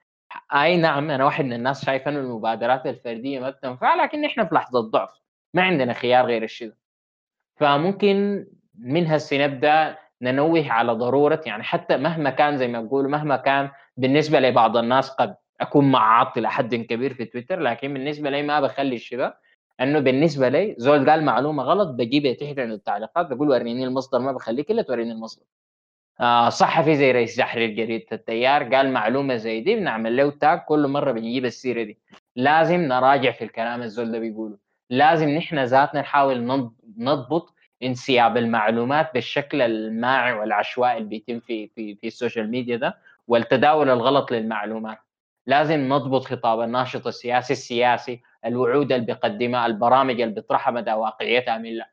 أي 0.54 0.78
نعم 0.78 1.12
أنا 1.12 1.26
واحد 1.26 1.46
من 1.46 1.54
الناس 1.54 1.86
شايف 1.86 2.08
أنه 2.08 2.20
المبادرات 2.20 2.86
الفردية 2.86 3.40
ما 3.40 3.50
بتنفع 3.50 3.96
لكن 4.04 4.26
إحنا 4.26 4.46
في 4.46 4.56
لحظة 4.56 4.80
ضعف 4.80 5.10
ما 5.54 5.64
عندنا 5.64 5.94
خيار 5.94 6.26
غير 6.26 6.44
الشيء 6.44 6.74
فممكن 7.62 8.46
من 8.80 9.08
هسه 9.08 9.46
نبدا 9.46 9.98
ننوه 10.22 10.72
على 10.72 10.92
ضرورة 10.92 11.42
يعني 11.46 11.64
حتى 11.64 11.98
مهما 11.98 12.30
كان 12.30 12.58
زي 12.58 12.68
ما 12.68 12.82
بقولوا 12.82 13.12
مهما 13.12 13.38
كان 13.38 13.70
بالنسبة 13.98 14.40
لبعض 14.40 14.78
الناس 14.78 15.10
قد 15.10 15.36
أكون 15.62 15.92
معاط 15.92 16.38
إلى 16.38 16.50
حد 16.50 16.76
كبير 16.76 17.14
في 17.14 17.26
تويتر 17.26 17.60
لكن 17.60 17.94
بالنسبة 17.94 18.30
لي 18.30 18.44
ما 18.44 18.60
بخلي 18.62 18.96
الشيء 18.96 19.34
إنه 19.82 20.00
بالنسبة 20.00 20.50
لي 20.50 20.76
زول 20.78 21.10
قال 21.10 21.24
معلومة 21.24 21.64
غلط 21.64 21.88
بجيبها 21.90 22.34
تحت 22.34 22.60
عند 22.60 22.72
التعليقات 22.72 23.26
بقول 23.34 23.50
وريني 23.50 23.84
المصدر 23.84 24.20
ما 24.20 24.32
بخليك 24.32 24.72
الا 24.72 24.82
توريني 24.82 25.12
المصدر. 25.12 25.46
آه 26.20 26.50
صحفي 26.50 26.96
زي 26.96 27.12
رئيس 27.12 27.36
تحرير 27.36 27.70
جريده 27.70 28.06
التيار 28.12 28.76
قال 28.76 28.94
معلومة 28.94 29.36
زي 29.36 29.62
دي 29.62 29.76
بنعمل 29.76 30.18
له 30.18 30.30
tag 30.32 30.60
كل 30.60 30.88
مرة 30.88 31.12
بنجيب 31.12 31.46
السيرة 31.46 31.84
دي. 31.84 32.00
لازم 32.36 32.80
نراجع 32.82 33.32
في 33.32 33.44
الكلام 33.44 33.82
الزول 33.82 34.12
ده 34.12 34.20
بيقوله. 34.20 34.71
لازم 34.92 35.30
نحن 35.30 35.60
ذاتنا 35.60 36.02
نحاول 36.02 36.70
نضبط 36.98 37.56
انسياب 37.84 38.38
المعلومات 38.38 39.14
بالشكل 39.14 39.62
المائع 39.62 40.34
والعشوائي 40.34 40.98
اللي 40.98 41.10
بيتم 41.10 41.40
في 41.40 41.68
في 41.68 41.96
في 41.96 42.08
ال 42.08 42.14
social 42.14 42.52
media 42.52 42.78
ده 42.78 42.98
والتداول 43.28 43.90
الغلط 43.90 44.32
للمعلومات. 44.32 44.98
لازم 45.46 45.94
نضبط 45.94 46.26
خطاب 46.26 46.62
الناشط 46.62 47.08
السياسي 47.08 47.54
السياسي 47.54 48.22
الوعود 48.46 48.92
اللي 48.92 49.06
بيقدمها 49.06 49.66
البرامج 49.66 50.22
اللي 50.22 50.34
بيطرحها 50.36 50.72
مدى 50.72 50.94
واقعيتها 50.94 51.58
من 51.58 51.78
لا. 51.78 51.92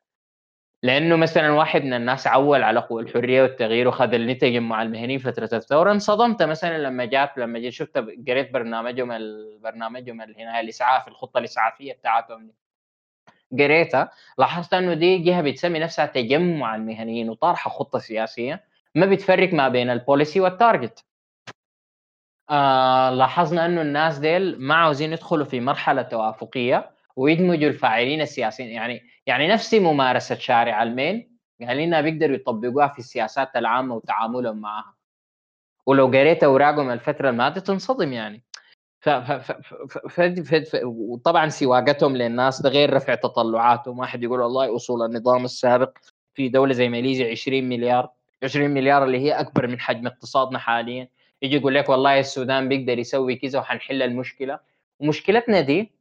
لأنه 0.82 1.16
مثلا 1.16 1.50
واحد 1.50 1.82
من 1.84 1.92
الناس 1.92 2.26
عول 2.26 2.62
على 2.62 2.80
قوى 2.80 3.02
الحرية 3.02 3.42
والتغيير 3.42 3.88
وخذ 3.88 4.14
التجمع 4.14 4.82
المهني 4.82 5.18
فترة 5.18 5.50
الثورة 5.52 5.92
انصدمت 5.92 6.42
مثلا 6.42 6.78
لما 6.78 7.04
جات 7.04 7.38
لما 7.38 7.58
جيت 7.58 7.72
شفت 7.72 7.98
قريت 8.28 8.50
برنامجهم 8.52 9.08
برنامجهم 9.62 10.20
هنا 10.20 10.60
الإسعاف 10.60 11.08
الخطة 11.08 11.38
الإسعافية 11.38 11.92
بتاعتهم. 11.92 12.50
قريتها 13.52 14.10
لاحظت 14.38 14.74
إنه 14.74 14.94
دي 14.94 15.18
جهة 15.18 15.42
بتسمي 15.42 15.78
نفسها 15.78 16.06
تجمع 16.06 16.74
المهنيين 16.74 17.30
وطارحه 17.30 17.70
خطة 17.70 17.98
سياسية 17.98 18.64
ما 18.94 19.06
بتفرق 19.06 19.52
ما 19.54 19.68
بين 19.68 19.90
ال 19.90 19.97
policy 19.97 20.40
وال 20.40 20.54
target. 20.54 21.04
آه 22.50 23.10
لاحظنا 23.10 23.66
إنه 23.66 23.82
الناس 23.82 24.18
ديل 24.18 24.60
ما 24.60 24.74
عاوزين 24.74 25.12
يدخلوا 25.12 25.44
في 25.44 25.60
مرحلة 25.60 26.02
توافقية 26.02 26.90
ويدمجوا 27.16 27.68
الفاعلين 27.68 28.20
السياسيين. 28.20 28.70
يعني 28.70 29.02
يعني 29.26 29.48
نفس 29.48 29.74
ممارسة 29.74 30.34
شارع 30.34 30.82
المين 30.82 31.38
قال 31.68 31.76
لنا 31.76 32.00
بيقدروا 32.00 32.34
يطبقوها 32.36 32.88
في 32.88 32.98
السياسات 32.98 33.56
العامة 33.56 33.94
وتعاملهم 33.94 34.60
معها. 34.60 34.94
ولو 35.86 36.06
قريت 36.06 36.44
اوراقهم 36.44 36.90
الفترة 36.90 37.30
الماضية 37.30 37.60
تنصدم 37.60 38.12
يعني. 38.12 38.47
وطبعا 40.84 41.48
سواقتهم 41.48 42.16
للناس 42.16 42.62
ده 42.62 42.70
غير 42.70 42.92
رفع 42.94 43.14
تطلعاتهم. 43.14 43.98
واحد 43.98 44.22
يقول 44.22 44.40
والله 44.40 44.76
أصول 44.76 45.02
النظام 45.04 45.44
السابق 45.44 45.98
في 46.34 46.48
دولة 46.48 46.72
زي 46.72 46.88
ماليزيا 46.88 47.30
20 47.30 47.68
مليار 47.68 48.10
20 48.42 48.70
مليار 48.70 49.04
اللي 49.04 49.18
هي 49.18 49.32
أكبر 49.32 49.66
من 49.66 49.80
حجم 49.80 50.06
اقتصادنا 50.06 50.58
حاليا. 50.58 51.08
يجي 51.42 51.56
يقول 51.56 51.74
لك 51.74 51.88
والله 51.88 52.18
السودان 52.18 52.68
بيقدر 52.68 52.98
يسوي 52.98 53.36
كذا 53.36 53.58
وحنحل 53.58 54.02
المشكلة. 54.02 54.58
ومشكلتنا 55.00 55.60
دي 55.60 55.92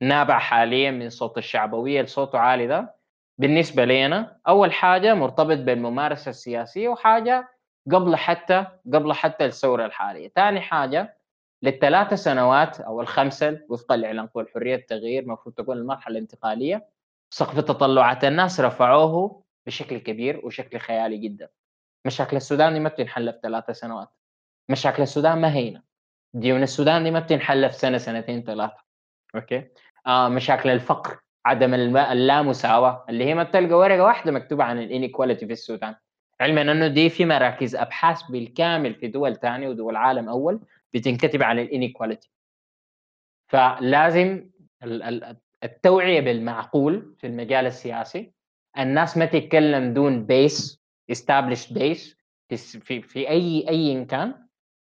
نابع 0.00 0.38
حاليا 0.38 0.90
من 0.90 1.10
صوت 1.10 1.38
الشعبوية 1.38 2.00
الصوت 2.00 2.34
عالي 2.34 2.66
ده. 2.66 2.94
بالنسبة 3.38 3.84
لنا 3.84 4.36
أول 4.48 4.72
حاجة 4.72 5.14
مرتبط 5.14 5.58
بالممارسة 5.58 6.28
السياسية 6.30 6.88
وحاجة 6.88 7.48
قبل 7.92 8.16
حتى 8.16 8.66
قبل 8.94 9.12
حتى 9.12 9.44
الثورة 9.44 9.86
الحالية. 9.86 10.28
ثاني 10.28 10.60
حاجة 10.60 11.16
للثلاث 11.62 12.14
سنوات 12.14 12.80
أو 12.80 13.00
الخمسة 13.00 13.60
وفقا 13.68 13.96
لاعلان 13.96 14.26
قوى 14.26 14.44
الحرية 14.44 14.74
التغيير 14.74 15.22
المفروض 15.22 15.54
تكون 15.54 15.78
المرحلة 15.78 16.12
الانتقالية. 16.12 16.88
سقف 17.30 17.60
تطلعات 17.60 18.24
الناس 18.24 18.60
رفعوه 18.60 19.42
بشكل 19.66 19.98
كبير 19.98 20.46
وشكل 20.46 20.78
خيالي 20.78 21.18
جدا. 21.18 21.48
مشاكل 22.06 22.36
السودان 22.36 22.72
دي 22.74 22.80
ما 22.80 22.88
بتنحل 22.88 23.32
في 23.32 23.38
ثلاث 23.42 23.70
سنوات. 23.70 24.08
مشاكل 24.68 25.02
السودان 25.02 25.38
ما 25.40 25.52
هينة. 25.52 25.82
ديون 26.34 26.62
السودان 26.62 27.04
دي 27.04 27.10
ما 27.10 27.20
بتنحل 27.20 27.70
في 27.70 27.78
سنة 27.78 27.98
سنتين 27.98 28.42
ثلاثة. 28.42 28.76
أوكي؟ 29.34 29.68
آه 30.06 30.28
مشاكل 30.28 30.68
الفقر 30.70 31.18
عدم 31.46 31.74
اللامساواة 31.74 33.04
اللي 33.08 33.24
هي 33.24 33.34
ما 33.34 33.42
بتلقى 33.42 33.74
ورقة 33.74 34.02
واحدة 34.02 34.32
مكتوبة 34.32 34.64
عن 34.64 34.78
ال 34.78 34.84
inequality 34.84 35.46
في 35.46 35.52
السودان. 35.52 35.94
علما 36.40 36.62
أنه 36.62 36.86
دي 36.86 37.10
في 37.10 37.24
مراكز 37.24 37.76
أبحاث 37.76 38.22
بالكامل 38.22 38.94
في 38.94 39.08
دول 39.08 39.36
ثانية 39.36 39.68
ودول 39.68 39.96
عالم 39.96 40.28
أول 40.28 40.60
بتنكتب 40.94 41.42
عن 41.42 41.58
ال 41.58 41.64
inequality 41.64 42.30
فلازم 43.48 44.50
التوعية 45.64 46.20
بالمعقول 46.20 47.14
في 47.18 47.26
المجال 47.26 47.66
السياسي. 47.66 48.32
الناس 48.78 49.16
ما 49.16 49.24
تتكلم 49.24 49.94
دون 49.94 50.26
base 50.26 50.82
established 51.12 51.72
base 51.72 52.16
في 52.80 53.02
في 53.02 53.28
أي 53.28 53.66
أي 53.68 54.04
كان 54.04 54.34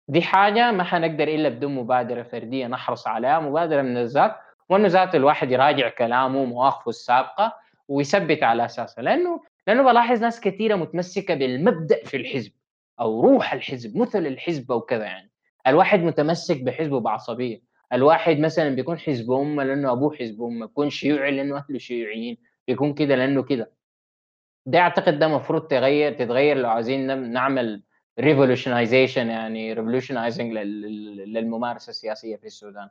دي 0.09 0.23
حاجة 0.23 0.73
ما 0.73 0.85
حنقدر 0.85 1.29
إلا 1.29 1.49
بدون 1.49 1.75
مبادرة 1.75 2.23
فردية 2.23 2.67
نحرص 2.67 3.07
عليها 3.07 3.41
مبادرة 3.41 3.83
من 3.83 3.97
الذات 3.97 4.37
وأنه 4.69 4.89
ذات 4.89 5.15
الواحد 5.15 5.51
يراجع 5.51 5.89
كلامه 5.89 6.39
ومواقفه 6.43 6.89
السابقة 6.89 7.57
ويثبت 7.89 8.43
على 8.43 8.65
اساسها 8.65 9.03
لأنه 9.03 9.41
لأنه 9.67 9.83
بلاحظ 9.83 10.23
ناس 10.23 10.41
كثيره 10.41 10.77
متمسكة 10.77 11.35
بالمبدأ 11.35 12.05
في 12.05 12.17
الحزب 12.17 12.53
أو 13.01 13.21
روح 13.21 13.53
الحزب 13.53 13.97
مثل 13.97 14.27
الحزب 14.27 14.73
أو 14.73 14.81
كذا 14.81 15.05
يعني. 15.05 15.31
الواحد 15.67 16.01
متمسك 16.01 16.63
بحزبه 16.63 17.01
بعصبية. 17.01 17.63
الواحد 17.93 18.39
مثلا 18.39 18.69
بيكون 18.75 18.99
حزب 18.99 19.33
أمة 19.33 19.65
لأنه 19.65 19.93
أبوه 19.93 20.17
حزب 20.17 20.43
أمة 20.43 20.67
بيكون 20.67 20.91
شيوعي 20.91 21.31
لأنه 21.31 21.57
أهله 21.57 21.79
شيوعيين 21.79 22.39
بيكون 22.69 22.95
كده 22.95 23.17
لأنه 23.17 23.43
كده. 23.43 23.73
ده 24.67 24.79
أعتقد 24.79 25.19
ده 25.19 25.27
المفروض 25.27 25.63
تغير 25.67 26.13
تتغير 26.13 26.57
لو 26.57 26.69
عايزين 26.71 27.31
نعمل 27.33 27.83
revolutionization 28.21 29.29
يعني 29.29 29.73
revolutionizing 29.73 30.53
للممارسة 30.53 31.91
السياسية 31.91 32.37
في 32.37 32.47
السودان. 32.47 32.89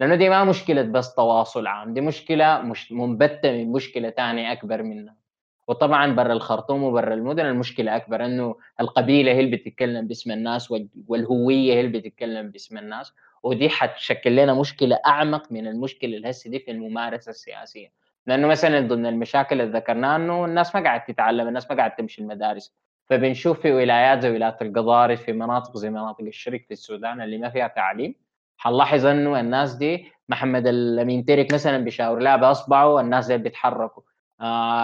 لأنه 0.00 0.14
دي 0.16 0.28
ما 0.28 0.44
مشكلة 0.44 0.82
بس 0.82 1.14
تواصل 1.14 1.66
عام 1.66 1.94
دي 1.94 2.00
مشكلة 2.00 2.62
مش 2.62 2.92
منبتة 2.92 3.52
من 3.52 3.72
مشكلة 3.72 4.10
ثانية 4.10 4.52
أكبر 4.52 4.82
منها. 4.82 5.21
وطبعا 5.68 6.14
برا 6.14 6.32
الخرطوم 6.32 6.82
وبرا 6.82 7.14
المدن 7.14 7.46
المشكلة 7.46 7.96
أكبر 7.96 8.24
إنه 8.24 8.56
القبيلة 8.80 9.32
هي 9.32 9.40
اللي 9.40 9.56
بتتكلم 9.56 10.06
باسم 10.06 10.30
الناس 10.30 10.74
والهوية 11.08 11.74
هي 11.74 11.80
اللي 11.80 11.98
بتتكلم 11.98 12.50
باسم 12.50 12.78
الناس. 12.78 13.12
ودي 13.42 13.68
حتشكل 13.68 14.36
لنا 14.36 14.54
مشكلة 14.54 14.98
أعمق 15.06 15.52
من 15.52 15.66
المشكلة 15.66 16.16
اللي 16.16 16.30
هسه 16.30 16.50
دي 16.50 16.58
في 16.58 16.70
الممارسة 16.70 17.30
السياسية. 17.30 17.92
لأنه 18.26 18.46
مثلا 18.46 18.80
ضمن 18.80 19.06
المشاكل 19.06 19.60
اللي 19.60 19.72
ذكرناها 19.78 20.16
إنه 20.16 20.44
الناس 20.44 20.74
ما 20.74 20.82
قاعد 20.82 21.04
تتعلم 21.04 21.48
الناس 21.48 21.70
ما 21.70 21.76
قاعد 21.76 21.94
تمشي 21.96 22.22
المدارس. 22.22 22.74
فبنشوف 23.10 23.60
في 23.60 23.72
ولايات 23.72 24.22
زي 24.22 24.30
ولاية 24.30 24.56
القضارف 24.62 25.22
في 25.22 25.32
مناطق 25.32 25.76
زي 25.76 25.90
مناطق 25.90 26.20
الشرق 26.20 26.60
في 26.60 26.70
السودان 26.70 27.20
اللي 27.20 27.38
ما 27.38 27.50
فيها 27.50 27.68
تعليم. 27.68 28.14
حنلاحظ 28.56 29.06
إنه 29.06 29.40
الناس 29.40 29.74
دي 29.74 30.06
محمد 30.28 30.66
الأمين 30.66 31.24
ترك 31.24 31.54
مثلا 31.54 31.78
بيشاور 31.78 32.18
لها 32.18 32.36
بأصبعه 32.36 33.00
الناس 33.00 33.26
دي 33.26 33.36
بيتحركوا. 33.38 34.02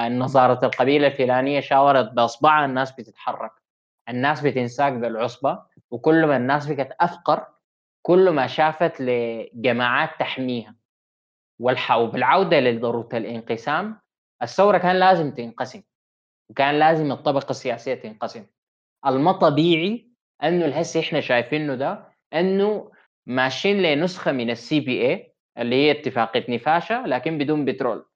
نظاره 0.09 0.65
القبيلة 0.67 1.07
الفلانية 1.07 1.61
شاورت 1.61 2.13
بأصبعها 2.13 2.65
الناس 2.65 2.93
بتتحرك. 2.93 3.53
الناس 4.09 4.41
بتنساق 4.41 4.89
بالعصبة 4.89 5.63
وكل 5.91 6.27
ما 6.27 6.37
الناس 6.37 6.67
بقت 6.73 6.97
أفقر 7.01 7.47
كل 8.03 8.31
ما 8.31 8.47
شافت 8.47 9.01
لجماعات 9.01 10.11
تحميها. 10.21 10.75
وبالعودة 11.61 12.61
لضروره 12.61 13.09
الانقسام 13.13 14.01
الثورة 14.43 14.79
كان 14.79 14.97
لازم 14.97 15.31
تنقسم 15.35 15.83
وكان 16.51 16.79
لازم 16.79 17.13
الطبقة 17.13 17.51
السياسية 17.51 17.95
تنقسم. 17.95 18.47
الما 19.07 19.33
طبيعي 19.33 20.09
إنه 20.43 20.65
الهسه 20.65 21.01
إحنا 21.01 21.21
شايفينه 21.21 21.75
ده 21.75 22.09
إنه 22.35 22.93
ماشيين 23.27 23.83
لنسخة 23.83 24.33
من 24.33 24.51
السي 24.51 24.81
بي 24.81 25.07
اي 25.11 25.35
اللي 25.59 25.77
هي 25.77 25.91
اتفاقية 25.91 26.55
نفاشه 26.55 27.07
لكن 27.07 27.39
بدون 27.39 27.65
بترول. 27.65 28.08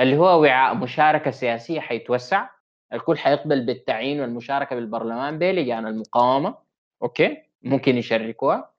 اللي 0.00 0.16
هو 0.16 0.42
وعاء 0.42 0.74
مشاركة 0.74 1.30
سياسية 1.30 1.80
حيتوسع 1.80 2.48
الكل 2.92 3.18
حيقبل 3.18 3.66
بالتعيين 3.66 4.20
والمشاركة 4.20 4.76
بالبرلمان 4.76 5.38
بلجان 5.38 5.86
المقاومة. 5.86 6.54
أوكي؟ 7.02 7.42
ممكن 7.62 7.96
يشاركوها 7.96 8.70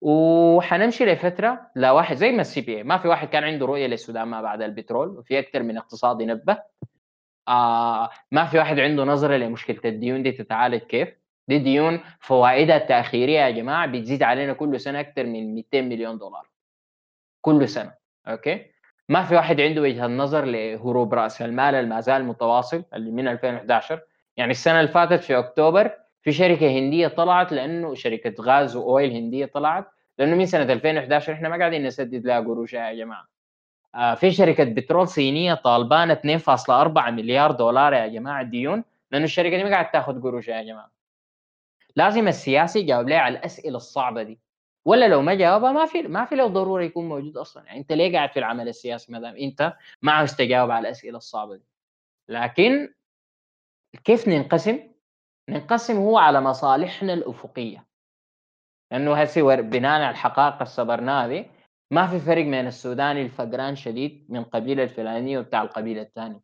وحنمشي 0.00 1.04
لفترة 1.04 1.70
لا 1.76 1.90
واحد 1.90 2.16
زي 2.16 2.32
ما 2.32 2.40
ال 2.40 2.60
CPA 2.60 2.82
ما 2.82 2.98
في 2.98 3.08
واحد 3.08 3.28
كان 3.28 3.44
عنده 3.44 3.66
رؤية 3.66 3.86
للسودان 3.86 4.28
ما 4.28 4.42
بعد 4.42 4.62
البترول 4.62 5.08
وفي 5.08 5.38
أكثر 5.38 5.62
من 5.62 5.76
اقتصاد 5.78 6.20
ينبه. 6.20 6.62
آه 7.48 8.10
ما 8.30 8.44
في 8.46 8.58
واحد 8.58 8.78
عنده 8.80 9.04
نظرة 9.04 9.36
لمشكلة 9.36 9.80
الديون 9.84 10.22
دي 10.22 10.32
تتعالج 10.32 10.80
كيف؟ 10.82 11.08
دي 11.48 11.58
ديون 11.58 12.00
فوائدها 12.20 12.76
التأخيرية 12.76 13.40
يا 13.40 13.50
جماعة 13.50 13.86
بتزيد 13.86 14.22
علينا 14.22 14.52
كل 14.52 14.80
سنة 14.80 15.00
أكثر 15.00 15.26
من 15.26 15.54
200 15.54 15.80
مليون 15.82 16.18
دولار. 16.18 16.50
كل 17.40 17.68
سنة. 17.68 17.94
أوكي؟ 18.28 18.66
ما 19.10 19.22
في 19.22 19.34
واحد 19.34 19.60
عنده 19.60 19.82
وجهة 19.82 20.06
نظر 20.06 20.44
لهروب 20.44 21.14
رأس 21.14 21.42
المال 21.42 21.74
اللي 21.74 22.02
زال 22.02 22.24
متواصل 22.24 22.84
اللي 22.94 23.10
من 23.10 23.28
2011 23.28 24.00
يعني 24.36 24.50
السنة 24.50 24.80
اللي 24.80 24.92
فاتت 24.92 25.24
في 25.24 25.38
أكتوبر 25.38 25.90
في 26.22 26.32
شركة 26.32 26.78
هندية 26.78 27.08
طلعت 27.08 27.52
لأنه 27.52 27.94
شركة 27.94 28.42
غاز 28.42 28.76
وأويل 28.76 29.12
هندية 29.12 29.46
طلعت 29.46 29.86
لأنه 30.18 30.36
من 30.36 30.46
سنة 30.46 30.72
2011 30.72 31.32
إحنا 31.32 31.48
ما 31.48 31.58
قاعدين 31.58 31.86
نسدد 31.86 32.26
لها 32.26 32.40
قروش 32.40 32.72
يا 32.72 32.92
جماعة. 32.92 33.28
آه 33.94 34.14
في 34.14 34.30
شركة 34.30 34.64
بترول 34.64 35.08
صينية 35.08 35.54
طالبانة 35.54 36.14
2.4 36.14 37.08
مليار 37.10 37.50
دولار 37.52 37.92
يا 37.92 38.06
جماعة 38.06 38.42
ديون 38.42 38.84
لأنه 39.10 39.24
الشركة 39.24 39.56
دي 39.56 39.64
ما 39.64 39.70
قاعدة 39.70 39.90
تاخذ 39.92 40.22
قروش 40.22 40.48
يا 40.48 40.62
جماعة. 40.62 40.90
لازم 41.96 42.28
السياسي 42.28 42.78
يجاوب 42.78 43.08
لي 43.08 43.14
على 43.16 43.38
الأسئلة 43.38 43.76
الصعبة 43.76 44.22
دي. 44.22 44.38
ولا 44.84 45.08
لو 45.08 45.22
ما 45.22 45.34
جاوبها 45.34 45.72
ما 45.72 45.86
في 45.86 46.02
ما 46.02 46.24
في 46.24 46.34
له 46.36 46.46
ضروره 46.46 46.82
يكون 46.84 47.08
موجود 47.08 47.36
أصلا. 47.36 47.64
يعني 47.64 47.80
أنت 47.80 47.92
ليه 47.92 48.12
قاعد 48.16 48.30
في 48.30 48.38
العمل 48.38 48.68
السياسي 48.68 49.12
ما 49.12 49.20
دام 49.20 49.36
أنت 49.36 49.76
ما 50.02 50.12
عاوز 50.12 50.34
تجاوب 50.36 50.70
على 50.70 50.88
الأسئلة 50.88 51.16
الصعبة 51.16 51.56
دي؟ 51.56 51.64
لكن 52.28 52.94
كيف 54.04 54.28
ننقسم؟ 54.28 54.78
ننقسم 55.48 55.96
هو 55.96 56.18
على 56.18 56.40
مصالحنا 56.40 57.12
الأفقية. 57.12 57.86
لأنه 58.92 59.14
هسه 59.14 59.54
بناء 59.54 60.00
على 60.00 60.10
الحقائق 60.10 60.52
اللي 60.54 60.66
صبرناها 60.66 61.28
دي 61.28 61.46
ما 61.92 62.06
في 62.06 62.18
فرق 62.20 62.42
بين 62.44 62.66
السوداني 62.66 63.22
الفقران 63.22 63.76
شديد 63.76 64.26
من 64.28 64.44
قبيلة 64.44 64.82
الفلانية 64.82 65.38
وبتاع 65.38 65.62
القبيلة 65.62 66.02
الثانية. 66.02 66.40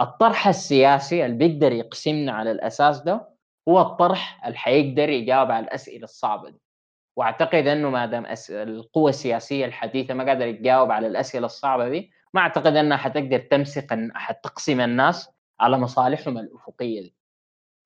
الطرح 0.00 0.48
السياسي 0.48 1.24
اللي 1.26 1.36
بيقدر 1.36 1.72
يقسمنا 1.72 2.32
على 2.32 2.50
الأساس 2.50 3.00
ده 3.00 3.28
هو 3.68 3.80
الطرح 3.80 4.46
اللي 4.46 4.58
حيقدر 4.58 5.08
يجاوب 5.08 5.50
على 5.50 5.64
الأسئلة 5.64 6.04
الصعبة 6.04 6.50
دي. 6.50 6.60
واعتقد 7.16 7.66
إنه 7.66 7.90
ما 7.90 8.06
دام 8.06 8.26
أس... 8.26 8.50
القوى 8.50 9.10
السياسية 9.10 9.64
الحديثة 9.64 10.14
ما 10.14 10.24
قادره 10.24 10.50
تجاوب 10.50 10.90
على 10.90 11.06
الأسئلة 11.06 11.46
الصعبة 11.46 11.88
دي 11.88 12.10
ما 12.34 12.40
أعتقد 12.40 12.76
إنها 12.76 12.96
حتقدر 12.96 13.38
تمسك 13.38 13.98
حتقسم 14.14 14.80
الناس 14.80 15.30
على 15.60 15.78
مصالحهم 15.78 16.38
الأفقية 16.38 17.00
دي. 17.00 17.14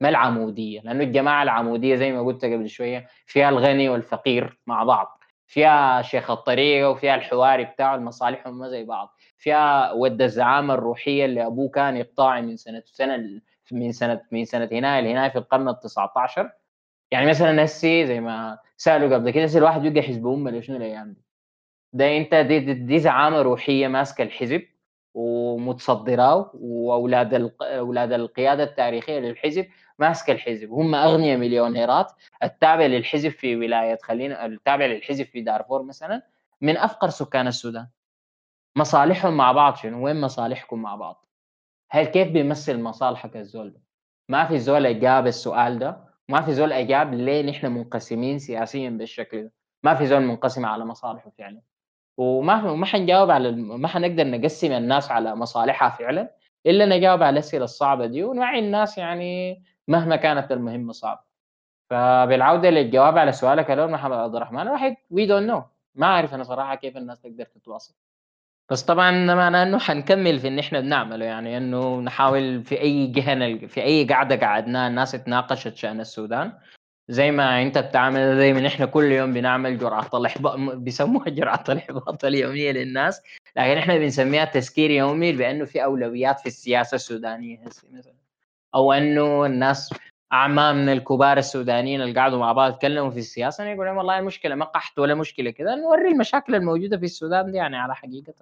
ما 0.00 0.08
العمودية 0.08 0.80
لأنه 0.80 1.04
الجماعة 1.04 1.42
العمودية 1.42 1.96
زي 1.96 2.12
ما 2.12 2.22
قلت 2.22 2.44
قبل 2.44 2.68
شوية 2.68 3.08
فيها 3.26 3.48
الغني 3.48 3.88
والفقير 3.88 4.58
مع 4.66 4.84
بعض 4.84 5.18
فيها 5.46 6.02
شيخ 6.02 6.30
الطريقة 6.30 6.90
وفيها 6.90 7.14
الحواري 7.14 7.64
بتاعه 7.64 7.94
المصالحهم 7.94 8.58
ما 8.58 8.68
زي 8.68 8.84
بعض 8.84 9.14
فيها 9.36 9.92
ود 9.92 10.22
الزعامة 10.22 10.74
الروحية 10.74 11.24
اللي 11.24 11.46
أبوه 11.46 11.68
كان 11.70 11.96
يقطاعي 11.96 12.42
من 12.42 12.56
سنة 12.56 12.82
سنة 12.86 13.40
من 13.72 13.92
سنة 13.92 14.20
من 14.32 14.44
سنة 14.44 14.68
هنا 14.72 15.00
لهنا 15.00 15.28
في 15.28 15.38
القرن 15.38 15.68
ال 15.68 15.80
19 15.80 16.50
يعني 17.10 17.26
مثلا 17.26 17.64
هسي 17.64 18.06
زي 18.06 18.20
ما 18.20 18.58
سألوا 18.76 19.14
قبل 19.14 19.30
كده 19.30 19.58
الواحد 19.58 19.84
يلقى 19.84 20.02
حزب 20.02 20.26
امه 20.26 20.50
لشنو 20.50 20.76
الأيام 20.76 21.12
دي؟ 21.12 21.22
ده 21.92 22.16
أنت 22.16 22.34
دي, 22.34 22.60
دي, 22.60 22.74
دي 22.74 22.98
زعامة 22.98 23.42
روحية 23.42 23.88
ماسكة 23.88 24.22
الحزب 24.22 24.62
ومتصدراه 25.14 26.50
وأولاد 26.54 27.52
أولاد 27.60 28.12
القيادة 28.12 28.62
التاريخية 28.62 29.18
للحزب 29.18 29.66
ماسكة 29.98 30.32
الحزب. 30.32 30.70
هم 30.70 30.94
أغنياء 30.94 31.38
مليونيرات. 31.38 32.12
التابع 32.42 32.86
للحزب 32.86 33.28
في 33.28 33.56
ولاية 33.56 33.98
خلينا 34.02 34.46
التابع 34.46 34.86
للحزب 34.86 35.24
في 35.24 35.40
دارفور 35.40 35.82
مثلا 35.82 36.22
من 36.60 36.76
أفقر 36.76 37.08
سكان 37.08 37.46
السودان. 37.46 37.86
مصالحهم 38.76 39.36
مع 39.36 39.52
بعض 39.52 39.76
شنو؟ 39.76 40.04
وين 40.04 40.20
مصالحكم 40.20 40.82
مع 40.82 40.96
بعض؟ 40.96 41.26
هل 41.90 42.04
كيف 42.04 42.28
بيمثل 42.28 42.80
مصالحك 42.80 43.36
الزول 43.36 43.72
ده؟ 43.72 43.80
ما 44.28 44.44
في 44.48 44.58
زول 44.58 44.86
اجاب 44.86 45.26
السؤال 45.26 45.78
ده 45.78 46.15
ما 46.28 46.40
في 46.42 46.52
زول 46.52 46.72
اجاب 46.72 47.14
ليه 47.14 47.42
نحن 47.42 47.66
منقسمين 47.66 48.38
سياسيا 48.38 48.90
بالشكل 48.90 49.42
ده؟ 49.42 49.52
ما 49.82 49.94
في 49.94 50.06
زول 50.06 50.20
منقسم 50.20 50.66
على 50.66 50.84
مصالحه 50.84 51.30
فعلا. 51.38 51.60
وما 52.16 52.74
ما 52.74 52.86
حنجاوب 52.86 53.30
على 53.30 53.52
ما 53.52 53.88
حنقدر 53.88 54.26
نقسم 54.26 54.72
الناس 54.72 55.10
على 55.10 55.36
مصالحها 55.36 55.88
فعلا 55.90 56.34
إلا 56.66 56.86
نجاوب 56.86 57.22
على 57.22 57.32
الأسئلة 57.34 57.64
الصعبة 57.64 58.06
دي 58.06 58.24
ونوعي 58.24 58.58
الناس 58.58 58.98
يعني 58.98 59.62
مهما 59.88 60.16
كانت 60.16 60.52
المهمة 60.52 60.92
صعبة. 60.92 61.20
فبالعودة 61.90 62.70
للجواب 62.70 63.18
على 63.18 63.32
سؤالك 63.32 63.70
الأول 63.70 63.90
محمد 63.90 64.16
عبد 64.16 64.34
الرحمن 64.36 64.68
واحد 64.68 64.96
we 65.10 65.26
don't 65.26 65.48
know 65.50 65.62
ما 65.94 66.06
أعرف 66.06 66.34
أنا 66.34 66.44
صراحة 66.44 66.74
كيف 66.74 66.96
الناس 66.96 67.20
تقدر 67.20 67.44
تتواصل. 67.44 67.94
بس 68.70 68.82
طبعا 68.82 69.34
معناه 69.34 69.62
إنه 69.62 69.78
حنكمل 69.78 70.40
في 70.40 70.48
إن 70.48 70.58
إحنا 70.58 70.80
بنعمله 70.80 71.24
يعني 71.24 71.56
إنه 71.56 72.00
نحاول 72.00 72.64
في 72.64 72.80
أي 72.80 73.06
جهة 73.06 73.66
في 73.66 73.82
أي 73.82 74.04
قعده 74.04 74.36
قعدناها 74.46 74.88
الناس 74.88 75.14
اتناقشت 75.14 75.76
شأن 75.76 76.00
السودان. 76.00 76.52
زي 77.08 77.30
ما 77.30 77.62
أنت 77.62 77.78
بتعمل 77.78 78.38
زي 78.38 78.52
ما 78.52 78.66
إحنا 78.66 78.86
كل 78.86 79.12
يوم 79.12 79.32
بنعمل 79.32 79.78
جرعة 79.78 80.10
الاحباط 80.14 80.58
بيسموها 80.58 81.28
جرعة 81.38 81.64
الاحباط 81.68 82.24
اليوميه 82.24 82.72
للناس. 82.72 83.22
لكن 83.56 83.78
إحنا 83.78 83.98
بنسميها 83.98 84.44
تذكير 84.44 84.90
يومي 84.90 85.32
بأنه 85.32 85.64
في 85.64 85.84
أولويات 85.84 86.40
في 86.40 86.46
السياسة 86.46 86.94
السودانية 86.94 87.60
مثلا. 87.92 88.14
أو 88.74 88.92
إنه 88.92 89.46
الناس 89.46 89.94
اعمامنا 90.32 90.92
الكبار 90.92 91.38
السودانيين 91.38 92.02
اللي 92.02 92.20
قعدوا 92.20 92.38
مع 92.38 92.52
بعض 92.52 92.72
يتكلموا 92.72 93.10
في 93.10 93.18
السياسة 93.18 93.64
يقولون 93.64 93.96
والله 93.96 94.18
المشكلة 94.18 94.54
ما 94.54 94.64
قحط 94.64 94.98
ولا 94.98 95.14
مشكلة 95.14 95.50
كذا 95.50 95.74
نوري 95.74 96.08
المشاكل 96.08 96.54
الموجودة 96.54 96.98
في 96.98 97.04
السودان 97.04 97.50
دي 97.50 97.56
يعني 97.56 97.76
على 97.76 97.94
حقيقة. 97.94 98.34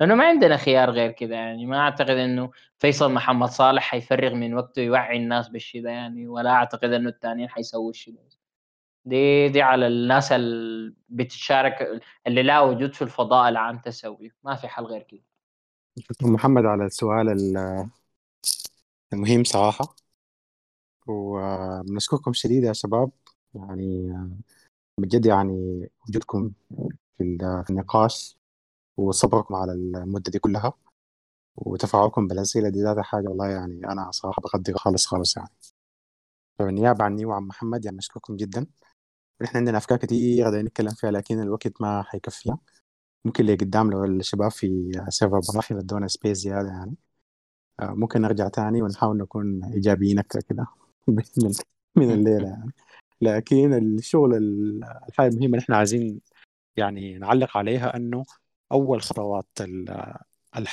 لأنه 0.00 0.14
ما 0.14 0.24
عندنا 0.24 0.56
خيار 0.56 0.90
غير 0.90 1.10
كذا 1.10 1.34
يعني 1.34 1.66
ما 1.66 1.78
أعتقد 1.78 2.10
إنه 2.10 2.50
فيصل 2.78 3.12
محمد 3.12 3.48
صالح 3.48 3.82
حيفرغ 3.82 4.34
من 4.34 4.54
وقته 4.54 4.82
يوعي 4.82 5.16
الناس 5.16 5.48
بالشيء 5.48 5.82
ده 5.82 5.90
يعني 5.90 6.28
ولا 6.28 6.50
أعتقد 6.50 6.92
إنه 6.92 7.08
الثانيين 7.08 7.48
حيسووا 7.48 7.90
الشيء 7.90 8.14
ده 8.14 8.20
دي 9.04 9.48
دي 9.48 9.62
على 9.62 9.86
الناس 9.86 10.32
اللي 10.32 10.94
بتشارك 11.08 12.02
اللي 12.26 12.42
لا 12.42 12.60
وجود 12.60 12.94
في 12.94 13.02
الفضاء 13.02 13.48
العام 13.48 13.78
تسوي 13.78 14.32
ما 14.44 14.54
في 14.54 14.68
حل 14.68 14.84
غير 14.84 15.02
كده. 15.02 15.22
شكرا 15.98 16.28
محمد 16.28 16.64
على 16.64 16.86
السؤال 16.86 17.28
المهم 19.12 19.44
صراحة. 19.44 20.05
وبنشكركم 21.06 22.32
شديد 22.32 22.64
يا 22.64 22.72
شباب. 22.72 23.10
يعني 23.54 24.14
بجد 24.98 25.26
يعني 25.26 25.88
وجودكم 26.08 26.52
في 27.18 27.64
النقاش 27.70 28.36
وصبركم 28.96 29.54
على 29.54 29.72
المدة 29.72 30.30
دي 30.30 30.38
كلها 30.38 30.72
وتفاعلكم 31.56 32.26
بالأسئلة 32.28 32.68
دي 32.68 32.82
ذات 32.82 32.98
حاجة 33.00 33.28
والله 33.28 33.48
يعني 33.48 33.86
أنا 33.92 34.10
صراحة 34.10 34.42
بقدر 34.42 34.74
خالص 34.78 35.06
خالص 35.06 35.36
يعني. 35.36 35.50
فبالنيابة 36.58 37.04
عني 37.04 37.24
وعن 37.26 37.42
محمد 37.42 37.84
يعني 37.84 37.98
أشكركم 37.98 38.36
جدا. 38.36 38.66
نحن 39.42 39.56
عندنا 39.56 39.78
أفكار 39.78 39.98
كتير 39.98 40.42
قاعدين 40.42 40.64
نتكلم 40.66 40.90
فيها 40.94 41.10
لكن 41.10 41.40
الوقت 41.42 41.80
ما 41.80 42.02
حيكفيها 42.02 42.58
ممكن 43.24 43.44
اللي 43.44 43.54
قدام 43.56 43.90
لو 43.90 44.04
الشباب 44.04 44.50
في 44.50 44.92
server 45.08 45.40
براحي 45.54 45.74
بدونا 45.74 46.08
space 46.08 46.38
زيادة 46.38 46.68
يعني. 46.68 46.96
آه، 47.80 47.90
ممكن 47.94 48.22
نرجع 48.22 48.48
تاني 48.48 48.82
ونحاول 48.82 49.18
نكون 49.18 49.64
إيجابيين 49.64 50.18
أكثر 50.18 50.40
كده. 50.42 50.66
من 51.08 51.22
من 51.96 52.10
الليلة 52.10 52.48
يعني. 52.48 52.72
لكن 53.20 53.74
الشغل 53.74 54.34
الحاجة 55.08 55.28
المهمة 55.28 55.58
نحن 55.58 55.72
عايزين 55.72 56.20
يعني 56.76 57.18
نعلق 57.18 57.56
عليها 57.56 57.96
أنه 57.96 58.24
أول 58.72 59.02
خطوات 59.02 59.48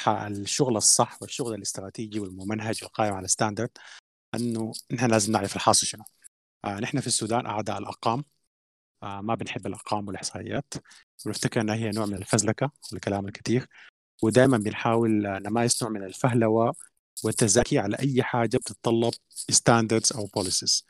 الشغل 0.07 0.77
الصح 0.77 1.21
والشغل 1.21 1.53
الاستراتيجي 1.53 2.19
والممنهج 2.19 2.83
والقائم 2.83 3.13
على 3.13 3.27
standard 3.27 3.69
إنه 4.35 4.71
نحن 4.91 5.11
لازم 5.11 5.31
نعرف 5.31 5.55
الحاصل 5.55 5.87
شنو. 5.87 6.03
آه 6.65 6.79
نحن 6.79 6.99
في 6.99 7.07
السودان 7.07 7.45
أعداء 7.45 7.77
الأرقام. 7.77 8.23
آه 9.03 9.21
ما 9.21 9.35
بنحب 9.35 9.67
الأرقام 9.67 10.07
والإحصائيات. 10.07 10.73
ونفتكر 11.25 11.61
إنها 11.61 11.75
هي 11.75 11.89
نوع 11.91 12.05
من 12.05 12.15
الفزلكة 12.15 12.71
والكلام 12.91 13.27
الكثير 13.27 13.67
ودائما 14.23 14.57
بنحاول 14.57 15.11
نمارس 15.21 15.83
نوع 15.83 15.91
من 15.91 16.03
الفهلوة 16.03 16.75
والتزكي 17.23 17.79
على 17.79 17.97
أي 17.99 18.23
حاجة 18.23 18.57
بتتطلب 18.57 19.13
standards 19.29 20.13
أو 20.13 20.25
policies 20.25 20.85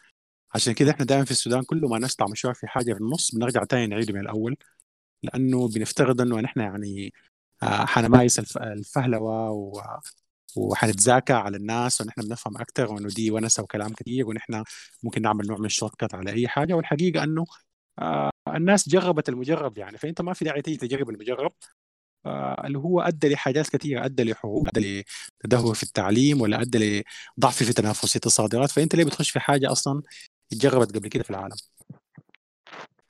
عشان 0.55 0.73
كده 0.73 0.91
إحنا 0.91 1.05
دائما 1.05 1.25
في 1.25 1.31
السودان 1.31 1.63
كل 1.63 1.81
ما 1.81 1.99
نطلع 1.99 2.27
مشروع 2.27 2.53
في 2.53 2.67
حاجة 2.67 2.93
في 2.93 2.99
النص 2.99 3.35
بنرجع 3.35 3.63
تاني 3.63 3.87
نعيده 3.87 4.13
من 4.13 4.19
الأول 4.19 4.57
لأنه 5.23 5.67
بنفترض 5.69 6.21
إنه 6.21 6.39
نحن 6.39 6.59
يعني 6.59 7.13
آه، 7.63 7.85
حنمارس 7.85 8.57
الفهلوة 8.57 9.51
و 9.51 9.81
وحنتذاكى 10.55 11.33
على 11.33 11.57
الناس 11.57 12.01
ونحن 12.01 12.21
بنفهم 12.21 12.57
أكثر 12.57 12.93
وإنه 12.93 13.07
دي 13.09 13.31
ونسة 13.31 13.63
وكلام 13.63 13.93
كثير 13.93 14.27
ونحن 14.27 14.63
ممكن 15.03 15.21
نعمل 15.21 15.47
نوع 15.47 15.57
من 15.57 15.65
الشورت 15.65 15.95
كات 15.95 16.15
على 16.15 16.31
أي 16.31 16.47
حاجة. 16.47 16.73
والحقيقة 16.73 17.23
إنه 17.23 17.45
آه 17.99 18.31
الناس 18.47 18.89
جربت 18.89 19.29
المجرب 19.29 19.77
يعني. 19.77 19.97
فأنت 19.97 20.21
ما 20.21 20.33
في 20.33 20.45
داعي 20.45 20.61
تيجي 20.61 20.77
تجرب 20.77 21.09
المجرب. 21.09 21.53
اللي 22.65 22.77
هو 22.77 23.01
أدى 23.01 23.29
لحاجات 23.29 23.67
كثيره 23.69 24.05
أدى 24.05 24.23
لحروب 24.23 24.67
أدى 24.67 25.03
لتدهور 25.43 25.75
في 25.75 25.83
التعليم 25.83 26.41
ولا 26.41 26.61
أدى 26.61 27.03
لضعف 27.37 27.63
في 27.63 27.73
تنافسيه 27.73 28.21
الصادرات 28.25 28.71
فأنت 28.71 28.95
ليه 28.95 29.03
بتخش 29.03 29.29
في 29.29 29.39
حاجة 29.39 29.71
أصلا 29.71 30.01
اتجربت 30.51 30.95
قبل 30.95 31.07
كده 31.07 31.23
في 31.23 31.29
العالم؟ 31.29 31.55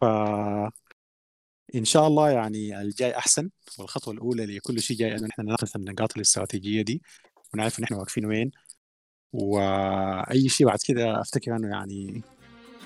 ف 0.01 0.05
إن 1.75 1.85
شاء 1.85 2.07
الله 2.07 2.29
يعني 2.29 2.81
الجاي 2.81 3.17
أحسن 3.17 3.49
والخطوة 3.79 4.13
الأولى 4.13 4.45
لكل 4.45 4.81
شيء 4.81 4.97
جاي 4.97 5.15
انه 5.15 5.27
نحن 5.27 5.41
نناقش 5.41 5.75
النقاط 5.75 6.15
الاستراتيجية 6.15 6.81
دي 6.81 7.01
ونعرف 7.53 7.79
نحن 7.79 7.93
واقفين 7.93 8.25
وين. 8.25 8.51
وأي 9.33 10.49
شيء 10.49 10.67
بعد 10.67 10.79
كده 10.85 11.21
أفتكر 11.21 11.55
أنه 11.55 11.67
يعني 11.69 12.21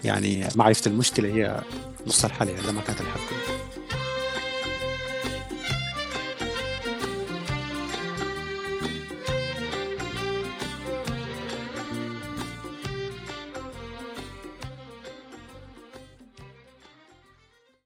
يعني 0.03 0.47
معرفة 0.55 0.91
المشكلة 0.91 1.29
هي 1.29 1.61
نص 2.07 2.25
الحل 2.25 2.49
يعني 2.49 2.71
ما 2.71 2.81
كانت 2.81 3.01
الحل 3.01 3.19
كله 3.29 3.56